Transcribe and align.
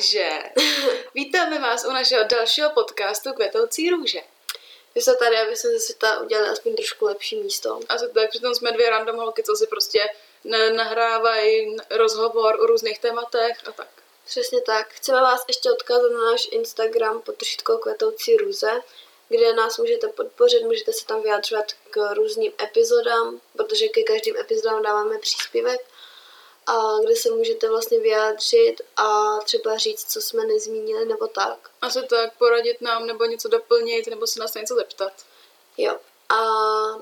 Takže 0.00 0.42
vítáme 1.14 1.58
vás 1.58 1.84
u 1.84 1.92
našeho 1.92 2.24
dalšího 2.24 2.70
podcastu 2.70 3.32
Kvetoucí 3.32 3.90
růže. 3.90 4.20
My 4.94 5.02
jsme 5.02 5.16
tady, 5.16 5.36
aby 5.36 5.56
jsme 5.56 5.70
ze 5.70 5.80
světa 5.80 6.20
udělali 6.20 6.48
aspoň 6.48 6.74
trošku 6.74 7.04
lepší 7.04 7.36
místo. 7.36 7.80
A 7.88 7.96
tak 7.96 8.30
přitom 8.30 8.54
jsme 8.54 8.72
dvě 8.72 8.90
random 8.90 9.16
holky, 9.16 9.42
co 9.42 9.56
si 9.56 9.66
prostě 9.66 10.08
nahrávají 10.76 11.76
rozhovor 11.90 12.60
o 12.60 12.66
různých 12.66 12.98
tématech 12.98 13.56
a 13.68 13.72
tak. 13.72 13.88
Přesně 14.26 14.60
tak. 14.62 14.88
Chceme 14.88 15.20
vás 15.20 15.44
ještě 15.48 15.72
odkázat 15.72 16.12
na 16.12 16.30
náš 16.30 16.48
Instagram 16.50 17.22
pod 17.22 17.36
kvetoucí 17.82 18.36
růze, 18.36 18.70
kde 19.28 19.52
nás 19.52 19.78
můžete 19.78 20.08
podpořit, 20.08 20.62
můžete 20.62 20.92
se 20.92 21.06
tam 21.06 21.22
vyjádřovat 21.22 21.66
k 21.90 22.14
různým 22.14 22.52
epizodám, 22.62 23.40
protože 23.56 23.88
ke 23.88 24.02
každým 24.02 24.36
epizodám 24.36 24.82
dáváme 24.82 25.18
příspěvek 25.18 25.89
a 26.66 26.98
kde 27.04 27.16
se 27.16 27.30
můžete 27.30 27.68
vlastně 27.68 27.98
vyjádřit 27.98 28.76
a 28.96 29.38
třeba 29.38 29.76
říct, 29.76 30.12
co 30.12 30.20
jsme 30.20 30.44
nezmínili 30.44 31.04
nebo 31.04 31.26
tak. 31.26 31.70
Asi 31.82 32.02
tak, 32.02 32.38
poradit 32.38 32.80
nám 32.80 33.06
nebo 33.06 33.24
něco 33.24 33.48
doplnit 33.48 34.06
nebo 34.06 34.26
se 34.26 34.40
nás 34.40 34.54
něco 34.54 34.74
zeptat. 34.74 35.12
Jo. 35.76 35.96
A 36.28 36.38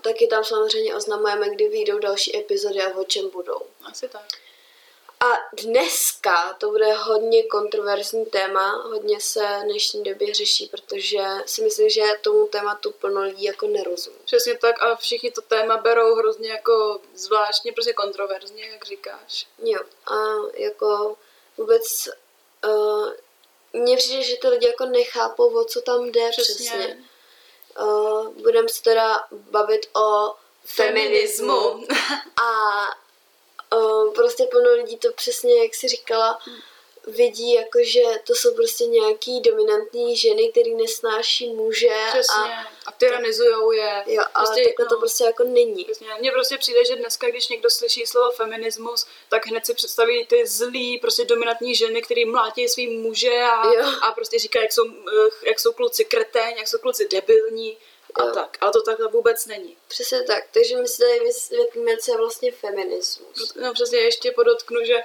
taky 0.00 0.26
tam 0.26 0.44
samozřejmě 0.44 0.96
oznamujeme, 0.96 1.50
kdy 1.50 1.68
vyjdou 1.68 1.98
další 1.98 2.36
epizody 2.36 2.82
a 2.82 2.98
o 2.98 3.04
čem 3.04 3.30
budou. 3.30 3.60
Asi 3.84 4.08
tak. 4.08 4.47
A 5.20 5.26
dneska 5.62 6.52
to 6.58 6.70
bude 6.70 6.92
hodně 6.92 7.42
kontroverzní 7.42 8.26
téma, 8.26 8.72
hodně 8.72 9.20
se 9.20 9.40
v 9.60 9.64
dnešní 9.64 10.02
době 10.02 10.34
řeší, 10.34 10.66
protože 10.66 11.18
si 11.46 11.62
myslím, 11.62 11.90
že 11.90 12.02
tomu 12.20 12.46
tématu 12.46 12.90
plno 12.92 13.22
lidí 13.22 13.44
jako 13.44 13.66
nerozumí. 13.66 14.16
Přesně 14.24 14.58
tak 14.58 14.82
a 14.82 14.96
všichni 14.96 15.30
to 15.30 15.40
téma 15.40 15.76
berou 15.76 16.14
hrozně 16.14 16.50
jako 16.50 17.00
zvláštně, 17.14 17.72
prostě 17.72 17.92
kontroverzně, 17.92 18.66
jak 18.68 18.84
říkáš. 18.84 19.46
Jo, 19.62 19.80
a 20.06 20.14
jako 20.54 21.16
vůbec 21.56 22.08
uh, 22.66 23.12
mně 23.72 23.96
přijde, 23.96 24.22
že 24.22 24.36
ty 24.36 24.48
lidi 24.48 24.66
jako 24.66 24.86
nechápou, 24.86 25.60
o 25.60 25.64
co 25.64 25.80
tam 25.80 26.04
jde 26.04 26.30
přesně. 26.30 26.54
přesně. 26.54 27.04
Uh, 27.80 28.28
Budeme 28.28 28.68
se 28.68 28.82
teda 28.82 29.26
bavit 29.30 29.86
o 29.96 30.34
feminismu. 30.64 31.60
feminismu. 31.60 31.86
a 32.42 32.48
uh, 33.76 34.14
prostě 34.14 34.44
plno 34.50 34.72
lidí 34.72 34.96
to 34.96 35.12
přesně, 35.12 35.62
jak 35.62 35.74
jsi 35.74 35.88
říkala, 35.88 36.38
vidí 37.08 37.54
jako, 37.54 37.78
že 37.82 38.02
to 38.26 38.34
jsou 38.34 38.54
prostě 38.54 38.86
nějaký 38.86 39.40
dominantní 39.40 40.16
ženy, 40.16 40.48
který 40.48 40.74
nesnáší 40.74 41.52
muže. 41.52 41.96
Přesně. 42.08 42.54
A, 42.54 42.68
a 42.86 42.92
tyranizujou 42.92 43.72
je. 43.72 44.04
Jo, 44.06 44.22
ale 44.34 44.46
prostě, 44.46 44.64
takhle 44.64 44.84
no, 44.84 44.88
to 44.88 44.98
prostě 44.98 45.24
jako 45.24 45.44
není. 45.44 45.84
Přesně. 45.84 46.06
Mně 46.20 46.32
prostě 46.32 46.58
přijde, 46.58 46.84
že 46.84 46.96
dneska, 46.96 47.28
když 47.28 47.48
někdo 47.48 47.70
slyší 47.70 48.06
slovo 48.06 48.30
feminismus, 48.30 49.06
tak 49.28 49.46
hned 49.46 49.66
si 49.66 49.74
představí 49.74 50.26
ty 50.26 50.46
zlý, 50.46 50.98
prostě 50.98 51.24
dominantní 51.24 51.74
ženy, 51.74 52.02
který 52.02 52.24
mlátí 52.24 52.68
svý 52.68 52.86
muže 52.86 53.40
a, 53.42 53.62
a 54.00 54.12
prostě 54.12 54.38
říkají, 54.38 54.64
jak 54.64 54.72
jsou, 54.72 54.84
eh, 54.86 55.48
jak 55.48 55.60
jsou 55.60 55.72
kluci 55.72 56.04
kretéň, 56.04 56.54
jak 56.56 56.68
jsou 56.68 56.78
kluci 56.78 57.08
debilní 57.08 57.76
a 58.18 58.24
jo. 58.24 58.30
tak. 58.34 58.58
Ale 58.60 58.72
to 58.72 58.82
takhle 58.82 59.08
vůbec 59.08 59.46
není. 59.46 59.76
Přesně 59.88 60.22
tak. 60.22 60.44
Takže 60.52 60.76
my 60.76 60.88
si 60.88 60.98
tady 60.98 61.20
vysvětlíme, 61.20 61.96
co 61.96 62.12
je 62.12 62.18
vlastně 62.18 62.52
feminismus. 62.52 63.54
No 63.54 63.72
přesně 63.74 63.98
ještě 63.98 64.32
podotknu, 64.32 64.84
že 64.84 64.96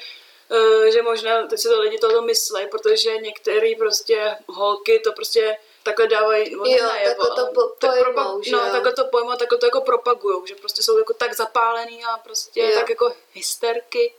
uh, 0.49 0.85
že 0.85 1.01
možná 1.01 1.47
teď 1.47 1.59
si 1.59 1.67
to 1.67 1.79
lidi 1.81 1.97
toto 1.97 2.21
myslí, 2.21 2.67
protože 2.71 3.17
některé 3.17 3.71
prostě 3.77 4.37
holky 4.47 4.99
to 4.99 5.11
prostě 5.11 5.57
takhle 5.83 6.07
dávají 6.07 6.55
no, 6.55 6.63
jo, 6.65 6.83
najevo. 6.83 7.25
takhle 7.25 7.45
to 7.45 7.53
po, 7.53 7.87
pojmou, 7.87 8.01
propag- 8.01 8.43
že 8.43 8.51
No, 8.51 8.71
takhle 8.71 8.93
to 8.93 9.05
pojmou, 9.05 9.35
takhle 9.35 9.57
to 9.57 9.65
jako 9.65 9.81
propagujou, 9.81 10.45
že 10.45 10.55
prostě 10.55 10.83
jsou 10.83 10.97
jako 10.97 11.13
tak 11.13 11.33
zapálený 11.33 12.03
a 12.05 12.17
prostě 12.17 12.61
jo. 12.61 12.71
tak 12.73 12.89
jako 12.89 13.13
hysterky. 13.33 14.13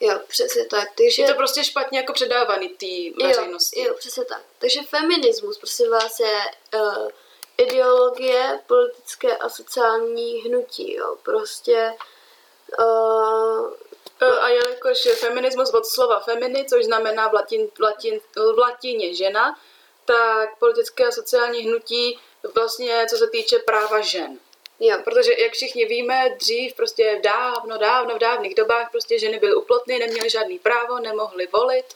Jo, 0.00 0.20
přesně 0.28 0.66
tak. 0.66 0.88
Takže... 0.94 1.22
Je 1.22 1.28
to 1.28 1.34
prostě 1.34 1.64
špatně 1.64 1.98
jako 1.98 2.12
předávaný 2.12 2.68
té 2.68 3.24
veřejnosti. 3.26 3.80
Jo, 3.80 3.88
jo, 3.88 3.94
přesně 3.98 4.24
tak. 4.24 4.42
Takže 4.58 4.80
feminismus, 4.82 5.58
prosím 5.58 5.90
vás, 5.90 6.20
je 6.20 6.40
uh, 6.74 7.08
ideologie, 7.58 8.60
politické 8.66 9.36
a 9.36 9.48
sociální 9.48 10.40
hnutí, 10.40 10.94
jo. 10.94 11.16
Prostě 11.22 11.94
uh, 12.78 13.72
a 14.40 14.48
jelikož 14.48 15.04
je 15.04 15.14
feminismus 15.14 15.74
od 15.74 15.86
slova 15.86 16.20
feminy, 16.20 16.64
což 16.68 16.84
znamená 16.84 17.28
v, 17.28 17.34
latin, 17.34 17.68
v, 17.74 17.80
latin, 17.80 18.20
v 18.54 18.58
latině 18.58 19.14
žena, 19.14 19.58
tak 20.04 20.58
politické 20.58 21.06
a 21.06 21.10
sociální 21.10 21.60
hnutí 21.60 22.18
vlastně, 22.54 23.06
co 23.10 23.16
se 23.16 23.30
týče 23.30 23.58
práva 23.58 24.00
žen. 24.00 24.38
Jo. 24.80 24.98
Protože, 25.04 25.32
jak 25.38 25.52
všichni 25.52 25.84
víme, 25.84 26.36
dřív, 26.38 26.74
prostě 26.74 27.20
dávno, 27.22 27.78
dávno, 27.78 28.14
v 28.14 28.18
dávných 28.18 28.54
dobách 28.54 28.90
prostě 28.90 29.18
ženy 29.18 29.38
byly 29.38 29.54
uplotny, 29.54 29.98
neměly 29.98 30.30
žádný 30.30 30.58
právo, 30.58 30.98
nemohly 30.98 31.46
volit 31.46 31.86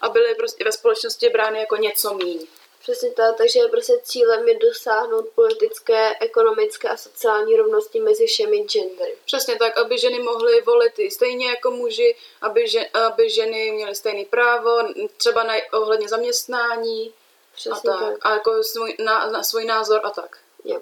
a 0.00 0.08
byly 0.08 0.34
prostě 0.34 0.64
ve 0.64 0.72
společnosti 0.72 1.28
brány 1.28 1.60
jako 1.60 1.76
něco 1.76 2.14
míň. 2.14 2.46
Přesně 2.86 3.10
tak, 3.10 3.36
takže 3.36 3.60
prostě 3.70 3.92
cílem 4.02 4.48
je 4.48 4.58
dosáhnout 4.58 5.28
politické, 5.34 6.12
ekonomické 6.20 6.88
a 6.88 6.96
sociální 6.96 7.56
rovnosti 7.56 8.00
mezi 8.00 8.26
všemi 8.26 8.58
gendery. 8.58 9.16
Přesně 9.24 9.56
tak, 9.56 9.78
aby 9.78 9.98
ženy 9.98 10.18
mohly 10.18 10.60
volit 10.60 10.98
i 10.98 11.10
stejně 11.10 11.46
jako 11.46 11.70
muži, 11.70 12.16
aby, 12.40 12.68
že, 12.68 12.86
aby 12.86 13.30
ženy 13.30 13.70
měly 13.70 13.94
stejné 13.94 14.24
právo, 14.24 14.78
třeba 15.16 15.42
na, 15.42 15.54
ohledně 15.72 16.08
zaměstnání 16.08 17.14
Přesně 17.54 17.90
a 17.92 17.98
tak. 17.98 18.00
tak. 18.00 18.26
A 18.26 18.32
jako 18.32 18.64
svůj, 18.64 18.96
na, 19.04 19.30
na 19.30 19.42
svůj 19.42 19.64
názor 19.64 20.00
a 20.02 20.10
tak. 20.10 20.38
Jo. 20.64 20.80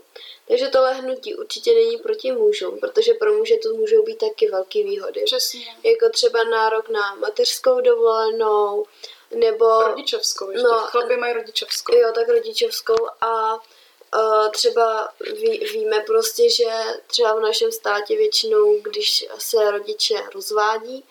Takže 0.49 0.69
tohle 0.69 0.95
hnutí 0.95 1.35
určitě 1.35 1.75
není 1.75 1.97
proti 1.99 2.33
mužům, 2.33 2.81
protože 2.81 3.15
pro 3.15 3.33
muže 3.33 3.57
to 3.57 3.69
můžou 3.75 4.03
být 4.03 4.19
taky 4.19 4.49
velké 4.49 4.83
výhody. 4.83 5.23
Přesně. 5.25 5.67
Jako 5.83 6.11
třeba 6.11 6.45
nárok 6.45 6.89
na 6.89 7.15
mateřskou 7.15 7.81
dovolenou, 7.81 8.87
nebo... 9.35 9.83
Rodičovskou 9.83 10.51
ještě. 10.51 10.67
No, 10.67 10.79
Chlapy 10.79 11.17
mají 11.17 11.33
rodičovskou. 11.33 11.97
Jo, 11.97 12.13
tak 12.15 12.29
rodičovskou 12.29 12.97
a 13.21 13.55
uh, 13.55 14.51
třeba 14.51 15.09
ví, 15.21 15.59
víme 15.59 16.01
prostě, 16.07 16.51
že 16.51 16.69
třeba 17.07 17.35
v 17.35 17.41
našem 17.41 17.73
státě 17.73 18.17
většinou, 18.17 18.79
když 18.83 19.27
se 19.39 19.71
rodiče 19.71 20.15
rozvádí, 20.35 21.05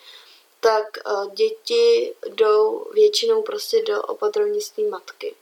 tak 0.59 0.97
uh, 1.05 1.33
děti 1.33 2.15
jdou 2.27 2.85
většinou 2.93 3.41
prostě 3.41 3.81
do 3.81 4.01
opatrovnictví 4.01 4.83
matky. 4.83 5.35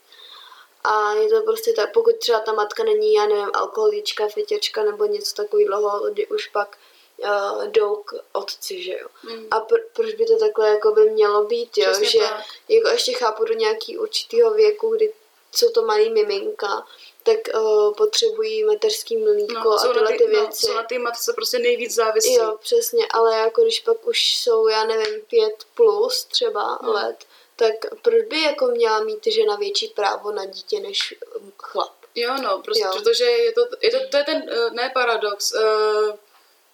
A 0.84 1.14
je 1.14 1.30
to 1.30 1.42
prostě 1.42 1.74
tak, 1.74 1.94
pokud 1.94 2.18
třeba 2.18 2.40
ta 2.40 2.54
matka 2.54 2.84
není, 2.84 3.14
já 3.14 3.26
nevím, 3.26 3.50
alkoholička, 3.54 4.28
fetěčka 4.28 4.84
nebo 4.84 5.06
něco 5.06 5.36
takového, 5.36 6.10
kdy 6.12 6.28
už 6.28 6.48
pak 6.48 6.78
uh, 7.24 7.68
jdou 7.68 7.96
k 7.96 8.14
otci, 8.32 8.84
že 8.84 8.92
jo. 8.92 9.08
Mm. 9.24 9.48
A 9.52 9.62
pr- 9.62 9.84
proč 9.94 10.14
by 10.14 10.26
to 10.26 10.38
takhle 10.38 10.70
jako 10.70 10.92
by 10.92 11.10
mělo 11.10 11.44
být, 11.44 11.78
jo, 11.78 11.92
Přesně 11.92 12.10
že 12.10 12.20
tak. 12.20 12.46
jako 12.70 12.88
ještě 12.88 13.14
chápu 13.14 13.44
do 13.44 13.54
nějaký 13.54 13.98
určitého 13.98 14.54
věku, 14.54 14.96
kdy 14.96 15.14
jsou 15.52 15.70
to 15.70 15.82
malý 15.82 16.10
miminka, 16.10 16.86
tak 17.24 17.38
uh, 17.56 17.94
potřebují 17.94 18.64
mateřský 18.64 19.18
mlíko 19.18 19.54
no, 19.54 19.72
a 19.72 19.94
tyhle 19.94 20.18
ty, 20.18 20.28
věci. 20.28 20.42
No, 20.44 20.52
jsou 20.52 20.74
na 20.74 20.84
té 20.84 21.00
matce 21.00 21.34
prostě 21.34 21.60
nejvíc 21.60 21.94
závislí. 21.94 22.34
Jo, 22.34 22.58
přesně, 22.62 23.08
ale 23.14 23.38
jako 23.38 23.62
když 23.62 23.80
pak 23.80 24.08
už 24.08 24.36
jsou, 24.36 24.68
já 24.68 24.86
nevím, 24.86 25.22
pět 25.22 25.64
plus 25.76 26.24
třeba 26.26 26.80
no. 26.84 26.94
let, 26.94 27.26
tak 27.56 27.74
proč 28.02 28.26
by 28.26 28.42
jako 28.42 28.66
měla 28.66 29.04
mít 29.04 29.26
žena 29.26 29.56
větší 29.56 29.88
právo 29.88 30.32
na 30.32 30.46
dítě 30.46 30.80
než 30.80 31.14
chlap? 31.58 31.94
Jo, 32.16 32.36
no, 32.44 32.62
prostě, 32.62 32.84
jo. 32.84 32.92
protože 32.94 33.24
je 33.24 33.52
to, 33.52 33.62
je 33.82 33.92
to, 33.92 33.98
to 34.12 34.18
je 34.18 34.24
ten, 34.24 34.44
uh, 34.44 34.74
ne 34.74 34.92
paradox, 34.94 35.54
uh, 35.54 36.16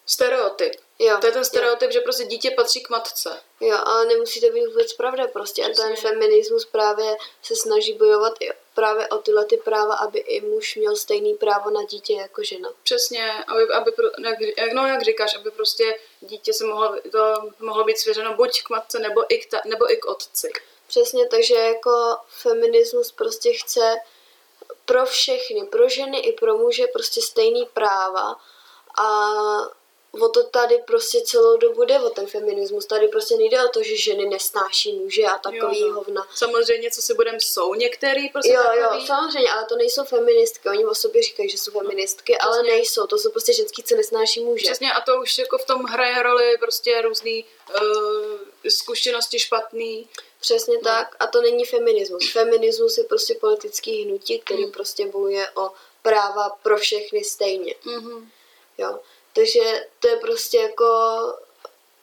stereotyp. 0.07 0.73
Jo, 0.99 1.17
to 1.21 1.27
je 1.27 1.33
ten 1.33 1.45
stereotyp, 1.45 1.89
jo. 1.89 1.91
že 1.91 1.99
prostě 1.99 2.23
dítě 2.23 2.51
patří 2.51 2.83
k 2.83 2.89
matce. 2.89 3.41
Jo, 3.59 3.77
ale 3.85 4.05
nemusí 4.05 4.41
to 4.41 4.49
být 4.49 4.65
vůbec 4.65 4.93
pravda 4.93 5.27
prostě. 5.27 5.65
A 5.65 5.69
ten 5.69 5.95
feminismus 5.95 6.65
právě 6.65 7.15
se 7.43 7.55
snaží 7.55 7.93
bojovat 7.93 8.33
i 8.39 8.49
právě 8.75 9.07
o 9.07 9.17
tyhle 9.17 9.45
ty 9.45 9.57
práva, 9.57 9.95
aby 9.95 10.19
i 10.19 10.41
muž 10.41 10.75
měl 10.75 10.95
stejný 10.95 11.33
právo 11.33 11.69
na 11.69 11.83
dítě 11.83 12.13
jako 12.13 12.43
žena. 12.43 12.69
Přesně, 12.83 13.43
aby, 13.47 13.73
aby 13.73 13.91
jak, 14.57 14.73
no 14.73 14.87
jak 14.87 15.01
říkáš, 15.01 15.35
aby 15.35 15.51
prostě 15.51 15.99
dítě 16.21 16.53
se 16.53 16.65
mohlo, 16.65 16.95
to 17.11 17.51
mohlo 17.59 17.83
být 17.83 17.97
svěřeno 17.97 18.33
buď 18.33 18.63
k 18.63 18.69
matce, 18.69 18.99
nebo 18.99 19.33
i 19.33 19.37
k, 19.37 19.49
ta, 19.49 19.61
nebo 19.65 19.91
i 19.91 19.97
k 19.97 20.05
otci. 20.05 20.51
Přesně, 20.87 21.27
takže 21.27 21.55
jako 21.55 22.17
feminismus 22.27 23.11
prostě 23.11 23.53
chce 23.53 23.95
pro 24.85 25.05
všechny, 25.05 25.65
pro 25.65 25.89
ženy 25.89 26.19
i 26.19 26.33
pro 26.33 26.57
muže 26.57 26.87
prostě 26.87 27.21
stejný 27.21 27.65
práva 27.73 28.35
a 28.97 29.29
o 30.21 30.29
to 30.29 30.43
tady 30.43 30.77
prostě 30.87 31.21
celou 31.21 31.57
dobu 31.57 31.85
jde, 31.85 31.99
o 31.99 32.09
ten 32.09 32.27
feminismus. 32.27 32.85
Tady 32.85 33.07
prostě 33.07 33.37
nejde 33.37 33.63
o 33.63 33.67
to, 33.67 33.83
že 33.83 33.97
ženy 33.97 34.25
nesnáší 34.25 34.93
muže 34.93 35.23
a 35.23 35.37
takový 35.37 35.79
jo, 35.79 35.87
no. 35.87 35.93
hovna. 35.93 36.27
Samozřejmě, 36.35 36.91
co 36.91 37.01
si 37.01 37.13
budem, 37.13 37.35
jsou 37.39 37.73
některý 37.73 38.29
prostě 38.29 38.51
Jo, 38.51 38.61
takový. 38.63 38.99
jo, 38.99 39.05
samozřejmě, 39.07 39.51
ale 39.51 39.65
to 39.65 39.75
nejsou 39.75 40.03
feministky. 40.03 40.69
Oni 40.69 40.85
o 40.85 40.95
sobě 40.95 41.23
říkají, 41.23 41.49
že 41.49 41.57
jsou 41.57 41.71
feministky, 41.71 42.33
Přesně. 42.33 42.37
ale 42.37 42.63
nejsou. 42.63 43.07
To 43.07 43.17
jsou 43.17 43.31
prostě 43.31 43.53
ženský, 43.53 43.83
co 43.83 43.95
nesnáší 43.95 44.39
muže. 44.43 44.65
Přesně, 44.65 44.91
a 44.93 45.01
to 45.01 45.21
už 45.21 45.37
jako 45.37 45.57
v 45.57 45.65
tom 45.65 45.83
hraje 45.83 46.23
roli 46.23 46.57
prostě 46.59 47.01
různý 47.01 47.45
uh, 47.81 48.37
zkušenosti 48.69 49.39
špatný. 49.39 50.09
Přesně 50.39 50.75
no. 50.75 50.81
tak. 50.81 51.15
A 51.19 51.27
to 51.27 51.41
není 51.41 51.65
feminismus. 51.65 52.31
Feminismus 52.31 52.97
je 52.97 53.03
prostě 53.03 53.35
politický 53.35 54.03
hnutí, 54.03 54.39
který 54.39 54.65
mm. 54.65 54.71
prostě 54.71 55.05
bojuje 55.05 55.49
o 55.55 55.71
práva 56.01 56.49
pro 56.49 56.77
všechny 56.77 57.23
stejně. 57.23 57.75
Mm-hmm. 57.85 58.27
Jo. 58.77 58.99
Takže 59.37 59.87
to 59.99 60.07
je 60.07 60.15
prostě 60.17 60.57
jako 60.57 60.87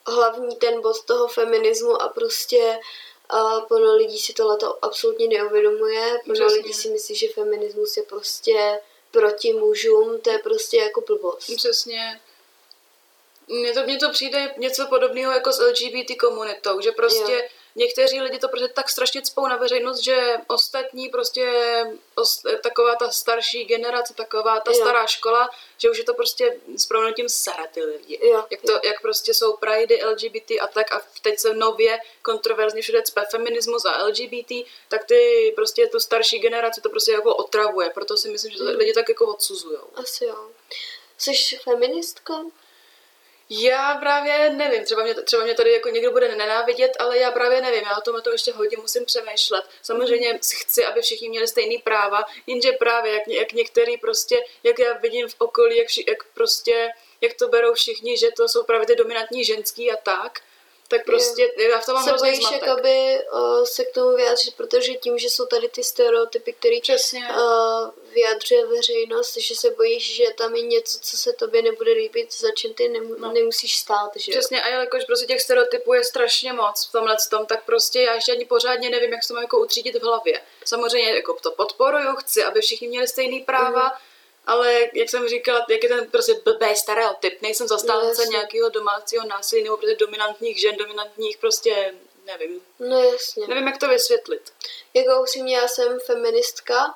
hlavní 0.06 0.56
ten 0.56 0.80
bod 0.80 1.04
toho 1.04 1.28
feminismu 1.28 2.02
a 2.02 2.08
prostě 2.08 2.80
A 3.28 3.60
plno 3.60 3.96
lidí 3.96 4.18
si 4.18 4.32
tohle 4.32 4.56
to 4.56 4.84
absolutně 4.84 5.28
neuvědomuje. 5.28 6.20
Plno 6.24 6.46
lidí 6.46 6.72
si 6.72 6.88
myslí, 6.88 7.14
že 7.14 7.28
feminismus 7.28 7.96
je 7.96 8.02
prostě 8.02 8.80
proti 9.10 9.52
mužům, 9.52 10.20
to 10.20 10.30
je 10.30 10.38
prostě 10.38 10.76
jako 10.76 11.00
blbost. 11.00 11.56
Přesně. 11.56 12.20
Mně 13.48 13.72
to, 13.72 13.82
mně 13.82 13.98
to 13.98 14.10
přijde 14.10 14.54
něco 14.56 14.86
podobného 14.86 15.32
jako 15.32 15.52
s 15.52 15.58
LGBT 15.58 16.16
komunitou, 16.20 16.80
že 16.80 16.92
prostě 16.92 17.32
Jo. 17.32 17.48
Někteří 17.76 18.20
lidi 18.20 18.38
to 18.38 18.48
prostě 18.48 18.68
tak 18.68 18.90
strašně 18.90 19.22
cpou 19.22 19.46
na 19.46 19.56
veřejnost, 19.56 19.98
že 20.00 20.36
ostatní 20.46 21.08
prostě 21.08 21.52
os, 22.14 22.42
taková 22.62 22.94
ta 22.94 23.10
starší 23.10 23.64
generace, 23.64 24.14
taková 24.14 24.60
ta 24.60 24.70
Jo. 24.70 24.76
stará 24.76 25.06
škola, 25.06 25.50
že 25.78 25.90
už 25.90 25.98
je 25.98 26.04
to 26.04 26.14
prostě 26.14 26.60
s 26.76 26.86
proměnutím 26.86 27.28
sere 27.28 27.66
ty 27.72 27.84
lidi. 27.84 28.18
Jo, 28.22 28.44
jak, 28.50 28.60
to, 28.62 28.80
jak 28.84 29.00
prostě 29.02 29.34
jsou 29.34 29.56
pridey, 29.56 30.04
LGBT 30.04 30.50
a 30.60 30.66
tak 30.66 30.92
a 30.92 31.02
teď 31.22 31.38
se 31.38 31.54
nově 31.54 31.98
kontroverzně 32.22 32.82
všude 32.82 33.02
cpe 33.02 33.24
feminismus 33.30 33.84
a 33.84 34.06
LGBT, 34.06 34.52
tak 34.88 35.04
ty 35.04 35.52
prostě 35.56 35.86
tu 35.86 36.00
starší 36.00 36.38
generaci 36.38 36.80
to 36.80 36.90
prostě 36.90 37.12
jako 37.12 37.36
otravuje, 37.36 37.90
proto 37.90 38.16
si 38.16 38.28
myslím, 38.30 38.52
že 38.52 38.58
to 38.58 38.64
Mm. 38.64 38.70
lidi 38.76 38.92
tak 38.92 39.08
jako 39.08 39.26
odsuzujou. 39.26 39.88
Asi 39.94 40.24
jo. 40.24 40.50
Jsi 41.18 41.56
feministka? 41.56 42.34
Já 43.50 43.94
právě 43.94 44.50
nevím, 44.50 44.84
třeba 44.84 45.02
mě, 45.02 45.14
třeba 45.14 45.44
mě 45.44 45.54
tady 45.54 45.72
jako 45.72 45.88
někdo 45.88 46.10
bude 46.10 46.36
nenávidět, 46.36 46.92
ale 46.98 47.18
já 47.18 47.30
právě 47.30 47.60
nevím, 47.60 47.82
já 47.82 47.98
o 47.98 48.00
tom, 48.00 48.16
o 48.16 48.20
tom 48.20 48.32
ještě 48.32 48.52
hodně 48.52 48.76
musím 48.76 49.04
přemýšlet. 49.04 49.64
Samozřejmě 49.82 50.38
chci, 50.38 50.84
aby 50.84 51.02
všichni 51.02 51.28
měli 51.28 51.48
stejný 51.48 51.78
práva, 51.78 52.24
jenže 52.46 52.72
právě 52.72 53.12
jak, 53.12 53.28
jak 53.28 53.52
některý 53.52 53.96
prostě, 53.96 54.44
jak 54.62 54.78
já 54.78 54.92
vidím 54.92 55.28
v 55.28 55.34
okolí, 55.38 55.76
jak, 55.76 55.88
jak 56.08 56.24
prostě, 56.34 56.90
jak 57.20 57.34
to 57.34 57.48
berou 57.48 57.74
všichni, 57.74 58.18
že 58.18 58.30
to 58.36 58.48
jsou 58.48 58.64
právě 58.64 58.86
ty 58.86 58.96
dominantní 58.96 59.44
ženský 59.44 59.92
a 59.92 59.96
tak, 59.96 60.40
tak 60.88 61.04
prostě 61.04 61.52
já 61.70 61.78
v 61.80 61.86
tom 61.86 61.94
mám 61.94 62.04
se 62.04 62.10
hrozný 62.10 62.28
bojíš 62.28 62.40
zmatek. 62.40 62.62
jakoby 62.66 63.18
uh, 63.32 63.64
se 63.64 63.84
k 63.84 63.92
tomu 63.92 64.16
vyjádřit, 64.16 64.54
protože 64.56 64.94
tím, 64.94 65.18
že 65.18 65.30
jsou 65.30 65.46
tady 65.46 65.68
ty 65.68 65.84
stereotypy, 65.84 66.52
které 66.52 66.76
uh, 67.14 67.90
vyjadřuje 68.12 68.66
veřejnost, 68.66 69.36
že 69.36 69.54
se 69.56 69.70
bojíš, 69.70 70.14
že 70.14 70.24
tam 70.36 70.54
je 70.54 70.62
něco, 70.62 70.98
co 71.02 71.16
se 71.16 71.32
tobě 71.32 71.62
nebude 71.62 71.92
líbit, 71.92 72.32
za 72.34 72.50
čím 72.50 72.74
ty 72.74 72.88
nemu- 72.88 73.14
No. 73.18 73.32
nemusíš 73.32 73.76
stát, 73.78 74.10
že? 74.16 74.32
Přesně, 74.32 74.62
a 74.62 74.68
jelikož 74.68 75.04
prostě 75.04 75.26
těch 75.26 75.40
stereotypů 75.40 75.94
je 75.94 76.04
strašně 76.04 76.52
moc 76.52 76.86
v 76.88 76.92
tomhle 76.92 77.16
tom, 77.30 77.46
tak 77.46 77.64
prostě 77.64 78.00
já 78.00 78.14
ještě 78.14 78.32
ani 78.32 78.44
pořádně 78.44 78.90
nevím, 78.90 79.12
jak 79.12 79.22
se 79.22 79.28
to 79.28 79.34
mám 79.34 79.42
jako 79.42 79.58
utřídit 79.58 79.94
v 79.98 80.02
hlavě. 80.02 80.40
Samozřejmě 80.64 81.10
jako 81.14 81.34
to 81.42 81.50
podporuju, 81.50 82.16
chci, 82.16 82.44
aby 82.44 82.60
všichni 82.60 82.88
měli 82.88 83.08
stejný 83.08 83.40
práva, 83.40 83.82
Mhm. 83.82 83.92
Ale 84.46 84.80
jak 84.94 85.10
jsem 85.10 85.28
říkala, 85.28 85.66
jak 85.68 85.82
je 85.82 85.88
ten 85.88 86.10
prostě 86.10 86.34
blbý 86.44 86.76
stereotyp, 86.76 87.42
nejsem 87.42 87.64
No, 87.64 87.68
zastánce 87.68 88.06
jasně. 88.22 88.26
nějakého 88.36 88.68
domácího 88.68 89.26
násilí 89.26 89.62
nebo 89.62 89.76
prostě 89.76 89.96
dominantních 89.96 90.60
žen, 90.60 90.76
dominantních 90.76 91.38
prostě, 91.38 91.94
nevím, 92.26 92.60
No 92.78 93.02
jasně. 93.02 93.46
nevím, 93.48 93.66
jak 93.66 93.78
to 93.78 93.88
vysvětlit. 93.88 94.52
Jako 94.94 95.20
upřímně, 95.22 95.56
já 95.56 95.68
jsem 95.68 96.00
feministka 96.00 96.94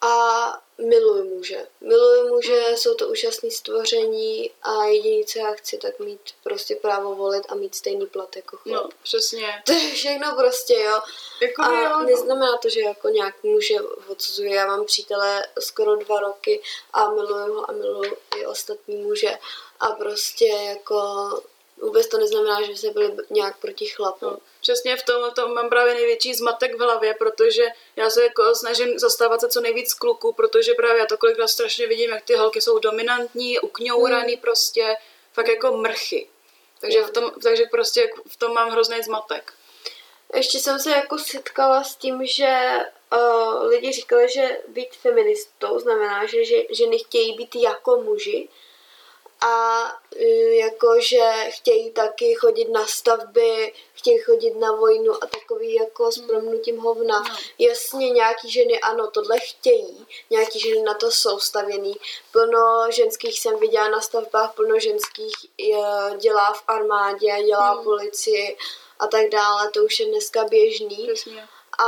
a 0.00 0.62
miluji 0.78 1.22
muže. 1.22 1.66
Miluji 1.80 2.30
muže, 2.30 2.64
jsou 2.76 2.94
to 2.94 3.08
úžasné 3.08 3.50
stvoření 3.50 4.50
a 4.62 4.84
jediné, 4.84 5.24
co 5.24 5.38
já 5.38 5.52
chci, 5.52 5.78
tak 5.78 5.98
mít 5.98 6.20
prostě 6.42 6.76
právo 6.76 7.14
volit 7.14 7.44
a 7.48 7.54
mít 7.54 7.74
stejný 7.74 8.06
plat 8.06 8.36
jako 8.36 8.56
chlap. 8.56 8.84
No, 8.84 8.90
přesně. 9.02 9.62
To 9.66 9.72
je 9.72 9.92
všechno 9.94 10.36
prostě, 10.36 10.74
jo. 10.74 11.00
Jako 11.42 11.62
A 11.62 11.80
jo, 11.80 11.88
no. 11.88 12.04
neznamená 12.04 12.56
to, 12.56 12.68
že 12.68 12.80
jako 12.80 13.08
nějak 13.08 13.42
muže 13.42 13.80
odsuzuji. 14.08 14.54
Já 14.54 14.66
mám 14.66 14.84
přítele 14.84 15.46
skoro 15.58 15.96
dva 15.96 16.20
roky 16.20 16.62
a 16.92 17.10
miluju 17.10 17.54
ho 17.54 17.70
a 17.70 17.72
miluju 17.72 18.16
i 18.36 18.46
ostatní 18.46 18.96
muže. 18.96 19.38
A 19.80 19.86
prostě 19.86 20.46
jako 20.46 20.98
vůbec 21.82 22.08
to 22.08 22.18
neznamená, 22.18 22.62
že 22.62 22.76
se 22.76 22.90
byli 22.90 23.12
nějak 23.30 23.58
proti 23.58 23.86
chlapům. 23.86 24.28
No, 24.28 24.38
přesně 24.60 24.96
v 24.96 25.02
tom, 25.02 25.30
tom 25.34 25.54
mám 25.54 25.68
právě 25.68 25.94
největší 25.94 26.34
zmatek 26.34 26.74
v 26.74 26.80
hlavě, 26.80 27.14
protože 27.14 27.64
já 27.96 28.10
se 28.10 28.22
jako 28.22 28.54
snažím 28.54 28.98
zastávat 28.98 29.40
se 29.40 29.48
co 29.48 29.60
nejvíc 29.60 29.94
kluků, 29.94 30.32
protože 30.32 30.74
právě 30.74 30.98
já 30.98 31.06
to 31.06 31.18
kolikrát 31.18 31.48
strašně 31.48 31.86
vidím, 31.86 32.10
jak 32.10 32.24
ty 32.24 32.34
holky 32.34 32.60
jsou 32.60 32.78
dominantní, 32.78 33.58
ukňouraný 33.60 34.32
Hmm. 34.32 34.42
prostě, 34.42 34.96
fakt 35.32 35.48
jako 35.48 35.76
mrchy. 35.76 36.28
Takže, 36.80 37.02
v 37.02 37.10
tom, 37.10 37.32
takže 37.42 37.64
prostě 37.70 38.10
v 38.28 38.36
tom 38.36 38.54
mám 38.54 38.70
hrozný 38.70 39.02
zmatek. 39.02 39.52
Ještě 40.34 40.58
jsem 40.58 40.78
se 40.78 40.90
jako 40.90 41.18
setkala 41.18 41.84
s 41.84 41.96
tím, 41.96 42.26
že 42.26 42.78
uh, 43.16 43.66
lidi 43.66 43.92
říkali, 43.92 44.28
že 44.28 44.58
být 44.68 44.96
feministou 44.96 45.78
znamená, 45.78 46.26
že, 46.26 46.44
že 46.44 46.56
ženy 46.70 46.98
chtějí 46.98 47.36
být 47.36 47.56
jako 47.56 47.96
muži 47.96 48.48
a 49.40 49.84
uh, 50.16 50.22
jako, 50.52 51.00
že 51.00 51.30
chtějí 51.48 51.90
taky 51.90 52.34
chodit 52.34 52.68
na 52.68 52.86
stavby, 52.86 53.72
chtějí 53.94 54.18
chodit 54.18 54.56
na 54.56 54.72
vojnu 54.72 55.24
a 55.24 55.26
takový 55.26 55.74
jako 55.74 56.12
s 56.12 56.18
proměnutím 56.18 56.78
hovna. 56.78 57.20
No. 57.20 57.36
Jasně, 57.58 58.10
nějaký 58.10 58.50
ženy 58.50 58.80
ano, 58.80 59.10
tohle 59.10 59.38
chtějí, 59.38 60.06
nějaký 60.30 60.60
ženy 60.60 60.82
na 60.82 60.94
to 60.94 61.10
jsou 61.10 61.38
stavěný. 61.38 61.96
Plno 62.32 62.90
ženských 62.90 63.40
jsem 63.40 63.58
viděla 63.58 63.88
na 63.88 64.00
stavbách, 64.00 64.54
plno 64.54 64.78
ženských 64.78 65.34
eh, 65.60 66.16
dělá 66.16 66.52
v 66.52 66.62
armádě, 66.68 67.42
dělá 67.46 67.72
Hmm. 67.72 67.84
policii 67.84 68.56
a 68.98 69.06
tak 69.06 69.28
dále, 69.28 69.70
to 69.70 69.84
už 69.84 70.00
je 70.00 70.06
dneska 70.06 70.44
běžný, 70.44 71.08
Přesně. 71.12 71.48
A, 71.78 71.84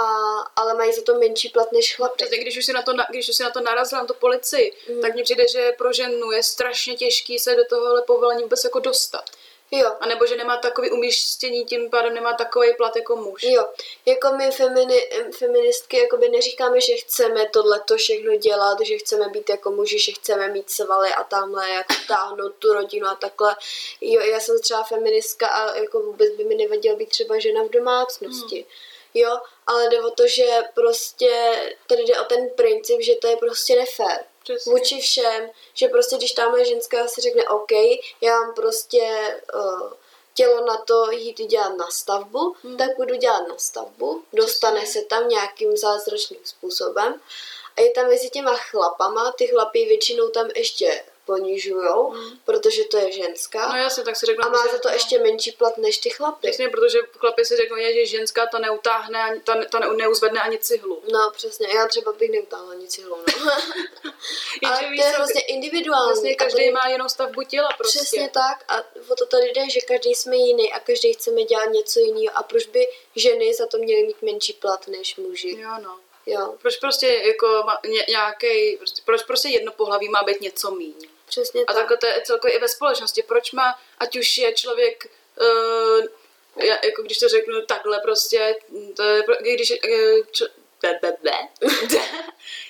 ale 0.57 0.75
mají 0.75 0.93
za 0.93 1.03
to 1.03 1.15
menší 1.15 1.49
plat 1.49 1.73
než 1.73 1.97
chlapy. 1.97 2.17
Přesně, 2.17 2.39
když 2.39 2.59
už 2.59 2.65
si 2.67 2.73
na 2.73 2.83
to, 2.83 2.93
když 3.11 3.29
už 3.29 3.37
si 3.37 3.43
na 3.43 3.51
to 3.51 3.61
narazila, 3.61 4.01
na 4.01 4.07
tu 4.07 4.15
policii, 4.15 4.73
Mm. 4.89 5.01
tak 5.03 5.15
mně 5.15 5.23
přijde, 5.23 5.49
že 5.49 5.73
pro 5.79 5.93
ženu 5.93 6.31
je 6.33 6.43
strašně 6.43 6.97
těžký 6.97 7.39
se 7.39 7.55
do 7.55 7.65
tohohle 7.65 8.03
povolení 8.03 8.43
vůbec 8.43 8.65
jako 8.65 8.79
dostat. 8.79 9.25
Jo, 9.73 9.93
A 10.01 10.07
nebo 10.07 10.27
že 10.27 10.37
nemá 10.37 10.57
takový 10.57 10.91
umístění, 10.91 11.65
tím 11.65 11.91
pádem 11.91 12.15
nemá 12.15 12.33
takový 12.33 12.75
plat 12.77 12.97
jako 12.97 13.17
muž. 13.17 13.43
jo. 13.43 13.67
Jako 14.07 14.29
my 14.37 14.51
femini, 14.51 15.11
feministky 15.39 15.99
jakoby 15.99 16.29
neříkáme, 16.29 16.81
že 16.81 16.93
chceme 16.97 17.49
tohleto 17.49 17.97
všechno 17.97 18.37
dělat, 18.37 18.79
že 18.81 18.99
chceme 18.99 19.29
být 19.29 19.51
jako 19.51 19.71
muži, 19.71 19.99
že 19.99 20.13
chceme 20.13 20.49
mít 20.49 20.71
svaly 20.71 21.09
a 21.11 21.25
tamhle 21.25 21.71
jako 21.71 21.95
táhnout 22.09 22.55
tu 22.59 22.73
rodinu 22.73 23.07
a 23.07 23.15
takhle. 23.15 23.57
Jo, 24.01 24.21
já 24.21 24.41
jsem 24.41 24.61
třeba 24.61 24.83
feministka 24.83 25.47
a 25.49 25.75
jako 25.77 26.01
vůbec 26.01 26.31
by 26.37 26.45
mi 26.45 26.55
nevadilo 26.55 26.97
být 26.97 27.09
třeba 27.09 27.39
žena 27.39 27.63
v 27.63 27.71
domácnosti. 27.71 28.67
Jo, 29.15 29.39
ale 29.67 29.89
jde 29.89 30.01
o 30.03 30.11
to, 30.11 30.27
že 30.27 30.59
prostě 30.75 31.53
tady 31.87 32.03
jde 32.03 32.21
o 32.21 32.25
ten 32.25 32.51
princip, 32.51 33.01
že 33.01 33.15
to 33.15 33.27
je 33.27 33.37
prostě 33.37 33.77
nefér. 33.77 34.25
Přesně. 34.43 34.73
vůči 34.73 35.01
všem, 35.01 35.51
že 35.75 35.89
prostě 35.89 36.17
když 36.17 36.33
tamhle 36.33 36.65
ženská 36.65 37.09
si 37.09 37.21
řekne 37.21 37.45
OK, 37.49 37.73
já 38.21 38.41
mám 38.41 38.55
prostě 38.55 39.41
uh, 39.55 39.93
tělo 40.35 40.65
na 40.65 40.77
to 40.77 41.11
jít 41.11 41.37
dělat 41.37 41.77
na 41.77 41.91
stavbu, 41.91 42.55
Hmm. 42.63 42.77
tak 42.77 42.97
budu 42.97 43.15
dělat 43.15 43.49
na 43.49 43.59
stavbu, 43.59 44.23
dostane 44.33 44.81
Přesně. 44.81 45.01
se 45.01 45.07
tam 45.07 45.29
nějakým 45.29 45.77
zázračným 45.77 46.41
způsobem 46.45 47.21
a 47.77 47.81
je 47.81 47.91
tam 47.91 48.07
mezi 48.09 48.31
těma 48.31 48.57
chlapama, 48.57 49.33
ty 49.39 49.47
chlapy 49.47 49.85
většinou 49.85 50.29
tam 50.29 50.49
ještě 50.57 51.05
ponižujou, 51.35 52.11
Hmm. 52.11 52.39
protože 52.45 52.85
to 52.85 52.97
je 52.97 53.13
ženská 53.13 53.69
No 53.69 53.77
jasně, 53.77 54.03
tak 54.05 54.17
si 54.17 54.27
řeknu, 54.27 54.45
a 54.45 54.49
má 54.49 54.67
za 54.73 54.79
to 54.79 54.89
ještě 54.89 55.19
menší 55.19 55.53
plat 55.53 55.79
než 55.79 55.99
ty 55.99 56.11
chlapy. 56.11 56.47
Přesně, 56.49 56.69
protože 56.69 56.99
chlapi 57.19 57.45
si 57.45 57.57
řeknou, 57.57 57.77
že 57.95 58.07
ženská 58.07 58.47
ta 58.47 58.59
neutáhne, 58.59 59.23
ani, 59.23 59.41
ta, 59.41 59.65
ta 59.71 59.79
ne- 59.79 59.97
neuzvedne 59.97 60.41
ani 60.41 60.59
cihlu. 60.59 61.03
No 61.13 61.31
přesně, 61.37 61.67
já 61.77 61.87
třeba 61.89 62.13
bych 62.13 62.31
neutáhla 62.31 62.75
nic 62.75 62.91
cihlou, 62.91 63.17
no. 63.17 63.51
Ale 64.65 64.85
Jenže 64.85 65.03
to 65.03 65.09
je 65.09 65.17
vlastně 65.17 65.41
individuální. 65.41 66.07
Vlastně 66.07 66.31
a 66.33 66.37
každý 66.37 66.57
tady- 66.59 66.71
má 66.73 66.89
jinou 66.89 67.09
stavbu 67.09 67.43
těla 67.43 67.69
prostě. 67.79 67.99
Přesně 67.99 68.29
tak 68.35 68.65
a 68.69 68.79
o 69.13 69.15
to 69.19 69.27
tady 69.27 69.51
jde, 69.53 69.71
že 69.71 69.81
každý 69.81 70.15
jsme 70.15 70.37
jiný 70.37 70.73
a 70.73 70.81
každý 70.81 71.13
chceme 71.13 71.43
dělat 71.45 71.65
něco 71.67 72.01
jiného 72.01 72.37
a 72.39 72.43
proč 72.43 72.67
by 72.67 72.87
ženy 73.17 73.55
za 73.55 73.67
to 73.67 73.79
měly 73.79 74.03
mít 74.03 74.23
menší 74.23 74.53
plat 74.53 74.89
než 74.89 75.17
muži, 75.17 75.57
Jo, 75.61 75.71
no. 75.83 75.99
jo, 76.27 76.55
Proč 76.63 76.77
prostě 76.77 77.07
jako 77.07 77.63
nějaký, 78.09 78.77
prostě, 78.77 79.03
proč 79.05 79.23
prostě 79.23 79.49
jedno 79.49 79.73
pohlaví 79.73 80.09
má 80.09 80.23
být 80.23 80.41
něco 80.41 80.71
míň? 80.71 81.09
Přesně 81.31 81.61
A 81.63 81.65
tak. 81.65 81.77
takhle 81.77 81.97
to 81.97 82.07
je 82.07 82.23
celkově 82.25 82.57
i 82.57 82.61
ve 82.61 82.69
společnosti. 82.69 83.23
Proč 83.23 83.53
má, 83.53 83.79
ať 83.99 84.17
už 84.17 84.39
je 84.39 84.53
člověk, 84.55 85.07
uh, 85.41 86.07
já, 86.65 86.79
jako 86.85 87.03
když 87.03 87.19
to 87.19 87.29
řeknu 87.29 87.67
takhle 87.67 87.99
prostě, 87.99 88.57
to 88.97 89.03
je, 89.03 89.23
i 89.45 89.55
když 89.55 89.71
je, 89.71 89.77
uh, 89.77 90.27
č, 90.33 90.45
be, 90.83 90.99
be, 91.03 91.17
be. 91.23 91.39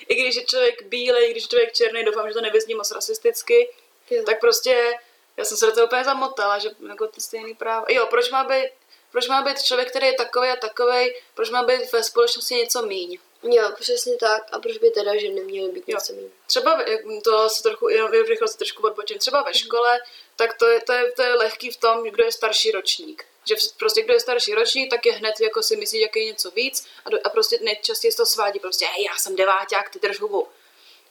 I 0.09 0.15
když 0.15 0.37
je 0.37 0.45
člověk 0.45 0.83
bílej, 0.83 1.29
i 1.29 1.31
když 1.31 1.43
je 1.43 1.49
člověk 1.49 1.73
černý, 1.73 2.05
doufám, 2.05 2.29
že 2.29 2.35
to 2.35 2.41
nevyzní 2.41 2.75
moc 2.75 2.91
rasisticky, 2.91 3.71
Jo. 4.11 4.23
tak 4.27 4.41
prostě 4.41 4.95
já 5.37 5.45
jsem 5.45 5.57
se 5.57 5.67
do 5.67 5.73
toho 5.73 5.87
úplně 5.87 6.05
zamotala, 6.05 6.59
že 6.59 6.71
jako 6.89 7.07
ty 7.07 7.21
stejný 7.21 7.55
práva. 7.55 7.87
Jo, 7.89 8.07
proč 8.07 8.31
má 8.31 8.45
být, 8.45 8.69
proč 9.13 9.29
má 9.29 9.43
být 9.43 9.63
člověk, 9.63 9.91
který 9.91 10.07
je 10.07 10.13
takový 10.13 10.49
a 10.49 10.57
takový, 10.57 11.15
proč 11.35 11.51
má 11.51 11.63
být 11.63 11.93
ve 11.93 12.03
společnosti 12.03 12.55
něco 12.55 12.83
míň? 12.83 13.19
Jo, 13.43 13.71
přesně 13.81 14.17
tak 14.17 14.43
a 14.53 14.59
proč 14.59 14.79
by 14.79 14.91
teda 14.91 15.17
ženy 15.17 15.41
měly 15.45 15.73
být 15.73 15.85
Jo. 15.87 15.97
něco 15.97 16.13
méně. 16.13 16.29
Třeba, 16.47 16.75
ve- 16.75 16.91
jak 16.91 17.01
to 17.25 17.49
se 17.49 17.63
trochu, 17.63 17.89
jenom 17.89 18.11
rychle 18.11 18.49
se 18.49 18.59
trošku 18.59 18.83
odbočím, 18.83 19.19
třeba 19.19 19.43
ve 19.43 19.55
škole, 19.55 20.01
tak 20.37 20.59
to 20.59 20.67
je, 20.69 20.81
to, 20.81 20.93
je, 20.93 21.13
to 21.13 21.23
je 21.23 21.35
lehký 21.35 21.71
v 21.71 21.77
tom, 21.77 22.03
kdo 22.11 22.25
je 22.25 22.33
starší 22.33 22.71
ročník. 22.71 23.25
Že 23.49 23.55
prostě 23.79 24.03
kdo 24.03 24.15
je 24.15 24.21
starší 24.21 24.55
ročník, 24.55 24.91
tak 24.91 25.07
je 25.07 25.13
hned 25.13 25.41
jako 25.41 25.63
si 25.63 25.77
myslí, 25.77 26.01
jaký 26.01 26.19
je 26.21 26.27
něco 26.27 26.51
víc 26.51 26.87
a, 27.05 27.11
do, 27.11 27.19
a 27.25 27.29
prostě 27.29 27.59
nejčastěji 27.63 28.13
se 28.13 28.17
to 28.17 28.27
svádí 28.27 28.61
prostě, 28.61 28.87
hej, 28.87 29.05
já 29.05 29.17
jsem 29.17 29.37
deváťák, 29.37 29.91
ty 29.91 29.99
drž 29.99 30.21
hubu. 30.21 30.49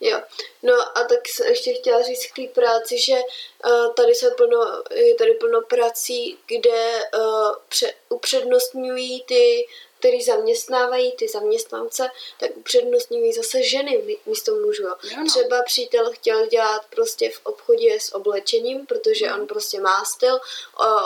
Jo, 0.01 0.21
no 0.63 0.74
a 0.98 1.03
tak 1.03 1.27
jsem 1.27 1.48
ještě 1.48 1.74
chtěla 1.74 2.01
říct 2.01 2.25
k 2.25 2.36
té 2.36 2.48
práci, 2.62 2.98
že 2.98 3.13
uh, 3.13 3.93
tady 3.93 4.15
se 4.15 4.31
plno, 4.31 4.83
je 4.91 5.15
tady 5.15 5.33
plno 5.33 5.62
prací, 5.62 6.38
kde 6.45 7.01
uh, 7.17 7.55
pře, 7.69 7.93
upřednostňují 8.09 9.24
ty 9.24 9.67
který 10.00 10.22
zaměstnávají 10.24 11.12
ty 11.12 11.27
zaměstnance, 11.27 12.10
tak 12.39 12.58
upřednostňují 12.58 13.34
zase 13.34 13.63
ženy 13.63 14.20
místo 14.25 14.56
mužů. 14.56 14.84
Jo. 14.84 14.96
Třeba 15.27 15.63
přítel 15.63 16.12
chtěl 16.13 16.48
dělat 16.48 16.82
prostě 16.89 17.29
v 17.29 17.39
obchodě 17.44 18.00
s 18.00 18.15
oblečením, 18.15 18.86
protože 18.86 19.25
Mhm. 19.29 19.39
on 19.41 19.48
prostě 19.48 19.79
má 19.79 20.06
styl, 20.06 20.39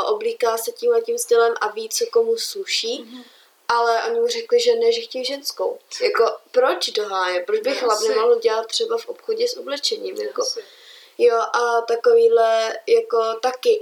oblíká 0.05 0.57
se 0.57 0.71
tímhle 0.71 1.01
tím 1.01 1.17
stylem 1.17 1.53
a 1.61 1.67
ví, 1.71 1.89
co 1.89 2.05
komu 2.11 2.37
sluší. 2.37 3.01
Mhm. 3.03 3.23
Ale 3.67 4.03
oni 4.03 4.19
mu 4.19 4.27
řekli, 4.27 4.59
že 4.59 4.75
ne, 4.75 4.91
že 4.91 5.01
chtějí 5.01 5.25
ženskou. 5.25 5.79
Jako, 6.01 6.37
proč 6.51 6.89
doháje? 6.89 7.43
Proč 7.45 7.59
by 7.59 7.69
No, 7.69 7.75
chlap 7.75 7.99
nemohl 8.07 8.39
dělat 8.39 8.67
třeba 8.67 8.97
v 8.97 9.09
obchodě 9.09 9.47
s 9.47 9.57
oblečením? 9.57 10.15
Jako, 10.21 10.41
Asi. 10.41 10.63
Jo, 11.17 11.35
a 11.37 11.81
takovýhle, 11.87 12.79
jako 12.87 13.33
taky, 13.41 13.81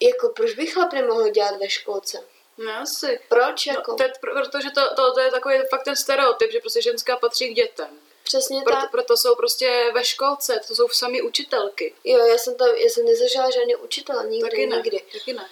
jako 0.00 0.28
proč 0.28 0.54
by 0.54 0.66
chlap 0.66 0.92
nemohl 0.92 1.28
dělat 1.30 1.56
ve 1.60 1.68
školce? 1.70 2.24
No 2.58 2.72
asi. 2.80 3.20
Proč, 3.28 3.66
jako? 3.66 3.90
No, 3.90 3.96
to 3.96 4.02
je, 4.02 4.08
pr- 4.08 4.42
protože 4.42 4.70
to, 4.70 4.94
to, 4.94 5.14
to, 5.14 5.20
je 5.20 5.30
takový 5.30 5.54
fakt 5.70 5.84
ten 5.84 5.96
stereotyp, 5.96 6.52
že 6.52 6.60
prostě 6.60 6.82
ženská 6.82 7.16
patří 7.16 7.48
k 7.48 7.56
dětem. 7.56 7.98
Přesně 8.24 8.62
Proto, 8.64 8.80
tak. 8.80 8.90
proto 8.90 9.16
jsou 9.16 9.34
prostě 9.34 9.90
ve 9.94 10.04
školce, 10.04 10.60
to 10.68 10.74
jsou 10.74 10.88
sami 10.88 11.22
učitelky. 11.22 11.94
Jo, 12.04 12.26
já 12.26 12.38
jsem 12.38 12.54
tam, 12.56 12.68
já 12.68 12.88
jsem 12.90 13.04
nezažila 13.06 13.50
žádný 13.50 13.76
učitel, 13.76 14.24
nikdy, 14.24 14.50
Taky 14.50 14.66
ne, 14.66 14.76
nikdy. 14.76 15.02
taky 15.12 15.32
ne. 15.32 15.48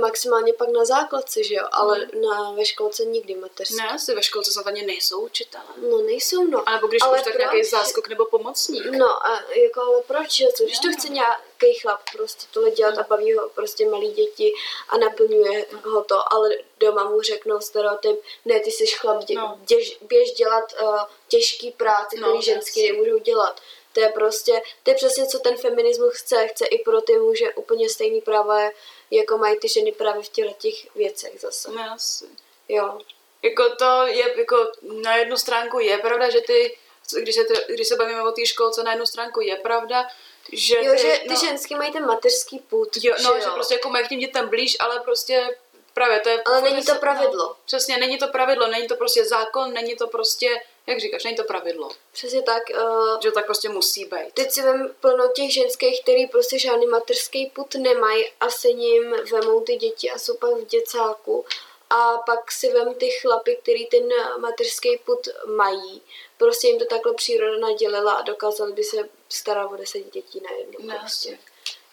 Maximálně 0.00 0.52
pak 0.52 0.68
na 0.68 0.84
základce, 0.84 1.44
že 1.44 1.54
jo, 1.54 1.64
ale 1.72 2.06
na, 2.28 2.52
ve 2.52 2.64
školce 2.64 3.04
nikdy 3.04 3.34
mateřské. 3.34 3.76
Ne, 3.76 3.88
asi 3.88 4.14
ve 4.14 4.22
školce 4.22 4.50
ani 4.64 4.82
nejsou 4.86 5.20
učitelé. 5.20 5.64
No 5.90 5.98
nejsou, 5.98 6.44
no. 6.44 6.68
A 6.68 6.72
nebo 6.72 6.86
když 6.86 7.02
ale 7.02 7.18
už 7.18 7.24
tak 7.24 7.32
proč? 7.32 7.40
nějaký 7.52 7.64
záskok 7.64 8.08
nebo 8.08 8.24
pomocník. 8.26 8.84
No 8.86 9.26
a 9.26 9.42
jako, 9.54 9.80
ale 9.82 10.02
proč, 10.06 10.40
jo, 10.40 10.50
co, 10.56 10.64
když 10.64 10.78
to 10.78 10.88
Jo. 10.88 10.94
chce 10.98 11.08
nějaký 11.08 11.74
chlap 11.82 12.00
prostě 12.16 12.46
tohle 12.52 12.70
dělat 12.70 12.98
a 12.98 13.02
baví 13.02 13.34
ho 13.34 13.48
prostě 13.48 13.86
malý 13.88 14.12
děti 14.12 14.52
a 14.88 14.98
naplňuje 14.98 15.66
ho 15.84 16.04
to, 16.04 16.32
ale 16.32 16.50
doma 16.80 17.04
mu 17.10 17.20
řeknou 17.20 17.60
stereotyp, 17.60 18.20
ne, 18.44 18.60
ty 18.60 18.70
jsi 18.70 18.86
chlap, 18.86 19.24
dě, 19.24 19.34
No. 19.34 19.58
děž, 19.68 19.98
běž 20.02 20.32
dělat 20.32 20.64
uh, 20.82 20.98
těžký 21.28 21.70
práci, 21.70 22.16
No, 22.20 22.28
který 22.28 22.42
ženský 22.42 22.92
nemůžou 22.92 23.18
dělat. 23.18 23.60
To 23.92 24.00
je 24.00 24.08
prostě, 24.08 24.62
to 24.82 24.90
je 24.90 24.94
přesně, 24.94 25.26
co 25.26 25.38
ten 25.38 25.56
feminismus 25.56 26.14
chce. 26.14 26.48
Chce 26.48 26.66
i 26.66 26.78
pro 26.84 27.00
ty 27.00 27.18
muže 27.18 27.54
úplně 27.54 27.88
stejný 27.88 28.20
práva, 28.20 28.70
jako 29.10 29.38
mají 29.38 29.58
ty 29.58 29.68
ženy 29.68 29.92
právě 29.92 30.22
v 30.22 30.28
těchto 30.28 30.52
těch 30.52 30.94
věcech 30.94 31.40
zase. 31.40 31.70
Ne, 31.70 31.90
asi. 31.90 32.24
Jo. 32.68 32.98
Jako 33.42 33.76
to 33.76 34.06
je, 34.06 34.38
jako 34.38 34.72
na 34.82 35.16
jednu 35.16 35.36
stránku 35.36 35.78
je 35.80 35.98
pravda, 35.98 36.30
že 36.30 36.40
ty, 36.40 36.78
když 37.22 37.34
se, 37.34 37.42
když 37.68 37.88
se 37.88 37.96
bavíme 37.96 38.22
o 38.22 38.32
té 38.32 38.46
školce, 38.46 38.82
na 38.82 38.90
jednu 38.90 39.06
stránku 39.06 39.40
je 39.40 39.56
pravda, 39.56 40.06
že 40.52 40.76
Jo, 40.82 40.92
ty, 40.92 40.98
že 40.98 41.20
ty 41.22 41.28
no, 41.28 41.36
ženský 41.36 41.74
mají 41.74 41.92
ten 41.92 42.06
mateřský 42.06 42.58
put. 42.58 42.88
jo, 43.02 43.14
no, 43.22 43.34
že 43.34 43.40
že 43.40 43.46
jo. 43.46 43.54
prostě 43.54 43.74
jako 43.74 43.90
mají 43.90 44.06
k 44.06 44.08
těm 44.08 44.18
dětem 44.18 44.48
blíž, 44.48 44.76
ale 44.80 45.00
prostě 45.00 45.56
právě 45.94 46.20
to 46.20 46.28
je... 46.28 46.42
Ale 46.42 46.60
není 46.60 46.84
to 46.84 46.94
pravidlo. 46.94 47.48
No, 47.48 47.56
přesně, 47.66 47.98
není 47.98 48.18
to 48.18 48.28
pravidlo, 48.28 48.66
není 48.66 48.88
to 48.88 48.96
prostě 48.96 49.24
zákon, 49.24 49.72
není 49.72 49.96
to 49.96 50.06
prostě, 50.06 50.62
jak 50.86 51.00
říkáš, 51.00 51.24
není 51.24 51.36
to 51.36 51.44
pravidlo. 51.44 51.90
Přesně 52.12 52.42
tak. 52.42 52.62
Uh, 52.74 53.20
Že 53.22 53.28
to 53.28 53.34
tak 53.34 53.46
prostě 53.46 53.68
musí 53.68 54.04
být. 54.04 54.32
Teď 54.34 54.50
si 54.50 54.62
vem 54.62 54.94
plno 55.00 55.28
těch 55.28 55.52
ženských, 55.52 56.02
který 56.02 56.26
prostě 56.26 56.58
žádný 56.58 56.86
mateřský 56.86 57.46
put 57.46 57.74
nemají 57.74 58.24
a 58.40 58.50
se 58.50 58.72
ním 58.72 59.14
vemou 59.32 59.60
ty 59.60 59.76
děti 59.76 60.10
a 60.10 60.18
jsou 60.18 60.36
pak 60.36 60.50
v 60.50 60.66
děcáku. 60.66 61.44
A 61.90 62.18
pak 62.18 62.52
si 62.52 62.72
vem 62.72 62.94
ty 62.94 63.10
chlapy, 63.10 63.58
který 63.62 63.86
ten 63.86 64.08
mateřský 64.38 64.98
put 65.04 65.28
mají. 65.46 66.02
Prostě 66.38 66.68
jim 66.68 66.78
to 66.78 66.84
takhle 66.84 67.14
příroda 67.14 67.58
nadělila 67.58 68.12
a 68.12 68.22
dokázali 68.22 68.72
by 68.72 68.84
se 68.84 69.08
starat 69.28 69.72
o 69.72 69.76
deset 69.76 70.12
dětí 70.12 70.40
najednou. 70.40 70.86
Ne, 70.86 70.98
prostě. 71.00 71.28
asi. 71.28 71.38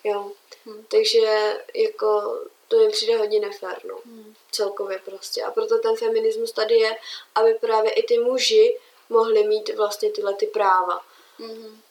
Jo. 0.04 0.32
Hm. 0.66 0.86
Takže 0.88 1.58
jako 1.74 2.38
to 2.68 2.78
mi 2.78 2.90
přijde 2.90 3.18
hodně 3.18 3.40
nefér, 3.40 3.82
no. 3.84 4.00
Hm. 4.06 4.34
Celkově 4.52 5.02
prostě. 5.06 5.44
A 5.44 5.52
proto 5.52 5.78
ten 5.78 5.96
feminismus 5.96 6.52
tady 6.52 6.76
je, 6.76 6.98
aby 7.36 7.54
právě 7.54 7.92
i 7.92 8.04
ty 8.04 8.18
muži 8.18 8.80
mohli 9.10 9.44
mít 9.44 9.76
vlastně 9.76 10.12
tyhle 10.12 10.34
ty 10.34 10.46
práva. 10.48 11.02
Mhm. 11.40 11.82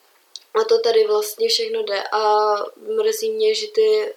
A 0.61 0.65
to 0.65 0.79
tady 0.79 1.07
vlastně 1.07 1.49
všechno 1.49 1.83
jde. 1.83 2.03
A 2.13 2.55
mrzí 2.77 3.31
mě, 3.31 3.55
že 3.55 3.67
ty 3.69 4.15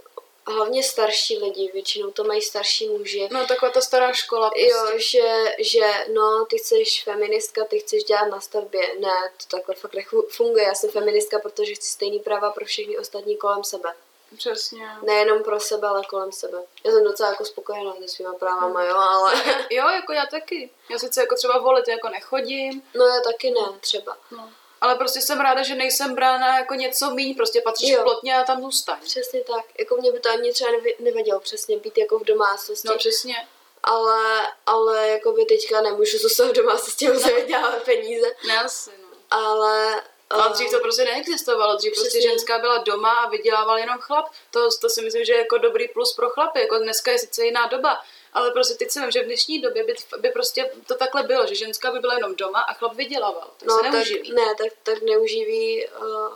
hlavně 0.47 0.83
starší 0.83 1.37
lidi, 1.37 1.71
většinou 1.73 2.11
to 2.11 2.23
mají 2.23 2.41
starší 2.41 2.89
muži, 2.89 3.29
No 3.31 3.47
taková 3.47 3.71
ta 3.71 3.81
stará 3.81 4.13
škola 4.13 4.49
prostě. 4.49 4.69
Jo, 4.69 4.99
že, 4.99 5.55
že 5.59 6.05
no, 6.13 6.45
ty 6.49 6.59
jsi 6.59 6.83
feministka, 7.03 7.65
ty 7.65 7.79
chceš 7.79 8.03
dělat 8.03 8.25
na 8.25 8.41
stavbě. 8.41 8.81
Ne, 8.99 9.31
to 9.37 9.57
takhle 9.57 9.75
fakt 9.75 9.93
nefunguje. 9.93 10.63
Já 10.63 10.75
jsem 10.75 10.89
feministka, 10.89 11.39
protože 11.39 11.73
chci 11.73 11.89
stejný 11.89 12.19
práva 12.19 12.51
pro 12.51 12.65
všechny 12.65 12.97
ostatní 12.97 13.37
kolem 13.37 13.63
sebe. 13.63 13.93
Přesně. 14.37 14.87
Nejenom 15.01 15.43
pro 15.43 15.59
sebe, 15.59 15.87
ale 15.87 16.01
kolem 16.09 16.31
sebe. 16.31 16.57
Já 16.83 16.91
jsem 16.91 17.03
docela 17.03 17.29
jako 17.29 17.45
spokojená 17.45 17.93
se 17.95 18.07
svýma 18.07 18.33
právama, 18.33 18.83
jo, 18.83 18.95
ale... 18.97 19.33
Jo, 19.69 19.89
jako 19.89 20.13
já 20.13 20.25
taky. 20.25 20.69
Já 20.89 20.99
sice 20.99 21.21
jako 21.21 21.35
třeba 21.35 21.57
volit 21.59 21.87
jako 21.87 22.09
nechodím, 22.09 22.83
No 22.95 23.05
já 23.05 23.21
taky 23.21 23.51
ne, 23.51 23.61
třeba. 23.79 24.17
no. 24.31 24.49
ale 24.81 24.95
prostě 24.95 25.21
jsem 25.21 25.39
ráda, 25.39 25.63
že 25.63 25.75
nejsem 25.75 26.15
brána 26.15 26.57
jako 26.59 26.73
něco 26.73 27.09
míň, 27.11 27.35
prostě 27.35 27.61
patříš 27.61 27.89
Jo. 27.89 28.03
plotně 28.03 28.35
a 28.37 28.43
tam 28.43 28.61
zůstaň. 28.61 28.97
Přesně 29.03 29.41
tak. 29.41 29.65
Jako 29.79 29.95
mě 29.97 30.11
by 30.11 30.19
to 30.19 30.29
ani 30.29 30.53
třeba 30.53 30.71
nevadilo 30.99 31.39
přesně 31.39 31.77
být 31.77 31.97
jako 31.97 32.19
v 32.19 32.23
domácnosti. 32.23 32.87
No 32.87 32.97
přesně. 32.97 33.47
ale, 33.83 34.47
ale 34.65 35.07
jako 35.09 35.31
by 35.31 35.45
teďka 35.45 35.81
nemůžu 35.81 36.17
zůstat 36.17 36.47
v 36.47 36.53
domácnosti, 36.53 37.07
musím 37.07 37.35
vydělávat 37.41 37.83
peníze. 37.83 38.27
Ne 38.47 38.59
asi, 38.63 38.89
no. 39.01 39.07
Ale... 39.37 40.01
Ale 40.29 40.49
dřív 40.53 40.71
to 40.71 40.79
prostě 40.79 41.03
neexistovalo, 41.03 41.75
dřív 41.75 41.93
prostě 41.93 42.09
Přesně. 42.09 42.29
ženská 42.29 42.59
byla 42.59 42.77
doma 42.77 43.11
a 43.11 43.29
vydělával 43.29 43.77
jenom 43.77 43.97
chlap. 43.99 44.25
To, 44.51 44.69
to 44.81 44.89
si 44.89 45.01
myslím, 45.01 45.25
že 45.25 45.33
je 45.33 45.39
jako 45.39 45.57
dobrý 45.57 45.87
plus 45.87 46.13
pro 46.13 46.29
chlapy, 46.29 46.59
jako 46.59 46.77
dneska 46.77 47.11
je 47.11 47.19
sice 47.19 47.45
jiná 47.45 47.67
doba, 47.67 48.01
ale 48.33 48.51
prostě 48.51 48.73
teď 48.73 48.91
si 48.91 48.99
vím, 48.99 49.11
že 49.11 49.23
v 49.23 49.25
dnešní 49.25 49.61
době 49.61 49.83
by, 49.83 49.95
by 50.17 50.29
prostě 50.29 50.71
to 50.87 50.95
takhle 50.95 51.23
bylo, 51.23 51.45
že 51.45 51.55
ženská 51.55 51.91
by 51.91 51.99
byla 51.99 52.13
jenom 52.13 52.35
doma 52.35 52.59
a 52.59 52.73
chlap 52.73 52.93
vydělával, 52.93 53.49
tak 53.57 53.67
no, 53.67 53.77
se 53.77 53.83
tak, 53.83 53.93
neuživí. 53.93 54.33
ne, 54.33 54.55
tak, 54.57 54.73
tak 54.83 55.01
neuživí 55.01 55.87
uh, 55.87 56.33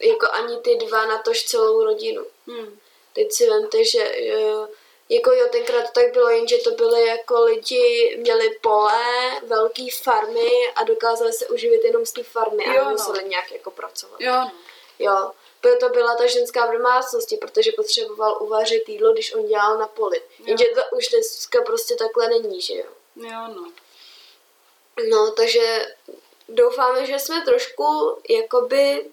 jako 0.00 0.26
ani 0.32 0.58
ty 0.58 0.76
dva 0.76 1.06
na 1.06 1.18
tož 1.18 1.44
celou 1.44 1.84
rodinu. 1.84 2.26
Hmm. 2.46 2.78
Teď 3.12 3.32
si 3.32 3.50
vemte, 3.50 3.84
že 3.84 4.12
uh, 4.36 4.68
jako 5.10 5.32
jo, 5.32 5.46
tenkrát 5.52 5.82
to 5.82 6.00
tak 6.00 6.12
bylo, 6.12 6.28
jenže 6.28 6.56
to 6.56 6.70
byly 6.70 7.06
jako 7.06 7.44
lidi, 7.44 8.16
měli 8.20 8.50
pole, 8.60 9.40
velké 9.42 9.82
farmy 10.02 10.50
a 10.74 10.84
dokázali 10.84 11.32
se 11.32 11.46
uživit 11.46 11.84
jenom 11.84 12.06
z 12.06 12.12
té 12.12 12.22
farmy 12.22 12.64
a 12.64 12.72
Jo, 12.72 12.84
no. 12.84 12.84
nemuseli 12.84 13.24
nějak 13.24 13.52
jako 13.52 13.70
pracovat. 13.70 14.20
Jo, 14.20 14.32
no. 14.32 14.52
Jo, 14.98 15.30
proto 15.60 15.88
byla 15.88 16.14
ta 16.14 16.26
ženská 16.26 16.66
v 16.66 16.72
domácnosti, 16.72 17.36
protože 17.36 17.72
potřeboval 17.72 18.38
uvařit 18.40 18.88
jídlo, 18.88 19.12
když 19.12 19.34
on 19.34 19.46
dělal 19.46 19.78
na 19.78 19.86
poli. 19.86 20.22
Jenže 20.38 20.64
to 20.64 20.96
už 20.96 21.08
dneska 21.08 21.62
prostě 21.62 21.94
takhle 21.94 22.28
není, 22.28 22.60
že 22.60 22.74
jo. 22.74 22.86
Jo, 23.16 23.48
no. 23.54 23.72
No, 25.10 25.30
takže 25.30 25.86
doufáme, 26.48 27.06
že 27.06 27.18
jsme 27.18 27.40
trošku 27.40 28.18
jakoby 28.28 29.10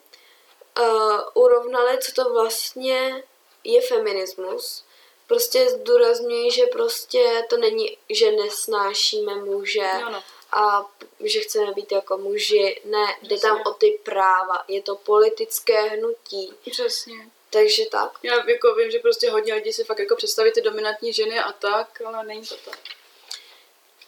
uh, 0.80 1.20
urovnali, 1.34 1.98
co 1.98 2.12
to 2.12 2.34
vlastně 2.34 3.24
je 3.64 3.82
feminismus. 3.82 4.84
Prostě 5.28 5.70
zdůrazňuji, 5.70 6.52
že 6.52 6.66
prostě 6.66 7.46
to 7.50 7.58
není, 7.58 7.98
že 8.10 8.32
nesnášíme 8.32 9.36
muže 9.36 9.90
Jo, 10.02 10.10
no. 10.12 10.24
a 10.52 10.86
že 11.24 11.40
chceme 11.40 11.72
být 11.72 11.92
jako 11.92 12.18
muži. 12.18 12.82
Ne, 12.86 13.06
jde 13.22 13.40
tam 13.40 13.56
Přesně. 13.56 13.72
o 13.72 13.74
ty 13.74 14.00
práva. 14.04 14.64
Je 14.68 14.82
to 14.82 14.96
politické 14.96 15.82
hnutí. 15.82 16.54
Přesně. 16.72 17.30
Takže 17.50 17.86
tak. 17.86 18.12
Já 18.24 18.50
jako 18.50 18.76
vím, 18.76 18.92
že 18.92 19.00
prostě 19.00 19.32
hodně 19.32 19.54
lidí 19.54 19.74
si 19.74 19.84
fakt 19.84 20.00
jako 20.00 20.16
představí 20.16 20.52
ty 20.52 20.62
dominantní 20.62 21.14
ženy 21.14 21.40
a 21.40 21.52
tak, 21.52 22.02
ale 22.06 22.24
není 22.26 22.46
to 22.48 22.56
tak. 22.66 22.80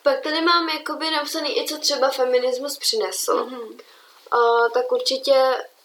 Pak 0.04 0.22
tady 0.22 0.42
mám 0.42 0.70
jakoby 0.70 1.12
napsaný 1.12 1.60
i 1.64 1.68
co 1.68 1.78
třeba 1.78 2.10
feminismus 2.10 2.78
přinesl. 2.78 3.46
Mhm. 3.46 3.78
Uh, 4.34 4.70
tak 4.74 4.92
určitě 4.92 5.34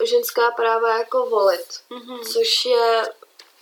ženská 0.04 0.50
práva 0.50 0.98
jako 0.98 1.26
volit, 1.26 1.80
Mhm. 1.90 2.22
což 2.24 2.64
je 2.64 3.02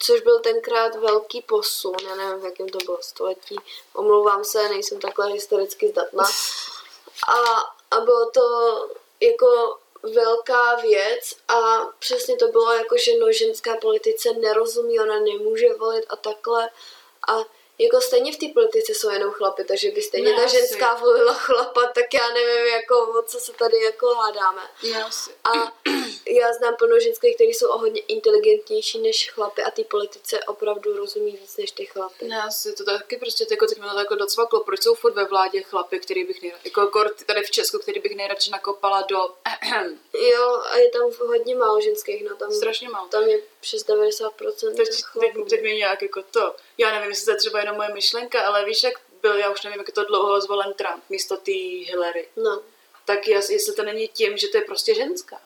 což 0.02 0.20
byl 0.20 0.40
tenkrát 0.40 0.94
velký 0.94 1.42
posun, 1.42 1.94
já 2.08 2.14
nevím, 2.14 2.40
v 2.40 2.44
jakém 2.44 2.68
to 2.68 2.78
bylo 2.78 2.98
století, 3.00 3.56
omlouvám 3.94 4.44
se, 4.44 4.68
nejsem 4.68 5.00
takhle 5.00 5.32
historicky 5.32 5.88
zdatná. 5.88 6.24
A, 7.28 7.36
a 7.90 8.00
bylo 8.00 8.30
to 8.30 8.40
jako 9.20 9.78
velká 10.02 10.74
věc 10.74 11.34
a 11.48 11.86
přesně 11.98 12.36
to 12.36 12.48
bylo 12.48 12.72
jako, 12.72 12.96
že 12.96 13.18
no, 13.18 13.32
ženská 13.32 13.76
politice 13.76 14.32
nerozumí, 14.32 15.00
ona 15.00 15.20
nemůže 15.20 15.74
volit 15.74 16.04
a 16.08 16.16
takhle. 16.16 16.70
A 17.28 17.38
jako 17.78 18.00
stejně 18.00 18.32
v 18.32 18.36
té 18.36 18.46
politice 18.54 18.94
jsou 18.94 19.10
jenom 19.10 19.30
chlapy, 19.30 19.64
takže 19.64 19.90
by 19.90 20.02
stejně 20.02 20.30
Ne, 20.30 20.36
ta 20.36 20.44
asi. 20.44 20.56
ženská 20.56 20.94
volila 20.94 21.34
chlapa, 21.34 21.80
tak 21.94 22.14
já 22.14 22.30
nevím, 22.30 22.66
jako, 22.66 23.00
o 23.18 23.22
co 23.22 23.40
se 23.40 23.52
tady 23.52 23.82
jako 23.82 24.14
hádáme. 24.14 24.62
Já 24.82 25.10
si. 25.10 25.30
A 25.44 25.52
já 26.30 26.52
znám 26.52 26.76
plno 26.76 27.00
ženských, 27.00 27.34
které 27.34 27.50
jsou 27.50 27.68
o 27.68 27.78
hodně 27.78 28.00
inteligentnější 28.00 28.98
než 28.98 29.30
chlapy 29.30 29.62
a 29.62 29.70
ty 29.70 29.84
politice 29.84 30.40
opravdu 30.44 30.96
rozumí 30.96 31.32
víc 31.36 31.56
než 31.56 31.70
ty 31.70 31.86
chlapy. 31.86 32.24
Ne, 32.28 32.42
asi 32.42 32.72
to 32.74 32.84
taky 32.84 33.16
prostě 33.16 33.46
jako 33.50 33.66
teď 33.66 33.78
mě 33.78 33.88
to 33.90 33.98
jako 33.98 34.14
docvaklo, 34.14 34.64
proč 34.64 34.82
jsou 34.82 34.94
furt 34.94 35.14
ve 35.14 35.24
vládě 35.24 35.62
chlapy, 35.62 35.98
který 35.98 36.24
bych 36.24 36.42
nejradši, 36.42 36.68
jako 36.68 36.86
kor, 36.86 37.14
tady 37.26 37.42
v 37.42 37.50
Česku, 37.50 37.78
který 37.78 38.00
bych 38.00 38.16
nejradši 38.16 38.50
nakopala 38.50 39.02
do 39.02 39.18
Jo, 40.30 40.62
a 40.70 40.76
je 40.76 40.90
tam 40.90 41.10
hodně 41.26 41.56
málo 41.56 41.80
ženských, 41.80 42.24
no 42.24 42.36
tam, 42.36 42.52
strašně 42.52 42.88
málo. 42.88 43.08
tam 43.08 43.22
je 43.28 43.40
přes 43.62 43.86
90% 43.86 44.76
Teď, 44.76 44.88
teď, 45.20 45.48
teď 45.50 45.62
mě 45.62 45.74
nějak 45.74 46.02
jako 46.02 46.22
to, 46.22 46.56
já 46.78 46.92
nevím, 46.92 47.10
jestli 47.10 47.24
to 47.24 47.30
je 47.30 47.36
třeba 47.36 47.60
jenom 47.60 47.76
moje 47.76 47.94
myšlenka, 47.94 48.42
ale 48.42 48.64
víš, 48.64 48.82
jak 48.82 48.94
byl, 49.22 49.36
já 49.36 49.50
už 49.50 49.62
nevím, 49.62 49.78
jak 49.78 49.90
to 49.90 50.04
dlouho 50.04 50.40
zvolen 50.40 50.74
Trump 50.74 51.04
místo 51.08 51.36
té 51.36 51.52
Hillary. 51.86 52.28
No. 52.36 52.62
Tak 53.04 53.28
jas, 53.28 53.50
jestli 53.50 53.74
to 53.74 53.82
není 53.82 54.08
tím, 54.08 54.36
že 54.36 54.48
to 54.48 54.56
je 54.56 54.62
prostě 54.62 54.94
ženská. 54.94 55.40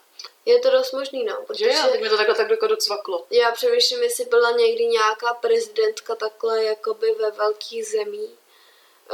Je 0.44 0.58
to 0.58 0.70
dost 0.70 0.92
možný, 0.92 1.25
no. 1.25 1.37
Protože... 1.46 1.64
Že 1.73 1.78
jo, 1.78 1.88
tak 1.90 2.00
mi 2.00 2.08
to 2.08 2.16
takhle 2.16 2.35
tak 2.35 2.50
jako 2.50 2.66
docvaklo. 2.66 3.26
Já 3.30 3.50
přemýšlím, 3.52 4.02
jestli 4.02 4.25
byla 4.25 4.50
někdy 4.50 4.87
nějaká 4.87 5.35
prezidentka 5.35 6.14
takhle 6.14 6.64
jakoby 6.64 7.12
ve 7.12 7.30
velkých 7.30 7.87
zemích. 7.87 8.30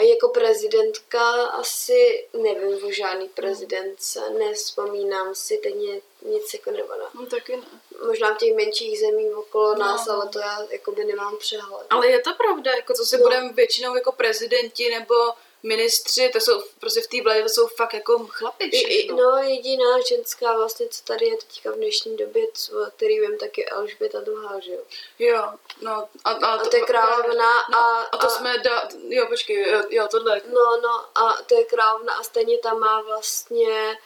Jako 0.00 0.28
prezidentka 0.28 1.44
asi 1.44 2.28
nevím 2.32 2.84
o 2.84 2.92
žádný 2.92 3.28
prezidentce, 3.28 4.30
nespomínám 4.30 5.34
si, 5.34 5.56
teď 5.56 5.74
nic 6.24 6.54
jako 6.54 6.70
nepadá. 6.70 7.04
No 7.14 7.26
taky 7.26 7.56
ne. 7.56 7.66
Možná 8.06 8.34
v 8.34 8.38
těch 8.38 8.54
menších 8.54 9.00
zemích 9.00 9.36
okolo 9.36 9.74
no. 9.74 9.80
nás, 9.80 10.08
ale 10.08 10.28
to 10.28 10.38
já 10.38 10.58
jakoby 10.70 11.04
nemám 11.04 11.36
přehled. 11.38 11.86
Ale 11.90 12.08
je 12.08 12.20
to 12.20 12.34
pravda, 12.34 12.72
jako 12.72 12.94
co 12.94 13.04
si 13.04 13.16
no. 13.16 13.22
budeme 13.22 13.52
většinou 13.52 13.94
jako 13.94 14.12
prezidenti 14.12 14.90
nebo 14.90 15.14
ministři, 15.62 16.30
to 16.32 16.40
jsou 16.40 16.62
prostě 16.80 17.00
v 17.00 17.06
té 17.06 17.22
vládě, 17.22 17.42
to 17.42 17.48
jsou 17.48 17.66
fakt 17.66 17.94
jako 17.94 18.26
chlapi 18.30 18.70
všechno. 18.70 19.16
No 19.16 19.42
jediná 19.42 20.00
ženská 20.08 20.52
vlastně, 20.52 20.88
co 20.88 21.04
tady 21.04 21.26
je 21.26 21.36
teďka 21.36 21.70
v 21.70 21.74
dnešní 21.74 22.16
době, 22.16 22.46
co, 22.54 22.72
který 22.96 23.20
vím, 23.20 23.38
tak 23.38 23.58
je 23.58 23.64
Alžběta 23.64 24.20
druhá, 24.20 24.60
že 24.60 24.72
jo? 24.72 24.80
Jo, 25.18 25.42
no. 25.80 26.08
A, 26.24 26.30
a, 26.30 26.46
a 26.46 26.64
to 26.64 26.76
je 26.76 26.82
královna 26.82 27.66
no, 27.70 27.78
a, 27.78 28.02
a... 28.02 28.16
to 28.16 28.26
a, 28.26 28.30
jsme, 28.30 28.58
da, 28.58 28.88
jo 29.08 29.26
počkej, 29.26 29.70
jo, 29.70 29.82
jo, 29.90 30.08
tohle. 30.10 30.42
No, 30.52 30.80
no 30.82 31.04
a 31.14 31.42
to 31.46 31.54
je 31.54 31.64
královna 31.64 32.14
a 32.14 32.22
stejně 32.22 32.58
tam 32.58 32.78
má 32.78 33.02
vlastně 33.02 33.98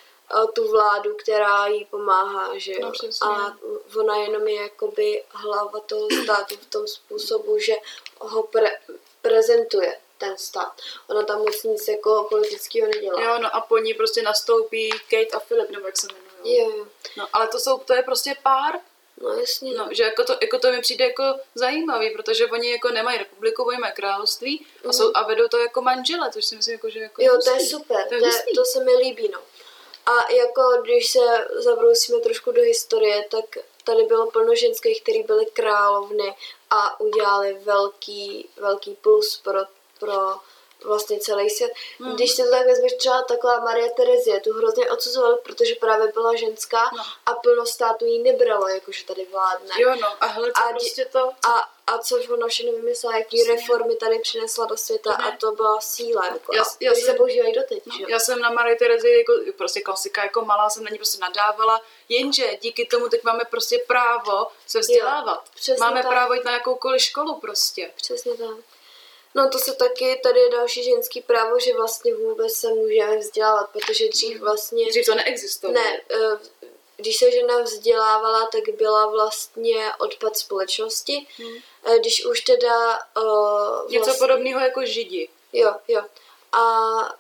tu 0.55 0.71
vládu, 0.71 1.15
která 1.15 1.67
jí 1.67 1.85
pomáhá, 1.85 2.59
že 2.59 2.73
jo. 2.73 2.79
No, 2.81 3.29
a 3.29 3.57
ona 3.97 4.17
jenom 4.17 4.49
je 4.49 4.63
jakoby 4.63 5.25
hlava 5.29 5.81
toho 5.81 6.09
státu 6.25 6.57
v 6.57 6.67
tom 6.67 6.87
způsobu, 6.87 7.59
že 7.59 7.75
ho 8.19 8.43
pre, 8.43 8.79
prezentuje 9.23 9.97
ten 10.19 10.39
stát. 10.39 10.73
Ona 11.09 11.23
tam 11.23 11.39
moc 11.39 11.63
nic 11.63 11.89
jako 11.89 12.27
politického 12.31 12.89
nedělá. 12.89 13.23
Jo, 13.23 13.39
no 13.39 13.57
a 13.57 13.61
po 13.61 13.79
ní 13.79 13.95
prostě 13.95 14.23
nastoupí 14.23 14.91
Kate 14.91 15.37
a 15.37 15.41
Philip, 15.41 15.71
nebo 15.71 15.87
jak 15.87 15.97
se 15.97 16.07
jmenují. 16.13 16.59
Jo, 16.59 16.71
jo. 16.71 16.87
No, 17.17 17.29
ale 17.33 17.49
to 17.49 17.59
jsou, 17.59 17.79
to 17.79 17.95
je 17.95 18.03
prostě 18.03 18.37
pár, 18.43 18.81
No 19.21 19.29
jasně. 19.29 19.75
No, 19.75 19.89
že 19.91 20.03
jako 20.03 20.25
to, 20.25 20.37
jako 20.43 20.59
to 20.59 20.71
mi 20.71 20.81
přijde 20.81 21.05
jako 21.05 21.23
zajímavý, 21.55 22.11
protože 22.11 22.47
oni 22.47 22.71
jako 22.71 22.89
nemají 22.89 23.19
republiku, 23.19 23.63
oni 23.63 23.79
mají 23.79 23.93
království 23.93 24.67
a, 24.89 24.93
jsou, 24.93 25.11
a 25.15 25.23
vedou 25.23 25.49
to 25.49 25.59
jako 25.59 25.83
manžele, 25.83 26.31
což 26.33 26.45
si 26.45 26.57
myslím, 26.57 26.73
jako, 26.73 26.91
že 26.91 27.01
jako 27.01 27.23
Jo, 27.23 27.39
to 27.45 27.51
je 27.51 27.61
super, 27.61 28.09
to, 28.09 28.15
je 28.15 28.21
to, 28.21 28.27
je, 28.27 28.33
to 28.55 28.65
se 28.65 28.85
mi 28.85 28.95
líbí, 28.95 29.29
no. 29.33 29.39
A 30.07 30.33
jako 30.33 30.63
když 30.83 31.11
se 31.11 31.49
zabrousíme 31.51 32.21
trošku 32.21 32.53
do 32.53 32.63
historie, 32.63 33.25
tak 33.31 33.45
tady 33.85 34.03
bylo 34.03 34.31
plno 34.31 34.55
ženských, 34.55 35.03
které 35.03 35.23
byly 35.23 35.47
královny 35.47 36.37
a 36.71 37.01
udělali 37.01 37.59
velký, 37.65 38.49
velký 38.57 38.95
plus 38.95 39.41
pro 39.45 39.61
pro 39.99 40.35
vlastně 40.85 41.21
celý 41.21 41.51
svět. 41.51 41.73
Mm. 41.99 42.15
Když 42.15 42.33
si 42.33 42.43
to 42.43 42.51
tak 42.51 42.67
vezmeš 42.67 42.93
třeba 42.93 43.23
taková 43.23 43.61
Maria 43.61 43.89
Terezie, 43.97 44.41
tu 44.41 44.53
hrozně 44.53 44.91
odsuzovali, 44.91 45.37
protože 45.43 45.75
právě 45.75 46.13
byla 46.13 46.37
ženská 46.37 46.91
no. 46.97 47.03
a 47.27 47.33
plno 47.33 47.67
států 47.67 48.05
jí 48.05 48.23
nebralo, 48.23 48.69
jakože 48.69 49.05
tady 49.05 49.27
vládne. 49.33 49.75
Jo 49.79 49.95
no, 50.01 50.09
a 50.21 50.27
hele, 50.27 50.51
a, 50.55 50.69
prostě 50.71 51.05
to... 51.05 51.31
A, 51.49 51.76
a 51.87 51.99
co 51.99 52.19
ona 52.31 52.47
všechno 52.49 52.73
vymyslela, 52.73 53.17
jaký 53.17 53.37
Přesně. 53.37 53.55
reformy 53.55 53.97
tady 53.97 54.19
přinesla 54.19 54.67
do 54.67 54.77
světa 54.77 55.17
ne. 55.19 55.25
a 55.25 55.37
to 55.37 55.53
byla 55.53 55.81
síla, 55.81 56.27
jako, 56.27 56.55
já, 56.55 56.63
já 56.81 56.95
jsem, 56.95 57.03
se 57.03 57.15
používají 57.15 57.53
doteď. 57.53 57.87
No, 57.87 58.07
já 58.09 58.19
jsem 58.19 58.41
na 58.41 58.51
Marie 58.51 58.77
Terezi 58.77 59.09
jako, 59.09 59.33
prostě 59.57 59.81
klasika, 59.81 60.23
jako 60.23 60.45
malá 60.45 60.71
jsem 60.71 60.85
na 60.85 60.91
ní 60.91 60.99
prostě 60.99 61.19
nadávala, 61.19 61.81
jenže 62.09 62.59
díky 62.61 62.87
tomu 62.87 63.09
teď 63.09 63.23
máme 63.25 63.45
prostě 63.51 63.79
právo 63.87 64.47
se 64.67 64.81
vzdělávat. 64.81 65.45
Jo, 65.69 65.75
máme 65.79 66.03
tak. 66.03 66.11
právo 66.11 66.35
jít 66.35 66.45
na 66.45 66.53
jakoukoliv 66.53 67.03
školu 67.03 67.41
prostě. 67.41 67.91
Přesně 67.97 68.35
tak. 68.35 68.57
No 69.35 69.49
to 69.49 69.59
se 69.59 69.75
taky, 69.75 70.21
tady 70.23 70.41
je 70.41 70.51
další 70.51 70.85
ženský 70.85 71.21
právo, 71.21 71.59
že 71.59 71.75
vlastně 71.75 72.15
vůbec 72.15 72.53
se 72.53 72.69
můžeme 72.69 73.19
vzdělávat, 73.19 73.71
protože 73.71 74.09
dřív 74.09 74.35
mhm. 74.37 74.45
vlastně... 74.45 74.87
Dřív 74.89 75.07
to 75.07 75.15
neexistovalo. 75.15 75.81
Ne, 75.81 76.01
eh, 76.11 76.39
když 76.97 77.17
se 77.17 77.31
žena 77.31 77.59
vzdělávala, 77.59 78.49
tak 78.53 78.75
byla 78.77 79.07
vlastně 79.07 79.93
odpad 79.99 80.37
společnosti. 80.37 81.27
Hmm. 81.37 81.57
Když 81.99 82.27
už 82.27 82.41
teda... 82.41 82.99
Uh, 83.17 83.91
Něco 83.91 84.05
vlastně, 84.05 84.27
podobného 84.27 84.61
jako 84.61 84.87
židi. 84.87 85.29
Jo, 85.53 85.75
jo. 85.89 86.03
A 86.53 86.67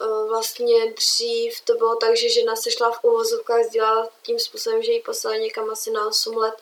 uh, 0.00 0.28
vlastně 0.28 0.92
dřív 0.92 1.60
to 1.60 1.74
bylo 1.74 1.96
tak, 1.96 2.16
že 2.16 2.28
žena 2.28 2.56
se 2.56 2.70
šla 2.70 2.90
v 2.90 3.04
uvozovkách 3.04 3.60
vzdělávat 3.60 4.12
tím 4.22 4.38
způsobem, 4.38 4.82
že 4.82 4.92
ji 4.92 5.02
poslali 5.02 5.40
někam 5.40 5.70
asi 5.70 5.90
na 5.90 6.08
8 6.08 6.36
let, 6.36 6.54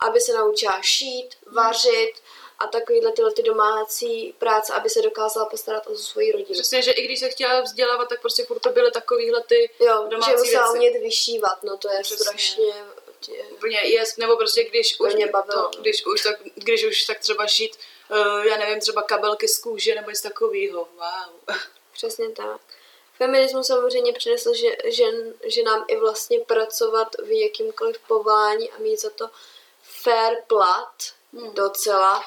aby 0.00 0.20
se 0.20 0.32
naučila 0.32 0.82
šít, 0.82 1.36
vařit, 1.46 2.12
a 2.62 2.66
takovýhle 2.66 3.12
tyhle 3.12 3.32
ty 3.32 3.42
domácí 3.42 4.34
práce, 4.38 4.72
aby 4.72 4.90
se 4.90 5.02
dokázala 5.02 5.46
postarat 5.46 5.86
o 5.86 5.94
svoji 5.94 6.32
rodinu. 6.32 6.52
Přesně, 6.52 6.82
že 6.82 6.90
i 6.90 7.04
když 7.04 7.20
se 7.20 7.28
chtěla 7.28 7.60
vzdělávat, 7.60 8.08
tak 8.08 8.20
prostě 8.20 8.44
furt 8.44 8.58
to 8.58 8.70
byly 8.70 8.90
takovýhle 8.90 9.42
ty 9.42 9.70
jo, 9.80 10.06
domácí 10.10 10.30
že 10.30 10.36
musela 10.36 10.70
umět 10.70 11.00
vyšívat, 11.00 11.62
no 11.62 11.76
to 11.76 11.92
je 11.92 12.00
Přesně. 12.02 12.24
strašně 12.24 12.74
Úplně 13.52 13.80
je, 13.80 14.04
nebo 14.18 14.36
prostě 14.36 14.64
když 14.64 15.00
už, 15.00 15.14
bavilo, 15.32 15.42
to, 15.42 15.60
no. 15.76 15.82
když 15.82 16.06
už 16.06 16.22
tak, 16.22 16.36
když 16.54 16.84
už 16.84 17.04
tak 17.04 17.18
třeba 17.18 17.46
šít, 17.46 17.76
uh, 18.10 18.46
já 18.46 18.56
nevím, 18.56 18.80
třeba 18.80 19.02
kabelky 19.02 19.48
z 19.48 19.58
kůže 19.58 19.94
nebo 19.94 20.10
něco 20.10 20.22
takového. 20.22 20.88
Wow. 20.94 21.56
Přesně 21.92 22.30
tak. 22.30 22.60
Feminismus 23.16 23.66
samozřejmě 23.66 24.12
přinesl 24.12 24.54
že, 24.54 24.68
žen, 24.84 25.34
ženám 25.44 25.84
i 25.88 25.96
vlastně 25.96 26.40
pracovat 26.40 27.08
v 27.22 27.42
jakýmkoliv 27.42 27.98
povolání 27.98 28.70
a 28.70 28.78
mít 28.78 29.00
za 29.00 29.10
to 29.10 29.30
fair 29.82 30.36
plat, 30.46 30.94
hmm. 31.32 31.54
docela. 31.54 32.24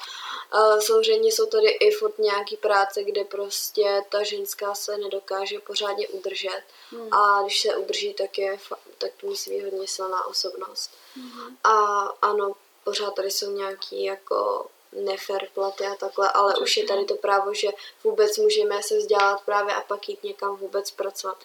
Samozřejmě 0.80 1.32
jsou 1.32 1.46
tady 1.46 1.68
i 1.68 1.90
furt 1.90 2.18
nějaký 2.18 2.56
práce, 2.56 3.04
kde 3.04 3.24
prostě 3.24 4.02
ta 4.08 4.22
ženská 4.22 4.74
se 4.74 4.98
nedokáže 4.98 5.58
pořádně 5.60 6.08
udržet 6.08 6.62
hmm. 6.90 7.14
a 7.14 7.42
když 7.42 7.60
se 7.60 7.76
udrží, 7.76 8.14
tak, 8.14 8.38
je, 8.38 8.58
tak 8.98 9.10
to 9.20 9.26
musí 9.26 9.50
být 9.50 9.64
hodně 9.64 9.88
silná 9.88 10.26
osobnost. 10.26 10.90
Hmm. 11.14 11.56
A 11.64 11.74
ano, 12.22 12.52
pořád 12.84 13.14
tady 13.14 13.30
jsou 13.30 13.50
nějaký 13.50 14.04
jako 14.04 14.66
nefer 14.92 15.48
platy 15.54 15.86
a 15.86 15.94
takhle, 15.94 16.32
ale 16.32 16.52
Přesně. 16.52 16.64
už 16.64 16.76
je 16.76 16.84
tady 16.84 17.04
to 17.04 17.14
právo, 17.14 17.54
že 17.54 17.68
vůbec 18.04 18.38
můžeme 18.38 18.82
se 18.82 18.98
vzdělat 18.98 19.40
právě 19.44 19.74
a 19.74 19.80
pak 19.80 20.08
jít 20.08 20.24
někam 20.24 20.56
vůbec 20.56 20.90
pracovat 20.90 21.38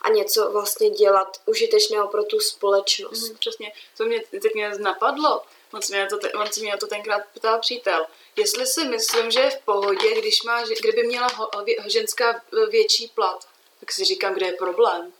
a 0.00 0.08
něco 0.08 0.50
vlastně 0.50 0.90
dělat 0.90 1.40
užitečného 1.46 2.08
pro 2.08 2.24
tu 2.24 2.40
společnost. 2.40 3.28
Mm, 3.28 3.36
přesně, 3.36 3.72
to 3.96 4.04
mě 4.04 4.22
teď 4.30 4.54
mě 4.54 4.72
napadlo, 4.78 5.42
on 5.74 5.82
se 5.82 5.92
mě 5.96 6.06
to, 6.06 6.18
on 6.40 6.52
se 6.52 6.60
mě 6.60 6.76
to 6.76 6.86
tenkrát 6.86 7.22
ptal 7.34 7.60
přítel, 7.60 8.06
jestli 8.36 8.66
si 8.66 8.84
myslím, 8.84 9.30
že 9.30 9.40
je 9.40 9.50
v 9.50 9.58
pohodě, 9.58 10.14
když 10.20 10.42
má, 10.42 10.64
kdyby 10.80 11.02
měla 11.02 11.28
ho, 11.34 11.50
ženská 11.86 12.42
větší 12.70 13.08
plat, 13.08 13.48
tak 13.80 13.92
si 13.92 14.04
říkám, 14.04 14.34
kde 14.34 14.46
je 14.46 14.52
problém. 14.52 15.12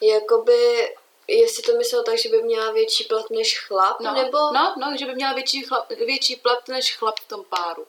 Jakoby, 0.00 0.94
jestli 1.28 1.62
to 1.62 1.76
myslel 1.76 2.02
tak, 2.02 2.18
že 2.18 2.28
by 2.28 2.42
měla 2.42 2.72
větší 2.72 3.04
plat 3.04 3.30
než 3.30 3.60
chlap, 3.60 4.00
no, 4.00 4.14
nebo... 4.14 4.38
No, 4.38 4.74
no, 4.78 4.96
že 4.98 5.06
by 5.06 5.14
měla 5.14 5.32
větší, 5.32 5.62
chlap, 5.62 5.88
větší 5.88 6.36
plat 6.36 6.68
než 6.68 6.96
chlap 6.96 7.20
v 7.20 7.28
tom 7.28 7.44
páru. 7.44 7.86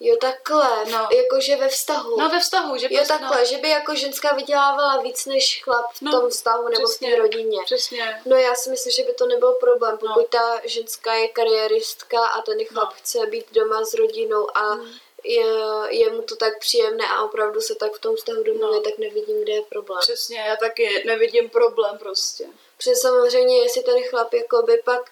Jo, 0.00 0.16
takhle, 0.20 0.84
no. 0.84 1.08
jakože 1.16 1.56
ve 1.56 1.68
vztahu. 1.68 2.16
No, 2.20 2.28
ve 2.28 2.40
vztahu, 2.40 2.76
že 2.76 2.86
Jo, 2.90 2.96
prostě, 2.96 3.12
takhle, 3.12 3.38
no. 3.38 3.44
že 3.44 3.58
by 3.58 3.68
jako 3.68 3.94
ženská 3.94 4.34
vydělávala 4.34 5.02
víc 5.02 5.26
než 5.26 5.62
chlap 5.64 5.92
v 5.92 6.02
no, 6.02 6.12
tom 6.12 6.30
vztahu 6.30 6.68
nebo 6.68 6.84
přesně, 6.84 7.08
v 7.08 7.14
té 7.14 7.22
rodině. 7.22 7.62
Přesně. 7.64 8.22
No, 8.24 8.36
já 8.36 8.54
si 8.54 8.70
myslím, 8.70 8.92
že 8.92 9.02
by 9.02 9.12
to 9.12 9.26
nebyl 9.26 9.52
problém, 9.52 9.98
pokud 9.98 10.18
no. 10.18 10.24
ta 10.40 10.60
ženská 10.64 11.14
je 11.14 11.28
kariéristka 11.28 12.26
a 12.26 12.42
ten 12.42 12.64
chlap 12.64 12.88
no. 12.88 12.96
chce 12.96 13.26
být 13.26 13.46
doma 13.52 13.84
s 13.84 13.94
rodinou 13.94 14.56
a 14.56 14.72
hmm. 14.72 14.92
je, 15.24 15.46
je 15.88 16.10
mu 16.10 16.22
to 16.22 16.36
tak 16.36 16.58
příjemné 16.58 17.04
a 17.08 17.24
opravdu 17.24 17.60
se 17.60 17.74
tak 17.74 17.92
v 17.92 18.00
tom 18.00 18.16
vztahu 18.16 18.42
domluví, 18.42 18.76
no. 18.76 18.80
tak 18.80 18.98
nevidím, 18.98 19.42
kde 19.42 19.52
je 19.52 19.62
problém. 19.62 20.00
Přesně, 20.00 20.38
já 20.38 20.56
taky 20.56 21.02
nevidím 21.06 21.50
problém 21.50 21.98
prostě. 21.98 22.46
Protože 22.76 22.94
samozřejmě, 22.94 23.58
jestli 23.58 23.82
ten 23.82 24.02
chlap 24.02 24.34
jako 24.34 24.62
by 24.62 24.82
pak 24.84 25.10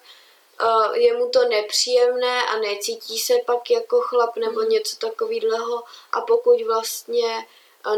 uh, 0.63 0.95
je 0.95 1.17
mu 1.17 1.29
to 1.29 1.47
nepříjemné 1.47 2.45
a 2.45 2.59
necítí 2.59 3.19
se 3.19 3.33
pak 3.45 3.71
jako 3.71 4.01
chlap 4.01 4.35
nebo 4.37 4.61
mm. 4.61 4.69
něco 4.69 4.95
takového 4.95 5.83
a 6.11 6.21
pokud 6.21 6.61
vlastně 6.61 7.47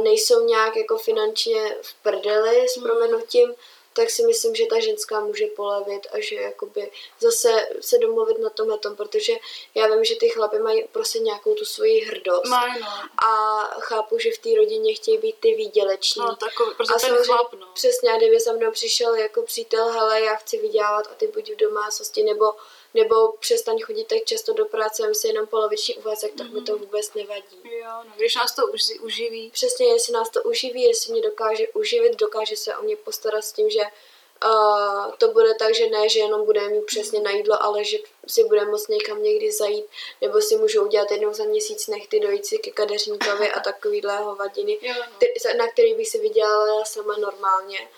nejsou 0.03 0.45
nějak 0.45 0.75
jako 0.75 0.97
finančně 0.97 1.75
v 1.81 1.93
prdeli 1.93 2.69
s 2.69 2.77
mm. 2.77 2.83
promenutím, 2.83 3.55
tak 3.93 4.09
si 4.09 4.23
myslím, 4.23 4.55
že 4.55 4.65
ta 4.65 4.79
ženská 4.79 5.19
může 5.19 5.47
polevit 5.47 6.07
a 6.11 6.19
že 6.19 6.35
jakoby 6.35 6.91
zase 7.19 7.67
se 7.81 7.97
domluvit 7.97 8.39
na 8.39 8.49
tomhle 8.49 8.77
tom, 8.77 8.95
protože 8.95 9.33
já 9.75 9.87
vím, 9.87 10.05
že 10.05 10.15
ty 10.15 10.29
chlapy 10.29 10.59
mají 10.59 10.87
prostě 10.91 11.19
nějakou 11.19 11.55
tu 11.55 11.65
svoji 11.65 11.99
hrdost. 11.99 12.45
Maj, 12.49 12.79
no. 12.79 12.87
A 13.27 13.63
chápu, 13.79 14.19
že 14.19 14.31
v 14.31 14.37
té 14.37 14.49
rodině 14.57 14.93
chtějí 14.93 15.17
být 15.17 15.35
ty 15.39 15.55
výděleční. 15.55 16.21
No, 16.21 16.35
takový, 16.35 16.75
prostě 16.75 16.95
a 16.95 16.99
ten 16.99 17.23
chlap, 17.25 17.53
no. 17.53 17.67
Přesně, 17.73 18.11
a 18.11 18.17
kdyby 18.17 18.39
za 18.39 18.53
mnou 18.53 18.71
přišel 18.71 19.15
jako 19.15 19.41
přítel, 19.41 19.87
hele, 19.87 20.21
já 20.21 20.35
chci 20.35 20.57
vydělávat 20.57 21.07
a 21.11 21.15
ty 21.15 21.27
buď 21.27 21.51
v 21.51 21.55
domácnosti, 21.55 22.23
nebo 22.23 22.53
nebo 22.93 23.31
přestaň 23.39 23.79
chodit 23.79 24.07
tak 24.07 24.23
často 24.23 24.53
do 24.53 24.65
práce, 24.65 25.03
jen 25.03 25.15
si 25.15 25.27
jenom 25.27 25.47
poloviční 25.47 25.95
úvazek, 25.95 26.33
tak 26.37 26.47
mm-hmm. 26.47 26.53
mi 26.53 26.61
to 26.61 26.71
mhm. 26.71 26.81
vůbec 26.81 27.13
nevadí. 27.13 27.61
Jo, 27.63 27.89
no, 28.03 28.11
když 28.17 28.35
nás 28.35 28.55
to 28.55 28.67
už 28.67 28.81
uživí. 29.01 29.49
Přesně, 29.49 29.85
jestli 29.85 30.13
nás 30.13 30.29
to 30.29 30.43
uživí, 30.43 30.81
jestli 30.81 31.13
mě 31.13 31.21
dokáže 31.21 31.67
uživit, 31.67 32.15
dokáže 32.15 32.55
se 32.55 32.75
o 32.75 32.81
mě 32.81 32.95
postarat 32.95 33.41
s 33.41 33.51
tím, 33.51 33.69
že 33.69 33.81
uh, 34.45 35.11
to 35.17 35.27
bude 35.27 35.55
tak, 35.55 35.75
že 35.75 35.89
ne, 35.89 36.09
že 36.09 36.19
jenom 36.19 36.45
budeme 36.45 36.69
mít 36.69 36.85
přesně 36.85 37.19
na 37.19 37.31
jídlo, 37.31 37.63
ale 37.63 37.83
že 37.83 37.97
si 38.27 38.43
budeme 38.43 38.71
moct 38.71 38.87
někam 38.87 39.23
někdy 39.23 39.51
zajít, 39.51 39.85
nebo 40.21 40.41
si 40.41 40.55
můžou 40.55 40.85
udělat 40.85 41.11
jednou 41.11 41.33
za 41.33 41.43
měsíc 41.43 41.87
nechty 41.87 42.19
dojít 42.19 42.45
si 42.45 42.57
ke 42.57 42.71
kadeřníkovi 42.71 43.51
a 43.51 43.59
takovýhle 43.59 44.17
hovadiny, 44.17 44.77
Jo, 44.81 44.93
no. 45.21 45.57
na 45.57 45.67
který 45.67 45.93
bych 45.93 46.09
si 46.09 46.19
vydělala 46.19 46.85
sama 46.85 47.17
normálně 47.17 47.89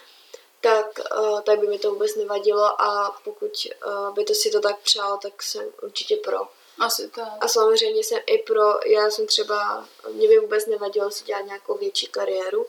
tak, 0.61 0.99
uh, 1.19 1.41
tak 1.41 1.59
by 1.59 1.67
mi 1.67 1.79
to 1.79 1.91
vůbec 1.91 2.15
nevadilo 2.15 2.81
a 2.81 3.19
pokud 3.23 3.51
uh, 3.87 4.13
by 4.13 4.23
to 4.23 4.33
si 4.33 4.51
to 4.51 4.59
tak 4.59 4.79
přál, 4.79 5.17
tak 5.17 5.43
jsem 5.43 5.65
určitě 5.81 6.17
pro. 6.17 6.39
Asi 6.79 7.09
tak. 7.09 7.27
A 7.39 7.47
samozřejmě 7.47 8.03
jsem 8.03 8.19
i 8.25 8.37
pro, 8.37 8.61
já 8.85 9.11
jsem 9.11 9.27
třeba, 9.27 9.87
mě 10.11 10.27
by 10.27 10.39
vůbec 10.39 10.65
nevadilo 10.65 11.11
si 11.11 11.23
dělat 11.23 11.45
nějakou 11.45 11.77
větší 11.77 12.07
kariéru, 12.07 12.65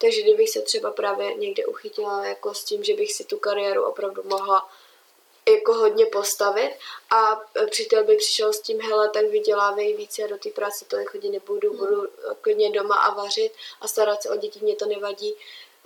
takže 0.00 0.22
kdybych 0.22 0.50
se 0.50 0.60
třeba 0.60 0.90
právě 0.90 1.34
někde 1.34 1.66
uchytila 1.66 2.26
jako 2.26 2.54
s 2.54 2.64
tím, 2.64 2.84
že 2.84 2.94
bych 2.94 3.12
si 3.12 3.24
tu 3.24 3.38
kariéru 3.38 3.84
opravdu 3.84 4.22
mohla 4.24 4.70
jako 5.48 5.74
hodně 5.74 6.06
postavit 6.06 6.72
a 7.10 7.40
e, 7.56 7.66
přítel 7.66 8.04
by 8.04 8.16
přišel 8.16 8.52
s 8.52 8.60
tím, 8.60 8.80
hele, 8.80 9.10
tak 9.10 9.24
vydělávej 9.24 9.96
více, 9.96 10.22
já 10.22 10.28
do 10.28 10.38
té 10.38 10.50
práce 10.50 10.84
tolik 10.84 11.10
chodit 11.10 11.30
nebudu, 11.30 11.70
Hmm. 11.70 11.78
budu 11.78 12.08
klidně 12.40 12.70
doma 12.70 12.96
a 12.96 13.14
vařit 13.14 13.52
a 13.80 13.88
starat 13.88 14.22
se 14.22 14.30
o 14.30 14.36
děti, 14.36 14.60
mě 14.62 14.76
to 14.76 14.86
nevadí, 14.86 15.34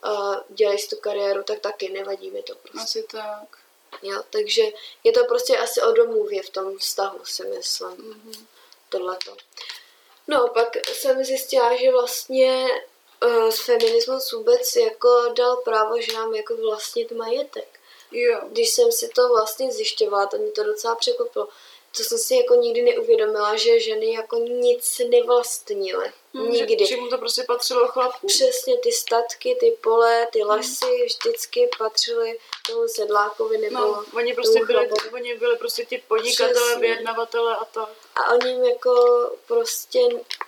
uh, 0.05 0.37
dělej 0.49 0.79
si 0.79 0.89
tu 0.89 0.97
kariéru, 0.97 1.43
tak 1.43 1.61
taky 1.61 1.89
nevadí 1.89 2.31
mi 2.31 2.43
to 2.43 2.55
prostě. 2.55 2.79
Asi 2.83 3.03
tak. 3.03 3.59
Jo, 4.03 4.23
takže 4.31 4.63
je 5.05 5.13
to 5.13 5.25
prostě 5.25 5.59
asi 5.59 5.83
o 5.83 5.93
domluvě 5.93 6.43
v 6.43 6.51
tom 6.51 6.79
vztahu, 6.79 7.25
si 7.25 7.45
myslím. 7.45 7.91
Mm-hmm. 7.91 8.47
Tohleto. 8.89 9.37
No, 10.27 10.49
pak 10.49 10.77
jsem 10.93 11.25
zjistila, 11.25 11.77
že 11.77 11.93
vlastně 11.93 12.67
uh, 13.27 13.51
feminismus 13.51 14.33
vůbec 14.33 14.77
jako 14.77 15.33
dal 15.37 15.57
právo 15.57 16.01
ženám 16.01 16.35
jako 16.35 16.57
vlastnit 16.57 17.13
majetek. 17.13 17.81
Jo. 18.13 18.41
Když 18.49 18.71
jsem 18.71 18.93
si 18.93 19.09
to 19.09 19.29
vlastně 19.29 19.73
zjišťovala, 19.73 20.27
to 20.27 20.37
mě 20.37 20.51
to 20.51 20.65
docela 20.65 20.95
překvapilo. 20.95 21.49
To 21.97 22.03
jsem 22.05 22.19
si 22.19 22.35
jako 22.35 22.55
nikdy 22.55 22.83
neuvědomila, 22.83 23.57
že 23.57 23.81
ženy 23.81 24.13
jako 24.13 24.37
nic 24.37 25.01
nevlastnily. 25.09 26.13
Hm, 26.35 26.55
že- 26.55 26.67
Nikdy. 26.67 26.87
Že 26.87 26.97
mu 26.97 27.09
to 27.09 27.19
prostě 27.19 27.43
patřilo 27.43 27.89
chlapům. 27.89 28.29
Přesně 28.29 28.79
ty 28.79 28.93
statky, 28.93 29.57
ty 29.61 29.71
pole, 29.71 30.27
ty 30.33 30.43
lesy 30.45 31.05
vždycky 31.07 31.69
patřily 31.79 32.39
tomu 32.67 32.89
sedlákovi 32.89 33.59
nebo 33.59 33.75
No, 33.79 34.05
oni 34.17 34.35
prostě 34.35 34.65
byli, 34.65 34.89
oni 35.13 35.35
byli 35.35 35.57
prostě 35.57 35.85
ti 35.85 36.03
podnikatelé, 36.09 36.53
Přesně. 36.67 36.81
vyjednavatele 36.81 37.57
a 37.57 37.65
tak. 37.65 37.89
A 38.17 38.33
oni 38.35 38.69
jako 38.69 38.95
prostě, 39.47 39.99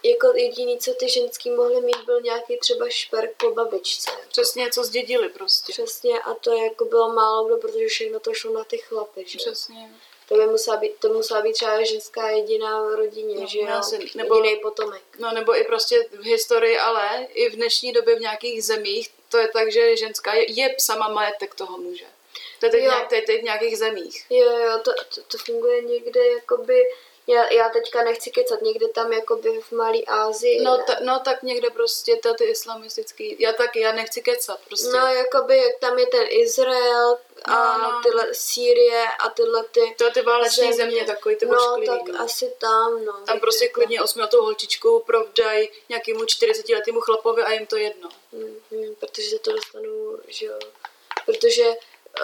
jako 0.02 0.32
jediný, 0.36 0.78
co 0.78 0.94
ty 0.94 1.08
ženský 1.08 1.50
mohly 1.50 1.80
mít, 1.80 2.04
byl 2.06 2.20
nějaký 2.20 2.58
třeba 2.58 2.88
šperk 2.88 3.30
po 3.36 3.50
babičce. 3.50 4.10
Přesně, 4.28 4.70
co 4.72 4.84
zdědili 4.84 5.28
prostě. 5.28 5.72
Přesně, 5.72 6.20
a 6.20 6.34
to 6.34 6.52
jako 6.52 6.84
bylo 6.84 7.12
málo 7.12 7.58
protože 7.58 7.86
všechno 7.86 8.20
to 8.20 8.34
šlo 8.34 8.52
na 8.52 8.64
ty 8.64 8.78
chlapy, 8.78 9.24
že? 9.26 9.38
Přesně. 9.38 9.90
To 10.30 10.36
by 10.36 10.46
musela 10.46 10.76
být, 10.76 10.92
to 10.98 11.08
musela 11.08 11.42
být 11.42 11.52
třeba 11.52 11.84
ženská 11.84 12.28
jediná 12.30 12.82
v 12.82 12.94
rodině, 12.94 13.40
No, 13.40 13.46
že 13.46 13.58
jo? 13.58 13.66
nebo- 14.14 14.34
Jediný 14.36 14.60
potomek. 14.62 15.02
No 15.18 15.32
nebo 15.32 15.56
i 15.56 15.64
prostě 15.64 16.06
v 16.12 16.24
historii, 16.24 16.78
ale 16.78 17.26
i 17.34 17.48
v 17.50 17.56
dnešní 17.56 17.92
době 17.92 18.16
v 18.16 18.20
nějakých 18.20 18.64
zemích 18.64 19.10
to 19.28 19.38
je 19.38 19.48
tak, 19.48 19.72
že 19.72 19.96
ženská 19.96 20.34
je, 20.34 20.52
je 20.60 20.74
sama 20.78 21.08
majetek 21.08 21.54
toho 21.54 21.78
muže. 21.78 22.04
To 22.60 22.66
je 22.66 22.70
teď, 22.72 22.80
nějak, 22.82 23.08
to 23.08 23.14
je 23.14 23.22
teď 23.22 23.40
v 23.40 23.44
nějakých 23.44 23.78
zemích. 23.78 24.26
Jo, 24.30 24.56
jo, 24.58 24.78
to, 24.84 24.92
to, 25.14 25.22
to 25.22 25.38
funguje 25.38 25.82
někde, 25.82 26.26
jakoby, 26.26 26.82
já, 27.26 27.52
já 27.52 27.68
teďka 27.68 28.04
nechci 28.04 28.30
kecat, 28.30 28.62
někde 28.62 28.88
tam 28.88 29.12
jakoby 29.12 29.60
v 29.60 29.72
Malý 29.72 30.06
Ázii. 30.06 30.60
No, 30.62 30.76
ne? 30.76 30.84
ta, 30.86 30.96
no 31.02 31.20
tak 31.24 31.42
někde 31.42 31.70
prostě 31.70 32.16
to 32.16 32.34
ty 32.34 32.44
islamistický, 32.44 33.36
já 33.38 33.52
taky, 33.52 33.80
já 33.80 33.92
nechci 33.92 34.22
kecat 34.22 34.60
prostě. 34.68 34.88
No, 34.98 35.06
jakoby, 35.06 35.58
jak 35.58 35.78
tam 35.78 35.98
je 35.98 36.06
ten 36.06 36.26
Izrael 36.28 37.18
a 37.44 37.78
No, 37.78 37.90
no. 37.90 38.00
tyhle 38.02 38.34
Sýrie 38.34 39.04
a 39.18 39.28
tyhle 39.28 39.64
ty 39.64 39.94
to 39.98 40.10
ty 40.10 40.22
váleční 40.22 40.72
země, 40.72 41.04
takový 41.04 41.36
ty 41.36 41.46
No, 41.46 41.56
ošklivý, 41.56 41.86
tak 41.86 42.08
no. 42.08 42.20
asi 42.20 42.52
tam, 42.58 43.04
no. 43.04 43.12
Tam 43.26 43.40
prostě 43.40 43.68
klidně 43.68 44.02
osmiletou 44.02 44.42
holčičku 44.42 45.02
provdají 45.06 45.70
nějakému 45.88 46.20
40-letému 46.20 47.00
chlapovi 47.00 47.42
a 47.42 47.52
jim 47.52 47.66
to 47.66 47.76
jedno. 47.76 48.08
Mm, 48.32 48.56
mm, 48.70 48.94
protože 48.94 49.30
se 49.30 49.38
to 49.38 49.52
dostanou, 49.52 50.18
že 50.28 50.46
jo. 50.46 50.58
Protože 51.26 51.64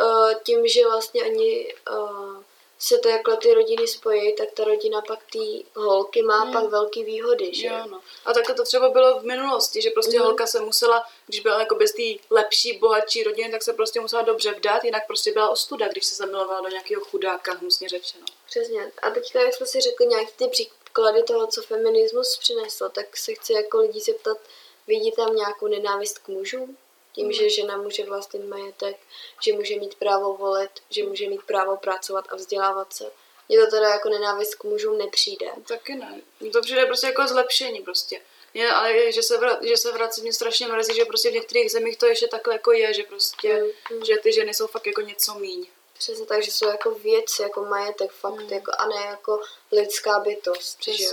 uh, 0.00 0.34
tím, 0.42 0.68
že 0.68 0.84
vlastně 0.86 1.22
ani 1.22 1.74
uh, 1.90 2.42
se 2.78 2.98
to 2.98 3.08
jakhle 3.08 3.36
ty 3.36 3.54
rodiny 3.54 3.88
spojí, 3.88 4.34
tak 4.36 4.50
ta 4.52 4.64
rodina 4.64 5.02
pak 5.02 5.18
ty 5.32 5.64
holky 5.76 6.22
má 6.22 6.38
Hmm. 6.38 6.52
pak 6.52 6.64
velký 6.64 7.04
výhody, 7.04 7.54
že 7.54 7.66
Jo, 7.66 7.74
no. 7.90 8.00
A 8.24 8.32
takhle 8.32 8.54
to 8.54 8.64
třeba 8.64 8.88
bylo 8.88 9.20
v 9.20 9.24
minulosti, 9.24 9.82
že 9.82 9.90
prostě 9.90 10.16
Mhm. 10.16 10.26
holka 10.26 10.46
se 10.46 10.60
musela, 10.60 11.04
když 11.26 11.40
byla 11.40 11.60
jako 11.60 11.74
bez 11.74 11.92
té 11.92 12.02
lepší, 12.30 12.78
bohatší 12.78 13.22
rodiny, 13.22 13.50
tak 13.50 13.62
se 13.62 13.72
prostě 13.72 14.00
musela 14.00 14.22
dobře 14.22 14.52
vdát, 14.52 14.84
jinak 14.84 15.06
prostě 15.06 15.32
byla 15.32 15.48
ostuda, 15.48 15.88
když 15.88 16.06
se 16.06 16.14
zamilovala 16.14 16.60
do 16.60 16.68
nějakého 16.68 17.04
chudáka, 17.04 17.52
hnusně 17.54 17.88
řečeno. 17.88 18.24
Přesně. 18.46 18.92
A 19.02 19.10
teďka, 19.10 19.40
jak 19.42 19.54
jsme 19.54 19.66
si 19.66 19.80
řekli 19.80 20.06
nějaký 20.06 20.30
ty 20.36 20.48
příklady 20.48 21.22
toho, 21.22 21.46
co 21.46 21.62
feminismus 21.62 22.36
přinesl, 22.40 22.88
tak 22.88 23.16
se 23.16 23.34
chci 23.34 23.52
jako 23.52 23.78
lidí 23.78 24.00
zeptat, 24.00 24.38
vidí 24.86 25.12
tam 25.12 25.36
nějakou 25.36 25.66
nenávist 25.66 26.18
k 26.18 26.28
mužům? 26.28 26.76
Tím, 27.16 27.32
že 27.32 27.50
žena 27.50 27.76
může 27.76 28.04
vlastnit 28.04 28.44
majetek, 28.44 28.96
že 29.44 29.52
může 29.52 29.76
mít 29.76 29.94
právo 29.94 30.34
volit, 30.36 30.70
že 30.90 31.04
může 31.04 31.28
mít 31.28 31.42
právo 31.42 31.76
pracovat 31.76 32.24
a 32.28 32.36
vzdělávat 32.36 32.92
se. 32.92 33.10
Mně 33.48 33.58
to 33.58 33.66
teda 33.70 33.88
jako 33.88 34.08
nenávist 34.08 34.54
k 34.54 34.64
mužům 34.64 34.98
nepřijde. 34.98 35.46
Taky 35.68 35.94
ne. 35.94 36.20
To 36.52 36.60
přijde 36.60 36.86
prostě 36.86 37.06
jako 37.06 37.26
zlepšení 37.26 37.80
prostě. 37.80 38.20
Je, 38.54 38.70
ale 38.70 39.12
že 39.12 39.22
se, 39.22 39.38
vra, 39.38 39.58
že 39.62 39.76
se 39.76 39.92
vrací, 39.92 40.22
mě 40.22 40.32
strašně 40.32 40.66
mrzí, 40.66 40.94
že 40.94 41.04
prostě 41.04 41.30
v 41.30 41.34
některých 41.34 41.72
zemích 41.72 41.96
to 41.98 42.06
ještě 42.06 42.28
takhle 42.28 42.54
jako 42.54 42.72
je, 42.72 42.94
že 42.94 43.02
prostě, 43.02 43.54
Mm, 43.90 43.96
mm. 43.98 44.04
že 44.04 44.14
ty 44.22 44.32
ženy 44.32 44.54
jsou 44.54 44.66
fakt 44.66 44.86
jako 44.86 45.00
něco 45.00 45.34
míň. 45.34 45.66
Přesně 45.98 46.26
tak, 46.26 46.42
že 46.42 46.52
jsou 46.52 46.68
jako 46.68 46.90
věc, 46.90 47.38
jako 47.40 47.64
majetek 47.64 48.12
fakt, 48.12 48.40
Mm. 48.40 48.52
jako, 48.52 48.72
a 48.78 48.86
ne 48.86 49.06
jako 49.10 49.40
lidská 49.72 50.18
bytost. 50.18 50.84
Že? 50.84 51.04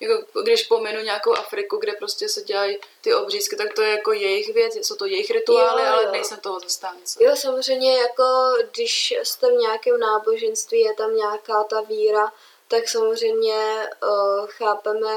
Jako, 0.00 0.42
když 0.42 0.62
pomenu 0.62 1.00
nějakou 1.00 1.32
Afriku, 1.32 1.76
kde 1.76 1.92
prostě 1.92 2.28
se 2.28 2.42
dělají 2.42 2.78
ty 3.00 3.14
obřízky, 3.14 3.56
tak 3.56 3.74
to 3.74 3.82
je 3.82 3.90
jako 3.90 4.12
jejich 4.12 4.54
věc, 4.54 4.74
jsou 4.74 4.96
to 4.96 5.06
jejich 5.06 5.30
rituály, 5.30 5.82
Jo, 5.82 5.88
ale 5.92 6.04
jo. 6.04 6.12
nejsem 6.12 6.38
toho 6.40 6.60
zastánce. 6.60 7.24
Jo, 7.24 7.36
samozřejmě, 7.36 7.98
jako 7.98 8.24
když 8.72 9.14
jste 9.22 9.50
v 9.50 9.54
nějakém 9.54 10.00
náboženství, 10.00 10.80
je 10.80 10.94
tam 10.94 11.16
nějaká 11.16 11.64
ta 11.64 11.80
víra, 11.80 12.32
tak 12.68 12.88
samozřejmě 12.88 13.88
uh, 14.02 14.46
chápeme 14.46 15.16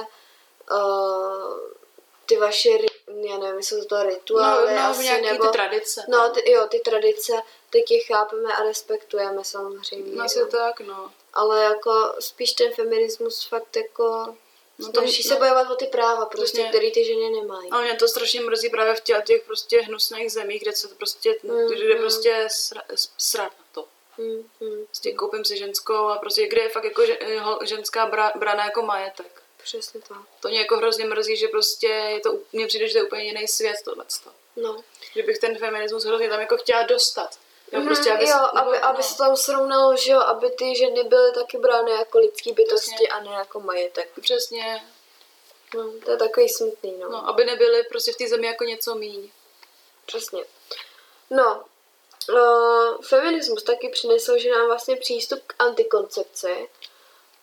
uh, 0.72 1.60
ty 2.26 2.38
vaše, 2.38 2.70
já 3.08 3.38
nevím, 3.38 3.64
jsou 3.64 3.86
to 3.86 4.04
rituály 4.04 4.74
no, 4.76 4.82
no, 4.82 4.90
asi, 4.90 5.04
nějaký 5.04 5.26
nebo... 5.26 5.46
ty 5.46 5.52
tradice. 5.52 6.06
No, 6.08 6.30
ty, 6.30 6.52
jo, 6.52 6.68
ty 6.68 6.80
tradice, 6.80 7.34
tak 7.70 7.92
je 7.92 8.04
chápeme 8.04 8.56
a 8.56 8.64
respektujeme 8.64 9.44
samozřejmě. 9.44 10.16
No, 10.16 10.30
se 10.30 10.46
tak, 10.46 10.80
no. 10.80 11.12
Ale 11.34 11.64
jako 11.64 12.14
spíš 12.20 12.54
ten 12.54 12.74
feminismus 12.74 13.48
fakt 13.48 13.76
jako... 13.76 14.36
No 14.80 14.92
to- 14.92 15.02
snaží 15.02 15.24
se 15.24 15.36
bojovat 15.36 15.72
o 15.72 15.76
ty 15.76 15.86
práva, 15.86 16.26
prostě, 16.26 16.44
Přesně. 16.58 16.70
které 16.70 16.92
ty 16.92 17.06
ženy 17.06 17.30
nemají. 17.30 17.70
A 17.72 17.82
mě 17.82 17.94
to 17.96 18.08
strašně 18.08 18.42
mrzí 18.42 18.70
právě 18.70 18.96
v 18.96 19.00
těch, 19.02 19.24
těch 19.26 19.44
prostě 19.44 19.82
hnusných 19.82 20.32
zemích, 20.32 20.62
kde 20.62 20.72
se 20.74 20.88
to 20.88 20.96
prostě, 20.96 21.36
Mm, 21.44 21.68
kde 21.68 21.94
mm. 21.96 22.00
prostě 22.02 22.48
sra, 23.18 23.44
na 23.44 23.50
to. 23.72 23.88
Hmm, 24.18 24.50
Prostě 24.86 25.14
koupím 25.14 25.46
si 25.46 25.58
ženskou 25.58 25.94
a 26.08 26.18
prostě 26.18 26.48
kde 26.48 26.62
je 26.62 26.70
fakt 26.70 26.84
jako 26.84 27.02
ho- 27.40 27.60
ženská 27.64 28.06
bra, 28.06 28.32
brana 28.36 28.66
jako 28.66 28.82
majetek. 28.82 29.42
přesně 29.64 30.02
tak. 30.08 30.18
To 30.40 30.48
mě 30.50 30.60
jako 30.60 30.78
hrozně 30.78 31.06
mrzí, 31.06 31.38
že 31.38 31.48
prostě 31.48 31.88
je 31.88 32.20
to, 32.20 32.40
mně 32.54 32.68
přijde, 32.68 32.88
že 32.88 32.94
to 32.94 32.98
je 33.00 33.04
úplně 33.04 33.24
jiný 33.24 33.48
svět 33.48 33.76
tohleto. 33.86 34.30
No. 34.56 34.84
Že 35.16 35.24
bych 35.24 35.38
ten 35.40 35.58
feminismus 35.58 36.04
hrozně 36.04 36.30
tam 36.30 36.40
jako 36.40 36.58
chtěla 36.58 36.84
dostat. 36.84 37.40
Jo, 37.72 37.80
Mhm, 37.80 37.88
prostě, 37.88 38.12
aby, 38.12 38.30
jo, 38.30 38.36
aby, 38.56 38.78
no, 38.80 38.86
aby 38.86 39.04
se 39.04 39.18
tam 39.18 39.36
srovnalo, 39.36 39.96
že 39.98 40.12
jo, 40.12 40.20
aby 40.20 40.50
ty 40.50 40.76
ženy 40.76 41.04
byly 41.04 41.32
taky 41.34 41.58
brány 41.58 41.92
jako 41.92 42.18
lidský 42.18 42.52
bytosti 42.52 42.92
Přesně. 42.92 43.08
a 43.08 43.20
ne 43.20 43.32
jako 43.32 43.60
majetek. 43.60 44.10
Přesně, 44.22 44.84
No, 45.76 45.92
to 46.06 46.12
je 46.12 46.18
takový 46.18 46.50
smutný, 46.50 46.98
no. 46.98 47.10
no, 47.10 47.28
aby 47.30 47.46
nebyly 47.46 47.84
prostě 47.84 48.12
v 48.14 48.16
té 48.18 48.28
zemi 48.28 48.48
jako 48.48 48.64
něco 48.64 48.96
míň. 48.96 49.30
Přesně. 50.06 50.44
No, 51.30 51.64
uh, 52.30 53.02
feminismus 53.02 53.64
taky 53.64 53.90
přinesl, 53.90 54.38
že 54.38 54.52
nám 54.52 54.66
vlastně 54.68 54.96
přístup 54.96 55.40
k 55.48 55.54
antikoncepci 55.60 56.70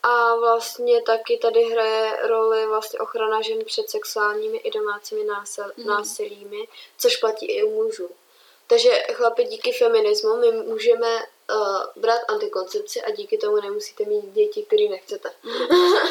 a 0.02 0.34
vlastně 0.34 1.02
taky 1.02 1.36
tady 1.38 1.62
hraje 1.64 2.18
roli 2.26 2.66
vlastně 2.66 2.98
ochrana 2.98 3.42
žen 3.42 3.64
před 3.64 3.90
sexuálními 3.90 4.58
i 4.58 4.70
domácími 4.70 5.24
násil, 5.24 5.64
Mhm. 5.76 5.86
násilími, 5.86 6.68
což 6.98 7.16
platí 7.16 7.46
i 7.46 7.62
u 7.62 7.70
mužů. 7.82 8.10
Takže 8.70 8.90
chlapi, 9.12 9.44
díky 9.44 9.72
feminismu 9.72 10.36
my 10.36 10.52
můžeme 10.52 11.16
uh, 11.16 11.82
brát 11.96 12.20
antikoncepci 12.28 13.02
a 13.02 13.10
díky 13.10 13.38
tomu 13.38 13.56
nemusíte 13.56 14.04
mít 14.04 14.24
děti, 14.32 14.62
které 14.62 14.88
nechcete. 14.88 15.32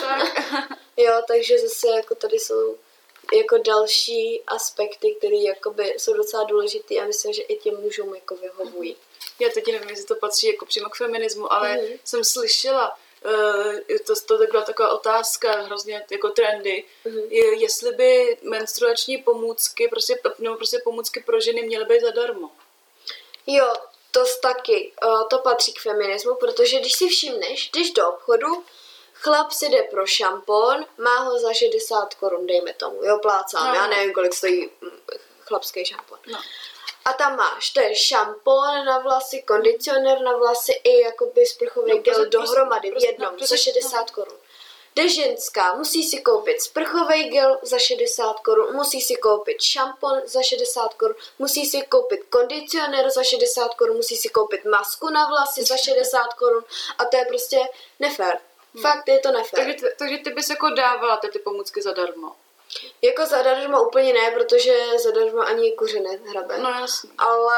tak, 0.01 0.39
Jo, 0.97 1.21
takže 1.27 1.59
zase 1.59 1.87
jako 1.87 2.15
tady 2.15 2.39
jsou 2.39 2.77
jako 3.33 3.57
další 3.57 4.43
aspekty, 4.47 5.15
které 5.19 5.35
jakoby 5.35 5.93
jsou 5.97 6.13
docela 6.13 6.43
důležité 6.43 6.95
a 6.95 7.05
myslím, 7.05 7.33
že 7.33 7.41
i 7.41 7.55
těm 7.57 7.81
mužům 7.81 8.15
jako 8.15 8.35
vyhovují. 8.35 8.97
já 9.39 9.49
teď 9.49 9.67
nevím, 9.71 9.89
jestli 9.89 10.05
to 10.05 10.15
patří 10.15 10.47
jako 10.47 10.65
přímo 10.65 10.89
k 10.89 10.95
feminismu, 10.95 11.53
ale 11.53 11.73
Mhm. 11.77 11.85
jsem 12.05 12.23
slyšela, 12.23 12.97
to, 14.07 14.13
to 14.27 14.37
tak 14.37 14.51
byla 14.51 14.63
taková 14.63 14.89
otázka, 14.89 15.51
hrozně 15.61 16.05
jako 16.11 16.29
trendy, 16.29 16.83
Mhm. 17.05 17.19
je, 17.29 17.55
jestli 17.61 17.91
by 17.91 18.37
menstruační 18.41 19.17
pomůcky, 19.17 19.87
prostě, 19.87 20.19
nebo 20.39 20.55
prostě 20.55 20.77
pomůcky 20.83 21.19
pro 21.23 21.39
ženy 21.41 21.61
měly 21.63 21.85
být 21.85 22.01
zadarmo. 22.01 22.51
Jo, 23.47 23.73
to 24.11 24.23
taky, 24.41 24.91
uh, 25.05 25.27
to 25.27 25.39
patří 25.39 25.73
k 25.73 25.81
feminismu, 25.81 26.35
protože 26.35 26.79
když 26.79 26.93
si 26.93 27.07
všimneš, 27.07 27.69
když 27.73 27.91
do 27.91 28.09
obchodu, 28.09 28.63
chlap 29.13 29.51
si 29.51 29.69
jde 29.69 29.83
pro 29.83 30.05
šampon, 30.07 30.85
má 30.97 31.19
ho 31.19 31.39
za 31.39 31.53
60 31.53 32.13
korun, 32.13 32.47
dejme 32.47 32.73
tomu, 32.73 33.03
jo, 33.03 33.19
plácám, 33.21 33.67
no. 33.67 33.75
já 33.75 33.87
nevím, 33.87 34.13
kolik 34.13 34.33
stojí 34.33 34.69
mm, 34.81 34.89
chlapský 35.41 35.85
šampon. 35.85 36.19
No. 36.27 36.39
A 37.07 37.13
tam 37.13 37.35
máš 37.35 37.69
ten 37.69 37.95
šampon 37.95 38.85
na 38.85 38.99
vlasy, 38.99 39.41
kondicionér 39.41 40.21
na 40.21 40.37
vlasy 40.37 40.71
i 40.83 41.01
jakoby 41.01 41.45
sprchový 41.45 41.91
no, 41.91 42.01
gel 42.01 42.29
dohromady 42.29 42.91
v 42.91 43.03
jednom 43.03 43.33
no, 43.39 43.47
za 43.47 43.57
60 43.57 43.97
no. 43.97 44.05
korun. 44.13 44.37
Jde 44.95 45.09
ženská, 45.09 45.73
musí 45.73 46.03
si 46.03 46.21
koupit 46.21 46.61
sprchový 46.61 47.29
gel 47.29 47.59
za 47.61 47.79
60 47.79 48.39
korun, 48.39 48.75
musí 48.75 49.01
si 49.01 49.15
koupit 49.15 49.61
šampon 49.61 50.21
za 50.25 50.43
60 50.43 50.93
korun, 50.93 51.15
musí 51.39 51.65
si 51.65 51.81
koupit 51.81 52.23
kondicionér 52.29 53.09
za 53.09 53.23
60 53.23 53.73
korun, 53.73 53.95
musí 53.95 54.15
si 54.17 54.29
koupit 54.29 54.65
masku 54.65 55.09
na 55.09 55.27
vlasy 55.27 55.63
za 55.63 55.77
60 55.77 56.33
korun 56.33 56.63
a 56.97 57.05
to 57.05 57.17
je 57.17 57.25
prostě 57.25 57.59
nefér. 57.99 58.39
Hmm. 58.73 58.83
Fakt 58.83 59.07
je 59.07 59.19
to 59.19 59.31
nefér. 59.31 59.59
Takže, 59.59 59.87
takže 59.97 60.17
ty 60.17 60.29
bys 60.29 60.49
jako 60.49 60.69
dávala 60.69 61.17
ty, 61.17 61.27
ty 61.27 61.39
pomůcky 61.39 61.81
zadarmo? 61.81 62.35
Jako 63.01 63.25
zadarmo 63.25 63.83
úplně 63.83 64.13
ne, 64.13 64.31
protože 64.31 64.87
zadarmo 65.03 65.39
ani 65.39 65.71
kuře 65.71 65.99
nehrabe. 65.99 66.57
No 66.57 66.69
jasně. 66.69 67.09
Ale 67.17 67.57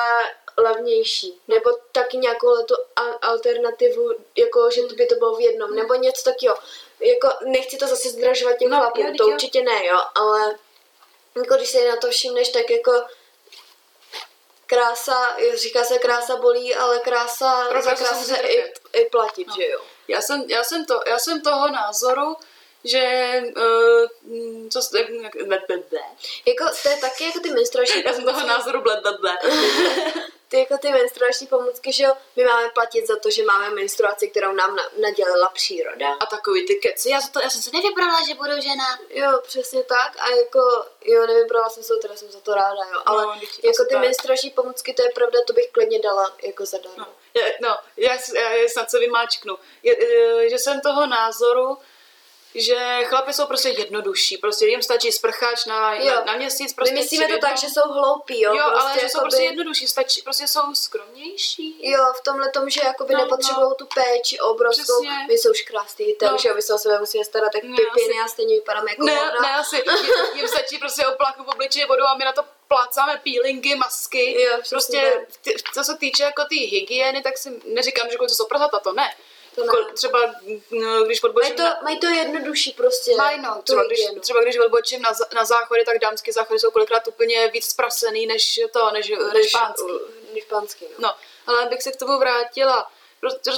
levnější. 0.58 1.42
Nebo 1.48 1.70
taky 1.92 2.18
nějakou 2.18 2.64
tu 2.64 2.76
alternativu, 3.22 4.12
jako 4.38 4.72
že 4.72 4.82
by 4.82 5.06
to 5.06 5.16
bylo 5.16 5.36
v 5.36 5.42
jednom. 5.42 5.76
Nebo 5.76 5.96
něco 5.96 6.24
takového. 6.24 6.58
Jako 7.00 7.30
nechci 7.46 7.78
to 7.78 7.88
zase 7.88 8.10
zdražovat 8.10 8.58
těm 8.58 8.70
no, 8.70 8.78
chlapům, 8.78 9.18
to 9.18 9.24
jo. 9.24 9.34
určitě 9.34 9.62
ne, 9.62 9.86
jo. 9.86 10.00
Ale 10.16 10.56
jako 11.36 11.56
když 11.56 11.70
se 11.70 11.88
na 11.88 11.96
to 11.96 12.10
všimneš, 12.10 12.50
tak 12.50 12.70
jako 12.70 12.92
krása, 14.66 15.38
říká 15.56 15.84
se 15.84 16.00
krása 16.00 16.36
bolí, 16.36 16.76
ale 16.76 17.00
krása, 17.00 17.82
za 17.82 17.92
krásu 17.96 18.24
se 18.24 18.38
i, 18.38 18.74
i 18.94 19.06
platit, 19.06 19.48
no. 19.48 19.54
že 19.58 19.68
jo. 19.68 19.82
Já 20.08 20.22
jsem, 20.22 20.46
já, 20.48 20.64
jsem 20.64 20.86
to, 20.86 21.02
já 21.08 21.20
jsem 21.20 21.42
toho 21.42 21.72
názoru, 21.72 22.36
že 22.84 23.34
uh, 23.58 24.70
co 24.70 24.82
jste, 24.82 25.00
jak, 25.00 25.36
ble, 25.36 25.62
ble, 25.68 25.78
ble. 25.90 26.02
Jako, 26.46 26.66
to 26.84 26.90
je 26.90 26.98
taky 26.98 27.24
jako 27.24 27.40
ty 27.40 27.50
menstruační 27.50 28.04
Já 28.06 28.14
jsem 28.14 28.26
toho 28.26 28.48
názoru 28.48 28.82
ble, 28.82 29.02
ble, 29.02 29.18
ble. 29.18 29.38
ty 30.50 30.60
jako 30.60 30.78
ty 30.78 30.92
menstruační 30.92 31.48
pomůcky, 31.48 31.94
že 31.94 32.04
jo, 32.04 32.14
my 32.36 32.44
máme 32.44 32.70
platit 32.70 33.08
za 33.08 33.16
to, 33.16 33.30
že 33.32 33.44
máme 33.44 33.70
menstruaci, 33.70 34.28
kterou 34.28 34.54
nám 34.54 34.76
na, 34.76 34.84
nadělila 35.02 35.50
příroda. 35.50 36.14
A 36.20 36.26
takový 36.26 36.68
ty 36.68 36.76
keci, 36.76 37.10
já, 37.10 37.20
to, 37.34 37.40
já 37.40 37.50
jsem 37.50 37.62
se 37.62 37.72
nevybrala, 37.74 38.20
že 38.28 38.34
budu 38.34 38.62
žena. 38.62 39.00
Jo, 39.10 39.40
přesně 39.48 39.84
tak 39.84 40.16
a 40.20 40.30
jako, 40.30 40.86
jo, 41.06 41.28
nevybrala 41.28 41.70
jsem 41.70 41.84
se, 41.84 41.94
teda 42.02 42.16
jsem 42.16 42.32
za 42.32 42.40
to 42.40 42.54
ráda, 42.54 42.84
jo, 42.94 43.02
ale 43.06 43.26
no, 43.26 43.32
jako 43.64 43.84
ty 43.84 43.94
tak. 43.94 44.02
menstruační 44.02 44.50
pomůcky, 44.50 44.94
to 44.94 45.04
je 45.04 45.10
pravda, 45.10 45.40
to 45.48 45.54
bych 45.54 45.72
klidně 45.72 46.00
dala 46.00 46.36
jako 46.44 46.66
zadarmo. 46.66 46.98
No, 46.98 47.08
je, 47.34 47.58
no 47.62 47.78
já, 47.98 48.18
já, 48.36 48.54
já 48.54 48.70
snad 48.70 48.92
se 48.92 49.00
vymáčknu, 49.00 49.58
je, 49.84 50.04
je, 50.04 50.50
že 50.50 50.60
jsem 50.60 50.82
toho 50.82 51.08
názoru, 51.08 51.78
že 52.56 53.00
chlapy 53.04 53.34
jsou 53.34 53.46
prostě 53.46 53.70
jednodušší, 53.70 54.38
prostě 54.38 54.66
jim 54.68 54.82
stačí 54.84 55.12
sprcháč 55.12 55.66
na, 55.66 55.96
na, 55.96 56.24
na 56.24 56.36
měsíc. 56.36 56.74
Prostě 56.74 56.94
My 56.94 57.00
myslíme 57.00 57.28
to 57.28 57.38
tak, 57.38 57.58
že 57.58 57.68
jsou 57.68 57.92
hloupí, 57.92 58.42
jo? 58.42 58.54
Jo, 58.56 58.64
prostě 58.70 58.82
ale 58.82 58.94
že 58.94 59.00
jakoby... 59.00 59.10
jsou 59.10 59.20
prostě 59.20 59.44
jednodušší, 59.44 59.88
stačí, 59.88 60.22
prostě 60.22 60.48
jsou 60.48 60.74
skromnější. 60.74 61.76
Jo, 61.80 62.14
v 62.20 62.24
tomhle 62.24 62.50
tom, 62.50 62.70
že 62.70 62.82
jakoby 62.84 63.14
no, 63.14 63.20
nepotřebují 63.20 63.70
no. 63.70 63.76
tu 63.76 63.86
péči 63.86 64.40
obrovskou. 64.40 65.02
Přesně. 65.02 65.26
My 65.28 65.34
jsou 65.34 65.52
už 65.52 65.62
krásný, 65.62 66.16
takže 66.20 66.50
no. 66.50 66.56
my 66.56 66.62
se 66.62 66.74
o 66.74 66.78
sebe 66.78 67.00
musíme 67.00 67.26
starat 67.26 67.52
tak 67.52 67.64
no, 67.64 67.76
pěkně 67.76 68.22
a 68.26 68.28
stejně 68.28 68.56
vypadáme 68.56 68.92
jako 68.92 69.06
Ne, 69.06 69.16
hovna. 69.16 69.42
ne, 69.42 69.56
asi, 69.56 69.84
jim, 70.36 70.48
stačí 70.48 70.78
prostě 70.78 71.08
opláchnout 71.08 71.48
v 71.48 71.52
obličeji 71.52 71.86
vodu 71.86 72.04
a 72.04 72.16
my 72.16 72.26
na 72.26 72.32
to 72.34 72.44
plácáme 72.68 73.22
peelingy, 73.24 73.76
masky. 73.76 74.42
Jo, 74.42 74.58
prostě, 74.70 75.28
co 75.74 75.84
se 75.84 75.98
týče 75.98 76.24
jako 76.24 76.42
té 76.42 76.56
hygieny, 76.56 77.22
tak 77.22 77.38
si 77.38 77.62
neříkám, 77.66 78.10
že 78.10 78.18
to 78.18 78.30
jsou 78.30 78.46
prsata, 78.46 78.80
to 78.80 78.94
ne 78.94 79.16
jako 79.58 79.78
třeba, 79.94 80.20
no, 80.72 81.04
když 81.04 81.24
odbočím... 81.24 81.56
Mají 81.56 81.70
to, 81.70 81.84
mají 81.84 82.00
to 82.00 82.08
jednodušší 82.08 82.72
prostě. 82.72 83.16
Mají 83.16 83.42
no, 83.42 83.62
třeba 83.64 83.84
když, 83.84 84.00
třeba 84.20 84.44
když 84.44 84.58
odbočím 84.58 85.02
na, 85.02 85.10
na 85.36 85.46
záchody, 85.46 85.86
tak 85.86 86.00
dámské 86.00 86.34
záchody 86.34 86.60
jsou 86.60 86.72
kolikrát 86.72 87.08
úplně 87.08 87.48
víc 87.48 87.66
zprasený 87.66 88.28
než 88.28 88.60
to, 88.74 88.92
než, 88.92 89.10
než, 89.10 89.20
než 89.34 89.52
pánský. 89.52 89.94
Než 90.34 90.44
pánský, 90.44 90.86
no. 90.86 90.96
no. 91.00 91.16
ale 91.48 91.66
abych 91.66 91.82
se 91.82 91.92
k 91.92 91.96
tomu 91.96 92.20
vrátila, 92.20 92.92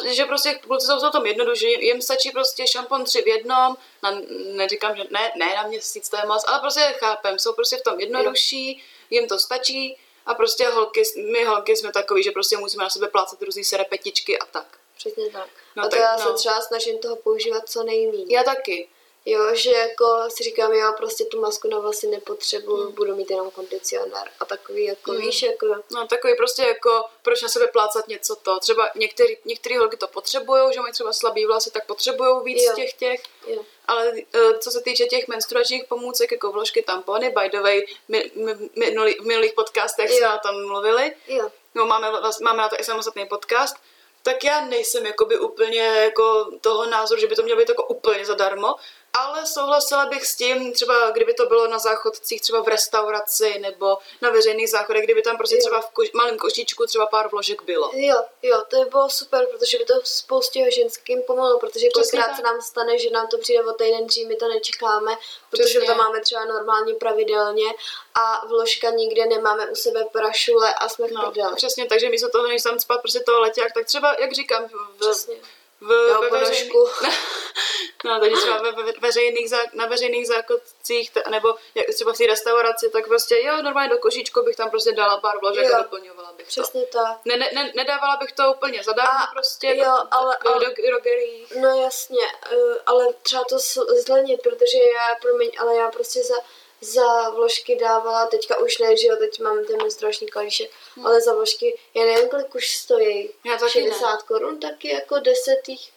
že 0.05 0.25
prostě 0.25 0.53
kluci 0.53 0.85
jsou 0.85 1.09
v 1.09 1.11
tom 1.11 1.25
jednoduše, 1.25 1.67
jim 1.67 2.01
stačí 2.01 2.31
prostě 2.31 2.67
šampon 2.67 3.03
tři 3.03 3.21
v 3.21 3.27
jednom, 3.27 3.77
na, 4.03 4.21
neříkám, 4.45 4.95
že 4.95 5.03
ne, 5.09 5.31
ne 5.35 5.55
na 5.55 5.63
měsíc, 5.63 6.09
to 6.09 6.17
je 6.17 6.25
moc, 6.25 6.43
ale 6.47 6.59
prostě 6.59 6.79
chápem, 6.79 7.39
jsou 7.39 7.53
prostě 7.53 7.77
v 7.77 7.81
tom 7.81 7.99
jednodušší, 7.99 8.83
jim 9.09 9.27
to 9.27 9.39
stačí 9.39 9.97
a 10.25 10.33
prostě 10.33 10.67
holky, 10.67 11.03
my 11.31 11.43
holky 11.43 11.75
jsme 11.75 11.91
takový, 11.91 12.23
že 12.23 12.31
prostě 12.31 12.57
musíme 12.57 12.83
na 12.83 12.89
sebe 12.89 13.07
plácat 13.07 13.41
různý 13.41 13.63
serepetičky 13.63 14.39
a 14.39 14.45
tak. 14.45 14.80
Přesně 15.01 15.29
tak. 15.29 15.49
No, 15.75 15.83
a 15.83 15.85
to 15.85 15.89
tak, 15.89 15.99
já 15.99 16.15
no. 16.15 16.23
se 16.23 16.33
třeba 16.33 16.61
snažím 16.61 16.99
toho 16.99 17.15
používat 17.15 17.69
co 17.69 17.83
nejméně. 17.83 18.35
Já 18.35 18.43
taky. 18.43 18.89
Jo, 19.25 19.55
že 19.55 19.71
jako 19.71 20.05
si 20.29 20.43
říkám, 20.43 20.73
já 20.73 20.91
prostě 20.91 21.25
tu 21.25 21.41
masku 21.41 21.67
na 21.67 21.79
vlasy 21.79 22.07
nepotřebuju, 22.07 22.83
hmm. 22.83 22.95
budu 22.95 23.15
mít 23.15 23.31
jenom 23.31 23.51
kondicionér 23.51 24.29
a 24.39 24.45
takový 24.45 24.85
jako, 24.85 25.11
hmm. 25.11 25.21
víš, 25.21 25.41
jako... 25.41 25.67
No 25.91 26.07
takový 26.07 26.35
prostě 26.37 26.61
jako, 26.61 27.03
proč 27.21 27.41
na 27.41 27.49
sebe 27.49 27.67
plácat 27.67 28.07
něco 28.07 28.35
to, 28.35 28.59
třeba 28.59 28.89
některý, 28.95 29.37
některý 29.45 29.77
holky 29.77 29.97
to 29.97 30.07
potřebují, 30.07 30.73
že 30.73 30.81
mají 30.81 30.93
třeba 30.93 31.13
slabý 31.13 31.45
vlasy, 31.45 31.71
tak 31.71 31.85
potřebují 31.85 32.43
víc 32.43 32.63
jo. 32.63 32.73
těch 32.75 32.93
těch, 32.93 33.23
jo. 33.47 33.61
ale 33.87 34.11
uh, 34.11 34.57
co 34.59 34.71
se 34.71 34.81
týče 34.81 35.05
těch 35.05 35.27
menstruačních 35.27 35.85
pomůcek, 35.85 36.31
jako 36.31 36.51
vložky, 36.51 36.81
tampony, 36.81 37.29
by 37.29 37.49
the 37.49 37.59
way, 37.59 37.85
my, 38.07 38.31
my, 38.35 38.55
my, 38.75 39.13
v 39.13 39.25
minulých 39.25 39.53
podcastech 39.53 40.09
jo. 40.09 40.17
jsme 40.17 40.35
o 40.35 40.39
tom 40.39 40.67
mluvili, 40.67 41.15
jo. 41.27 41.51
No, 41.75 41.85
máme, 41.85 42.11
máme 42.41 42.57
na 42.57 42.69
to 42.69 42.75
i 42.79 42.83
samostatný 42.83 43.25
podcast, 43.25 43.75
tak 44.23 44.43
já 44.43 44.65
nejsem 44.65 45.05
jakoby 45.05 45.39
úplně 45.39 45.79
jako 45.81 46.51
toho 46.61 46.85
názoru, 46.85 47.21
že 47.21 47.27
by 47.27 47.35
to 47.35 47.43
mělo 47.43 47.59
být 47.59 47.69
jako 47.69 47.83
úplně 47.83 48.25
zadarmo, 48.25 48.75
ale 49.13 49.45
souhlasila 49.45 50.05
bych 50.05 50.25
s 50.25 50.35
tím, 50.35 50.73
třeba 50.73 51.11
kdyby 51.11 51.33
to 51.33 51.45
bylo 51.45 51.67
na 51.67 51.79
záchodcích, 51.79 52.41
třeba 52.41 52.61
v 52.61 52.67
restauraci 52.67 53.59
nebo 53.59 53.97
na 54.21 54.29
veřejných 54.29 54.69
záchodech, 54.69 55.03
kdyby 55.03 55.21
tam 55.21 55.37
prostě 55.37 55.55
jo. 55.55 55.59
třeba 55.59 55.81
v 55.81 55.89
kož, 55.89 56.11
malém 56.11 56.37
košíčku 56.37 56.85
třeba 56.85 57.05
pár 57.05 57.29
vložek 57.29 57.63
bylo. 57.63 57.91
Jo, 57.93 58.15
jo, 58.41 58.63
to 58.67 58.83
by 58.83 58.89
bylo 58.89 59.09
super, 59.09 59.47
protože 59.51 59.77
by 59.77 59.85
to 59.85 59.93
spoustě 60.03 60.71
ženským 60.71 61.21
pomohlo, 61.21 61.59
protože 61.59 61.89
kolikrát 61.93 62.35
se 62.35 62.41
nám 62.41 62.61
stane, 62.61 62.97
že 62.97 63.09
nám 63.09 63.27
to 63.27 63.37
přijde 63.37 63.63
o 63.63 63.73
týden 63.73 64.07
dřív, 64.07 64.27
my 64.27 64.35
to 64.35 64.47
nečekáme, 64.47 65.17
protože 65.49 65.63
Přesně. 65.63 65.87
to 65.87 65.95
máme 65.95 66.21
třeba 66.21 66.45
normálně 66.45 66.93
pravidelně 66.93 67.69
a 68.13 68.45
vložka 68.45 68.89
nikde 68.89 69.25
nemáme 69.25 69.67
u 69.67 69.75
sebe 69.75 70.05
prašule 70.11 70.73
a 70.73 70.89
jsme 70.89 71.07
v 71.07 71.11
no, 71.11 71.21
prdele. 71.21 71.55
Přesně, 71.55 71.85
takže 71.85 72.09
místo 72.09 72.29
toho, 72.29 72.47
než 72.47 72.63
tam 72.63 72.79
spát 72.79 73.01
prostě 73.01 73.19
toho 73.19 73.39
letěk, 73.39 73.73
tak 73.73 73.85
třeba, 73.85 74.15
jak 74.19 74.31
říkám, 74.33 74.67
v, 74.67 74.99
Přesně 74.99 75.35
v, 75.81 75.87
ve 76.21 76.29
veřejných, 76.29 76.73
no, 78.05 78.19
takže 78.19 78.35
třeba 78.35 78.61
ve, 78.61 78.71
ve 78.71 78.91
veřejných, 79.01 79.49
zá, 79.49 79.57
na 79.73 79.85
veřejných 79.85 80.27
zákodcích, 80.27 81.11
nebo 81.29 81.55
jak 81.75 81.85
třeba 81.95 82.13
v 82.13 82.17
té 82.17 82.27
restauraci, 82.27 82.89
tak 82.89 83.07
prostě 83.07 83.41
jo, 83.41 83.61
normálně 83.61 83.89
do 83.89 83.97
košíčku 83.97 84.43
bych 84.43 84.55
tam 84.55 84.69
prostě 84.69 84.91
dala 84.91 85.17
pár 85.17 85.39
vložek 85.39 85.65
jo. 85.65 85.75
a 85.75 85.81
doplňovala 85.81 86.33
bych 86.33 86.47
Přesně 86.47 86.85
to. 86.85 86.97
tak. 86.97 87.17
Ne, 87.25 87.37
ne, 87.37 87.71
nedávala 87.75 88.15
bych 88.15 88.31
to 88.31 88.53
úplně 88.53 88.83
zadarmo 88.83 89.25
prostě. 89.33 89.67
Jo, 89.67 89.75
jako, 89.75 90.07
ale, 90.11 90.37
ale 90.45 90.59
do, 90.59 90.65
do, 90.65 90.99
do 90.99 91.59
No 91.61 91.81
jasně, 91.81 92.25
eh, 92.51 92.81
ale 92.85 93.07
třeba 93.21 93.43
to 93.49 93.59
zlenit, 94.05 94.41
protože 94.41 94.77
já, 94.77 95.15
promiň, 95.21 95.51
ale 95.59 95.75
já 95.75 95.91
prostě 95.91 96.23
za 96.23 96.35
za 96.81 97.29
vložky 97.29 97.75
dávala, 97.75 98.25
teďka 98.25 98.57
už 98.57 98.77
ne, 98.77 98.97
že 98.97 99.07
jo, 99.07 99.15
teď 99.15 99.39
mám 99.39 99.65
ten 99.65 99.77
menstruační 99.77 100.27
kalíšek, 100.27 100.71
hmm. 100.95 101.05
ale 101.05 101.21
za 101.21 101.33
vložky, 101.33 101.79
já 101.93 102.05
nevím, 102.05 102.29
kolik 102.29 102.55
už 102.55 102.77
stojí. 102.77 103.29
Já 103.45 103.57
taky 103.57 103.71
60 103.71 104.11
ne. 104.11 104.17
korun 104.27 104.59
taky 104.59 104.93
jako 104.93 105.19
desetých. 105.19 105.91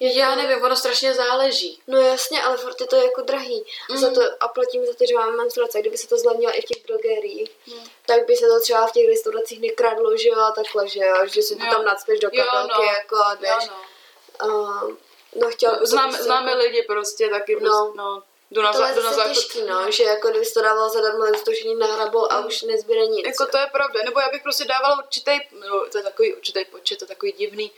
Je 0.00 0.18
já 0.18 0.34
to... 0.34 0.42
nevím, 0.42 0.64
ono 0.64 0.76
strašně 0.76 1.14
záleží. 1.14 1.82
No 1.86 2.00
jasně, 2.00 2.42
ale 2.42 2.56
furt 2.56 2.80
je 2.80 2.86
to 2.86 2.96
jako 2.96 3.20
drahý. 3.20 3.64
Mm. 3.90 3.96
Za 3.96 4.10
to, 4.10 4.20
a 4.40 4.48
platím 4.48 4.86
za 4.86 4.94
to, 4.94 5.06
že 5.06 5.14
máme 5.14 5.36
menstruace. 5.36 5.80
Kdyby 5.80 5.98
se 5.98 6.08
to 6.08 6.18
zlevnilo 6.18 6.58
i 6.58 6.60
v 6.60 6.64
těch 6.64 6.86
drogeriích, 6.86 7.50
mm. 7.66 7.84
tak 8.06 8.26
by 8.26 8.36
se 8.36 8.46
to 8.46 8.60
třeba 8.60 8.86
v 8.86 8.92
těch 8.92 9.08
restauracích 9.08 9.60
nekradlo, 9.60 10.16
že 10.16 10.28
jo, 10.28 10.40
a 10.40 10.52
takhle, 10.52 10.88
že 10.88 11.00
jo, 11.00 11.26
že 11.26 11.42
si 11.42 11.56
to 11.56 11.64
jo. 11.64 11.70
tam 11.72 11.84
nadspěš 11.84 12.20
do 12.20 12.30
kapelky, 12.30 12.74
no. 12.78 12.82
jako 12.82 13.16
a 13.16 13.34
jdeš. 13.34 13.64
Jo, 13.66 13.72
no. 14.42 14.48
Uh, 14.48 14.94
no 15.34 15.48
chtěla 15.50 15.76
no, 15.80 15.86
známe, 15.86 16.22
známe 16.22 16.50
jako... 16.50 16.62
lidi 16.62 16.82
prostě 16.82 17.28
taky, 17.28 17.54
no. 17.54 17.60
Prostě, 17.60 17.98
no 17.98 18.22
Jdu 18.50 18.62
na, 18.62 18.72
to 18.72 18.84
je 18.84 18.94
na 18.94 19.12
záchod. 19.12 19.34
těžký, 19.34 19.62
no, 19.62 19.90
že 19.90 20.02
jako 20.04 20.30
kdyby 20.30 20.46
to 20.46 20.62
dával 20.62 20.90
zadarmo, 20.90 21.24
tak 21.24 21.42
to 21.42 21.50
není 21.50 21.74
nahrabou 21.74 22.32
a 22.32 22.46
už 22.46 22.62
nezbyde 22.62 23.06
nic. 23.06 23.26
Jako 23.26 23.46
to 23.46 23.58
je 23.58 23.66
pravda, 23.66 24.00
nebo 24.04 24.20
já 24.20 24.28
bych 24.28 24.42
prostě 24.42 24.64
dávala 24.64 24.98
určitý, 24.98 25.40
no, 25.68 25.86
to 25.92 25.98
je 25.98 26.04
takový 26.04 26.34
určitý 26.34 26.64
počet, 26.64 26.98
to 26.98 27.04
je 27.04 27.08
takový 27.08 27.32
divný. 27.32 27.72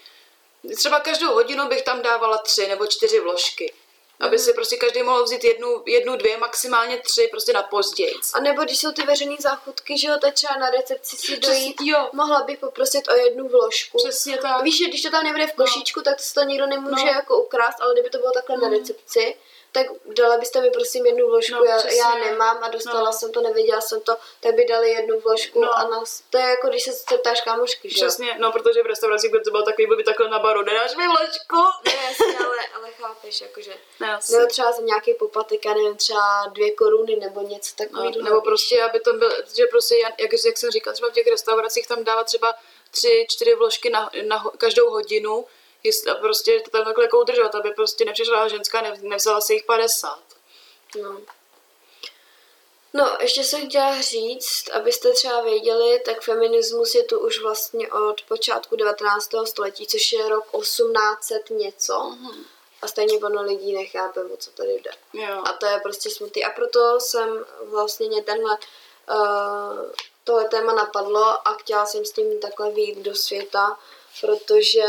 Třeba 0.76 1.00
každou 1.00 1.34
hodinu 1.34 1.68
bych 1.68 1.82
tam 1.82 2.02
dávala 2.02 2.38
tři 2.38 2.68
nebo 2.68 2.86
čtyři 2.86 3.20
vložky. 3.20 3.72
Aby 4.20 4.36
mm. 4.36 4.42
si 4.42 4.52
prostě 4.52 4.76
každý 4.76 5.02
mohl 5.02 5.24
vzít 5.24 5.44
jednu, 5.44 5.82
jednu, 5.86 6.16
dvě, 6.16 6.36
maximálně 6.36 6.98
tři, 6.98 7.28
prostě 7.30 7.52
na 7.52 7.62
později. 7.62 8.14
A 8.34 8.40
nebo 8.40 8.62
když 8.62 8.78
jsou 8.78 8.92
ty 8.92 9.02
veřejné 9.02 9.36
záchodky, 9.40 9.98
že 9.98 10.08
jo, 10.08 10.16
teď 10.20 10.34
třeba 10.34 10.56
na 10.56 10.70
recepci 10.70 11.16
si 11.16 11.36
dojít, 11.36 11.76
jo. 11.80 12.08
mohla 12.12 12.42
bych 12.42 12.58
poprosit 12.58 13.08
o 13.08 13.16
jednu 13.16 13.48
vložku. 13.48 13.98
Přesně 13.98 14.38
tak. 14.38 14.62
Víš, 14.62 14.78
že 14.78 14.84
když 14.84 15.02
to 15.02 15.10
tam 15.10 15.24
nebude 15.24 15.46
v 15.46 15.56
no. 15.56 15.64
košíčku, 15.64 16.00
no. 16.00 16.04
tak 16.04 16.18
to 16.34 16.42
nikdo 16.42 16.66
nemůže 16.66 17.04
no. 17.04 17.12
jako 17.12 17.42
ukrást, 17.42 17.80
ale 17.80 17.94
kdyby 17.94 18.10
to 18.10 18.18
bylo 18.18 18.32
takhle 18.32 18.56
mm. 18.56 18.62
na 18.62 18.68
recepci, 18.68 19.36
tak 19.72 19.86
dala 20.06 20.38
byste 20.38 20.60
mi 20.60 20.70
prosím 20.70 21.06
jednu 21.06 21.26
vložku, 21.26 21.54
no, 21.54 21.64
já, 21.64 21.92
já 21.92 22.14
nemám 22.14 22.58
a 22.62 22.68
dostala 22.68 23.04
no. 23.04 23.12
jsem 23.12 23.32
to, 23.32 23.40
nevěděla 23.40 23.80
jsem 23.80 24.00
to, 24.00 24.16
tak 24.40 24.54
by 24.54 24.64
dali 24.64 24.90
jednu 24.90 25.20
vložku 25.20 25.60
no. 25.60 25.78
a 25.78 25.88
nás, 25.88 26.22
to 26.30 26.38
je 26.38 26.44
jako 26.44 26.68
když 26.68 26.82
se 26.82 27.18
ptáš 27.18 27.40
kámošky, 27.40 27.88
že 27.88 27.94
Přesně, 27.94 28.36
no 28.38 28.52
protože 28.52 28.82
v 28.82 28.86
restauraci, 28.86 29.28
by 29.28 29.40
to 29.40 29.50
byl 29.50 29.64
takový, 29.64 29.86
by 29.86 30.04
takhle 30.04 30.28
na 30.28 30.38
baru, 30.38 30.62
nedáš 30.62 30.96
mi 30.96 31.06
vložku? 31.06 31.56
Ne, 31.88 31.94
jasně, 32.08 32.46
ale, 32.46 32.56
ale 32.74 32.90
chápeš, 32.90 33.40
jakože, 33.40 33.74
no, 34.00 34.18
nebo 34.30 34.46
třeba 34.46 34.72
za 34.72 34.82
nějaký 34.82 35.14
poplatek, 35.14 35.64
já 35.64 35.74
nevím, 35.74 35.96
třeba 35.96 36.46
dvě 36.52 36.70
koruny 36.70 37.16
nebo 37.16 37.40
něco 37.40 37.76
takového. 37.76 38.12
No, 38.16 38.24
nebo 38.24 38.40
prostě, 38.40 38.82
aby 38.82 39.00
to 39.00 39.12
byl, 39.12 39.30
že 39.56 39.66
prostě, 39.66 39.98
jak, 39.98 40.32
jak 40.44 40.58
jsem 40.58 40.70
říkal, 40.70 40.92
třeba 40.92 41.08
v 41.08 41.12
těch 41.12 41.26
restauracích 41.26 41.86
tam 41.86 42.04
dávat 42.04 42.24
třeba 42.24 42.54
tři, 42.90 43.26
čtyři 43.30 43.54
vložky 43.54 43.90
na, 43.90 44.10
na 44.22 44.44
každou 44.58 44.90
hodinu, 44.90 45.46
jestli, 45.82 46.10
a 46.10 46.14
prostě 46.14 46.60
to 46.60 46.70
tam 46.70 46.84
takhle 46.84 47.04
jako 47.04 47.20
udržovat, 47.20 47.54
aby 47.54 47.70
prostě 47.70 48.04
nepřišla 48.04 48.48
ženská, 48.48 48.80
ne, 48.80 48.94
nevzala 49.02 49.40
si 49.40 49.54
jich 49.54 49.64
50. 49.64 50.18
No. 51.02 51.20
No, 52.94 53.16
ještě 53.20 53.44
jsem 53.44 53.68
chtěla 53.68 54.00
říct, 54.00 54.68
abyste 54.68 55.12
třeba 55.12 55.40
věděli, 55.40 56.00
tak 56.00 56.22
feminismus 56.22 56.94
je 56.94 57.04
tu 57.04 57.18
už 57.18 57.42
vlastně 57.42 57.92
od 57.92 58.22
počátku 58.28 58.76
19. 58.76 59.30
století, 59.44 59.86
což 59.86 60.12
je 60.12 60.28
rok 60.28 60.44
1800 60.60 61.50
něco. 61.50 61.92
Mm-hmm. 61.92 62.44
A 62.82 62.88
stejně 62.88 63.18
plno 63.18 63.42
lidí 63.42 63.74
nechápe, 63.74 64.24
o 64.24 64.36
co 64.36 64.50
tady 64.50 64.74
jde. 64.74 64.90
Jo. 65.12 65.42
A 65.44 65.52
to 65.52 65.66
je 65.66 65.80
prostě 65.82 66.10
smutný. 66.10 66.44
A 66.44 66.50
proto 66.50 67.00
jsem 67.00 67.44
vlastně 67.62 68.08
mě 68.08 68.22
tenhle 68.22 68.58
uh, 69.10 69.90
tohle 70.24 70.44
téma 70.44 70.72
napadlo 70.72 71.48
a 71.48 71.52
chtěla 71.52 71.86
jsem 71.86 72.04
s 72.04 72.12
tím 72.12 72.40
takhle 72.40 72.70
výjít 72.70 72.98
do 72.98 73.14
světa, 73.14 73.78
protože 74.20 74.82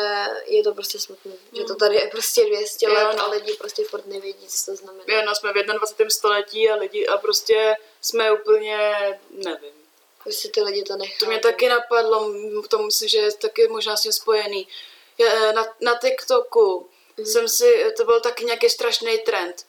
je 0.45 0.63
to 0.63 0.73
prostě 0.73 0.99
smutné, 0.99 1.31
mm. 1.31 1.57
že 1.57 1.63
to 1.63 1.75
tady 1.75 1.95
je 1.95 2.07
prostě 2.07 2.45
200 2.45 2.85
jo, 2.85 2.93
let 2.93 3.17
no. 3.17 3.23
a 3.23 3.29
lidi 3.29 3.53
prostě 3.53 3.83
furt 3.83 4.05
nevědí, 4.05 4.47
co 4.47 4.71
to 4.71 4.75
znamená. 4.75 5.03
Jo, 5.07 5.21
no, 5.25 5.35
jsme 5.35 5.53
v 5.53 5.65
21. 5.65 6.09
století 6.09 6.69
a 6.69 6.75
lidi 6.75 7.07
a 7.07 7.17
prostě 7.17 7.75
jsme 8.01 8.31
úplně, 8.31 8.95
nevím. 9.29 9.73
Prostě 10.23 10.49
ty 10.49 10.61
lidi 10.61 10.83
to 10.83 10.95
nechápou. 10.95 11.19
To 11.19 11.25
mě 11.25 11.39
taky 11.39 11.69
napadlo, 11.69 12.33
to 12.67 12.79
myslím, 12.79 13.09
že 13.09 13.17
je 13.17 13.31
taky 13.33 13.67
možná 13.67 13.97
s 13.97 14.01
tím 14.01 14.13
spojený. 14.13 14.67
Já, 15.17 15.51
na, 15.51 15.65
na 15.81 15.97
TikToku 15.97 16.89
mm. 17.17 17.25
jsem 17.25 17.47
si, 17.47 17.93
to 17.97 18.05
byl 18.05 18.21
taky 18.21 18.45
nějaký 18.45 18.69
strašný 18.69 19.17
trend. 19.17 19.65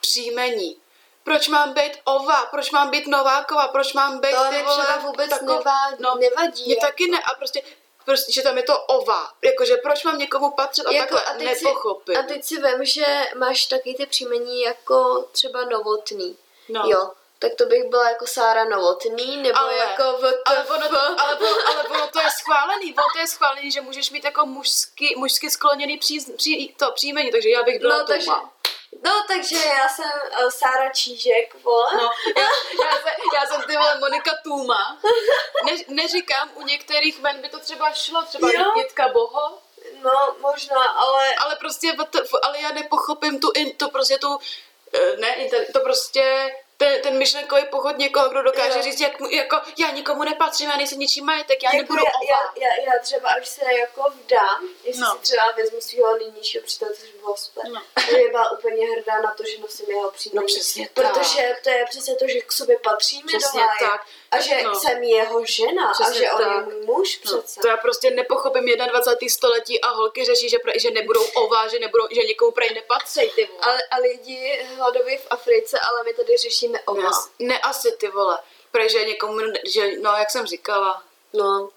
Příjmení 0.00 0.80
proč 1.28 1.48
mám 1.48 1.72
být 1.72 1.92
ova, 2.04 2.44
proč 2.44 2.70
mám 2.70 2.90
být 2.90 3.06
Novákova, 3.06 3.68
proč 3.68 3.92
mám 3.92 4.20
být 4.20 4.30
to 4.30 4.44
ty 4.50 4.62
vole, 4.62 4.84
třeba 4.84 4.98
vůbec 4.98 5.30
tako, 5.30 5.44
nevadí, 5.44 5.96
no, 5.98 6.14
nevadí. 6.20 6.64
Mě 6.64 6.74
jako. 6.74 6.86
taky 6.86 7.10
ne 7.10 7.18
a 7.18 7.34
prostě 7.34 7.62
prostě, 8.08 8.32
že 8.32 8.42
tam 8.42 8.56
je 8.56 8.62
to 8.62 8.78
ova. 8.78 9.30
Jakože 9.42 9.76
proč 9.76 10.04
mám 10.04 10.18
někomu 10.18 10.50
patřit 10.50 10.86
a 10.86 10.92
jako, 10.92 11.14
takhle 11.14 11.34
a 11.34 11.52
nepochopím. 11.52 12.14
Si, 12.14 12.20
a 12.20 12.22
teď 12.22 12.44
si 12.44 12.56
vím, 12.56 12.84
že 12.84 13.06
máš 13.36 13.66
taky 13.66 13.94
ty 13.94 14.06
příjmení 14.06 14.60
jako 14.62 15.28
třeba 15.32 15.64
novotný. 15.64 16.36
No. 16.68 16.82
Jo, 16.86 17.10
tak 17.38 17.54
to 17.54 17.66
bych 17.66 17.84
byla 17.84 18.10
jako 18.10 18.26
Sára 18.26 18.64
Novotný, 18.64 19.36
nebo 19.36 19.58
ale, 19.58 19.76
jako 19.76 20.02
v 20.02 20.24
ale, 20.44 20.64
ono, 20.64 20.88
to, 20.88 21.00
ale, 21.20 21.38
ale 21.66 21.84
ono 21.88 22.08
to 22.08 22.20
je 22.20 22.30
schválený, 22.30 22.94
ono 22.94 23.06
to 23.12 23.18
je 23.18 23.26
schválený, 23.26 23.70
že 23.70 23.80
můžeš 23.80 24.10
mít 24.10 24.24
jako 24.24 24.46
mužsky, 24.46 25.14
mužsky 25.16 25.50
skloněný 25.50 25.98
pří, 25.98 26.32
pří, 26.36 26.74
to 26.78 26.92
příjmení, 26.92 27.30
takže 27.30 27.48
já 27.48 27.62
bych 27.62 27.80
byla 27.80 27.98
no, 27.98 28.06
takže, 28.06 28.30
No, 29.04 29.24
takže 29.28 29.56
já 29.56 29.88
jsem 29.88 30.10
uh, 30.42 30.50
Sára 30.50 30.92
Čížek, 30.92 31.62
vole. 31.62 31.90
No, 31.94 32.10
já, 32.36 32.42
já, 32.84 32.92
jsem, 32.92 33.12
já 33.34 33.46
jsem 33.46 33.62
ty 33.62 33.76
vole 33.76 33.98
Monika 34.00 34.30
Tůma. 34.44 34.98
Ne, 35.64 35.72
neříkám, 35.88 36.50
u 36.54 36.62
některých 36.62 37.20
men 37.20 37.42
by 37.42 37.48
to 37.48 37.58
třeba 37.58 37.92
šlo, 37.92 38.22
třeba 38.22 38.48
jo. 38.52 38.72
Jitka 38.76 39.08
Boho. 39.08 39.58
No, 40.02 40.36
možná, 40.40 40.82
ale... 40.82 41.34
Ale 41.34 41.56
prostě, 41.56 41.96
ale 42.42 42.60
já 42.60 42.72
nepochopím 42.72 43.40
tu, 43.40 43.52
to 43.76 43.88
prostě 43.88 44.18
tu, 44.18 44.38
eh, 44.92 45.16
ne, 45.16 45.48
to 45.72 45.80
prostě 45.80 46.54
ten, 46.78 47.02
ten 47.02 47.18
myšlenkový 47.18 47.62
pochod 47.70 47.98
někoho, 47.98 48.28
kdo 48.28 48.42
dokáže 48.42 48.78
jo. 48.78 48.82
říct, 48.82 49.00
jak, 49.00 49.12
jako 49.30 49.56
já 49.78 49.90
nikomu 49.90 50.24
nepatřím, 50.24 50.70
já 50.70 50.76
nejsem 50.76 50.98
ničím 50.98 51.24
majetek, 51.24 51.62
já 51.62 51.70
jako 51.74 51.82
nebudu 51.82 52.02
já, 52.04 52.34
já, 52.34 52.66
já, 52.66 52.92
já, 52.92 53.02
třeba, 53.02 53.28
až 53.28 53.48
se 53.48 53.64
jako 53.78 54.04
vdám, 54.10 54.68
jestli 54.84 55.02
no. 55.02 55.12
si 55.12 55.18
třeba 55.18 55.42
vezmu 55.56 55.80
svého 55.80 56.16
nynějšího 56.18 56.64
přítele, 56.64 56.94
což 56.94 57.08
bylo 57.20 57.36
super, 57.36 57.64
no. 57.72 57.82
je 58.18 58.28
byla 58.28 58.50
úplně 58.50 58.86
hrdá 58.90 59.20
na 59.20 59.34
to, 59.34 59.42
že 59.50 59.58
nosím 59.58 59.86
jeho 59.88 60.10
příjmení. 60.10 60.42
No 60.42 60.46
přesně 60.46 60.88
tak. 60.94 61.12
Protože 61.12 61.56
to 61.62 61.70
je 61.70 61.84
přesně 61.90 62.14
to, 62.14 62.28
že 62.28 62.40
k 62.40 62.52
sobě 62.52 62.78
patříme 62.78 63.26
přesně 63.26 63.60
do 63.60 63.86
tak. 63.86 64.06
A 64.30 64.40
že 64.40 64.62
no. 64.62 64.74
jsem 64.74 65.02
jeho 65.02 65.44
žena 65.44 65.92
přesně 65.92 66.30
a 66.30 66.32
že 66.32 66.44
tak. 66.44 66.46
on 66.46 66.70
je 66.70 66.74
můj 66.76 66.86
muž 66.86 67.20
no. 67.24 67.38
přece. 67.38 67.60
To 67.60 67.68
já 67.68 67.76
prostě 67.76 68.10
nepochopím 68.10 68.64
21. 68.64 69.28
století 69.28 69.80
a 69.80 69.88
holky 69.88 70.24
řeší, 70.24 70.48
že, 70.48 70.56
že 70.76 70.90
nebudou 70.90 71.24
ová, 71.24 71.68
že, 71.68 71.78
nebudou, 71.78 72.04
že 72.10 72.20
někomu 72.20 72.50
prej 72.50 72.74
nepatří, 72.74 73.30
ty 73.34 73.44
vole. 73.44 73.60
Ale, 73.62 73.78
a 73.90 73.96
lidi 73.96 74.66
hladoví 74.76 75.16
v 75.16 75.26
Africe, 75.30 75.78
ale 75.80 76.04
my 76.04 76.14
tady 76.14 76.36
řešíme 76.36 76.80
ová. 76.80 77.02
No, 77.02 77.10
ne 77.38 77.58
asi 77.58 77.92
ty 77.92 78.08
vole. 78.08 78.38
Protože 78.70 79.04
někomu, 79.04 79.38
že, 79.64 79.98
no 80.00 80.10
jak 80.10 80.30
jsem 80.30 80.46
říkala. 80.46 81.02
No. 81.32 81.70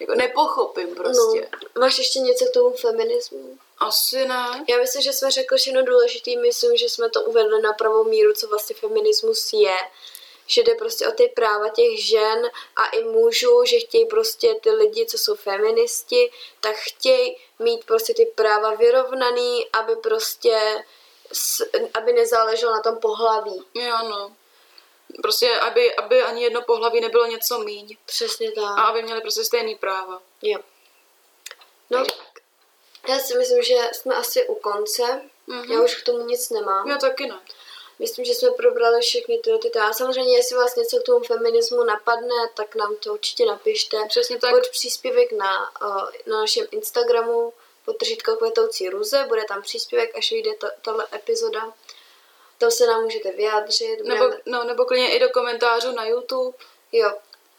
Jako 0.00 0.14
nepochopím 0.14 0.94
prostě. 0.94 1.48
No. 1.76 1.80
Máš 1.80 1.98
ještě 1.98 2.18
něco 2.18 2.44
k 2.44 2.52
tomu 2.54 2.76
feminismu? 2.76 3.58
Asi 3.78 4.28
ne. 4.28 4.64
Já 4.68 4.78
myslím, 4.78 5.02
že 5.02 5.12
jsme 5.12 5.30
řekli 5.30 5.58
všechno 5.58 5.82
důležité. 5.82 6.30
Myslím, 6.40 6.76
že 6.76 6.88
jsme 6.88 7.10
to 7.10 7.22
uvedli 7.22 7.62
na 7.62 7.72
pravou 7.72 8.04
míru, 8.04 8.32
co 8.32 8.48
vlastně 8.48 8.76
feminismus 8.76 9.52
je 9.52 9.76
že 10.48 10.62
jde 10.62 10.74
prostě 10.74 11.08
o 11.08 11.12
ty 11.12 11.32
práva 11.36 11.68
těch 11.68 12.04
žen 12.04 12.50
a 12.76 12.86
i 12.86 13.04
mužů, 13.04 13.64
že 13.64 13.78
chtějí 13.78 14.06
prostě 14.06 14.54
ty 14.54 14.70
lidi, 14.70 15.06
co 15.06 15.18
jsou 15.18 15.34
feministi, 15.34 16.30
tak 16.60 16.76
chtějí 16.76 17.36
mít 17.58 17.84
prostě 17.84 18.14
ty 18.14 18.26
práva 18.26 18.74
vyrovnaný, 18.74 19.66
aby 19.72 19.96
prostě 19.96 20.84
aby 21.94 22.12
nezáleželo 22.12 22.72
na 22.72 22.80
tom 22.80 22.96
pohlaví. 22.96 23.64
Jo, 23.74 23.98
no. 24.08 24.36
Prostě, 25.22 25.58
aby, 25.58 25.96
aby 25.96 26.22
ani 26.22 26.42
jedno 26.42 26.62
pohlaví 26.62 27.00
nebylo 27.00 27.26
něco 27.26 27.58
míň. 27.58 27.96
Přesně 28.04 28.52
tak. 28.52 28.64
A 28.64 28.82
aby 28.82 29.02
měli 29.02 29.20
prostě 29.20 29.44
stejný 29.44 29.74
práva. 29.74 30.22
Jo. 30.42 30.58
No, 31.90 32.04
tak. 32.04 32.14
já 33.08 33.18
si 33.18 33.38
myslím, 33.38 33.62
že 33.62 33.90
jsme 33.92 34.14
asi 34.14 34.46
u 34.46 34.54
konce. 34.54 35.22
Mm-hmm. 35.48 35.72
Já 35.72 35.82
už 35.82 36.02
k 36.02 36.04
tomu 36.04 36.26
nic 36.26 36.50
nemám. 36.50 36.88
Já 36.88 36.98
taky 36.98 37.26
ne. 37.26 37.40
Myslím, 37.98 38.24
že 38.24 38.34
jsme 38.34 38.50
probrali 38.50 39.00
všechny 39.00 39.38
tyhle 39.38 39.58
ty 39.58 39.70
téma. 39.70 39.92
Samozřejmě, 39.92 40.36
jestli 40.36 40.56
vás 40.56 40.76
něco 40.76 40.98
k 40.98 41.02
tomu 41.02 41.24
feminismu 41.24 41.84
napadne, 41.84 42.48
tak 42.54 42.74
nám 42.74 42.96
to 42.96 43.12
určitě 43.12 43.46
napište. 43.46 43.96
Přesně 44.08 44.38
tak. 44.38 44.50
Pod 44.54 44.68
příspěvek 44.68 45.32
na, 45.32 45.72
eh, 45.82 46.30
na 46.30 46.40
našem 46.40 46.66
Instagramu 46.70 47.52
potržítko 47.84 48.36
kvetoucí 48.36 48.88
ruze, 48.88 49.24
bude 49.28 49.44
tam 49.44 49.62
příspěvek, 49.62 50.16
až 50.18 50.32
vyjde 50.32 50.50
tahle 50.82 51.06
epizoda. 51.14 51.72
Tam 52.58 52.70
se 52.70 52.86
nám 52.86 53.02
můžete 53.02 53.32
vyjádřit. 53.32 53.96
Nebo, 54.04 54.24
budeme... 54.24 54.42
no, 54.46 54.64
nebo 54.64 54.84
klidně 54.84 55.16
i 55.16 55.20
do 55.20 55.28
komentářů 55.28 55.92
na 55.92 56.06
YouTube. 56.06 56.56
Jo, 56.92 57.12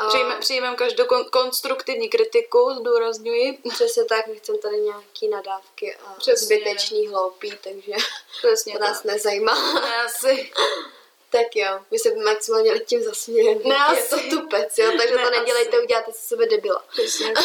Přijme, 0.08 0.36
přijmeme 0.40 0.76
každou 0.76 1.06
kon, 1.06 1.26
konstruktivní 1.26 2.10
kritiku, 2.10 2.74
zdůrazňuji. 2.80 3.58
Přesně 3.74 4.06
tak, 4.06 4.28
nechcem 4.28 4.58
tady 4.58 4.78
nějaký 4.78 5.28
nadávky 5.28 5.96
a 5.96 6.14
Přesně. 6.18 6.46
zbytečný 6.46 7.08
hloupý, 7.08 7.52
takže 7.64 7.92
Přesně 8.38 8.74
to 8.74 8.80
nás 8.80 8.98
tak. 8.98 9.06
nezajímá. 9.06 9.74
Ne, 9.74 10.04
asi. 10.06 10.52
tak 11.30 11.56
jo, 11.56 11.80
my 11.92 12.00
se 12.00 12.16
maximálně 12.16 12.80
tím 12.80 13.04
zasmějeme. 13.04 13.62
Ne, 13.64 13.78
je 13.96 14.04
to 14.04 14.18
tupec, 14.30 14.78
jo, 14.78 14.92
takže 14.98 15.16
ne, 15.16 15.24
to 15.24 15.30
nedělejte, 15.30 15.78
asi. 15.78 15.84
uděláte 15.84 16.12
se 16.14 16.28
sebe 16.28 16.46
debila. 16.46 16.84
Přesně 16.92 17.34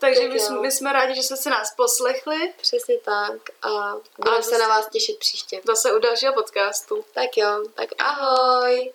Takže 0.00 0.20
tak 0.20 0.32
my, 0.32 0.40
jsme, 0.40 0.60
my 0.60 0.72
jsme 0.72 0.92
rádi, 0.92 1.14
že 1.14 1.22
jste 1.22 1.36
se 1.36 1.50
nás 1.50 1.74
poslechli. 1.76 2.52
Přesně 2.60 2.98
tak. 2.98 3.50
A 3.62 3.96
budeme 4.18 4.42
se 4.42 4.58
na 4.58 4.68
vás 4.68 4.88
těšit 4.88 5.18
příště. 5.18 5.60
Zase 5.66 5.92
u 5.92 5.98
dalšího 5.98 6.32
podcastu. 6.32 7.04
Tak 7.14 7.36
jo, 7.36 7.64
tak 7.74 7.88
ahoj. 7.98 8.92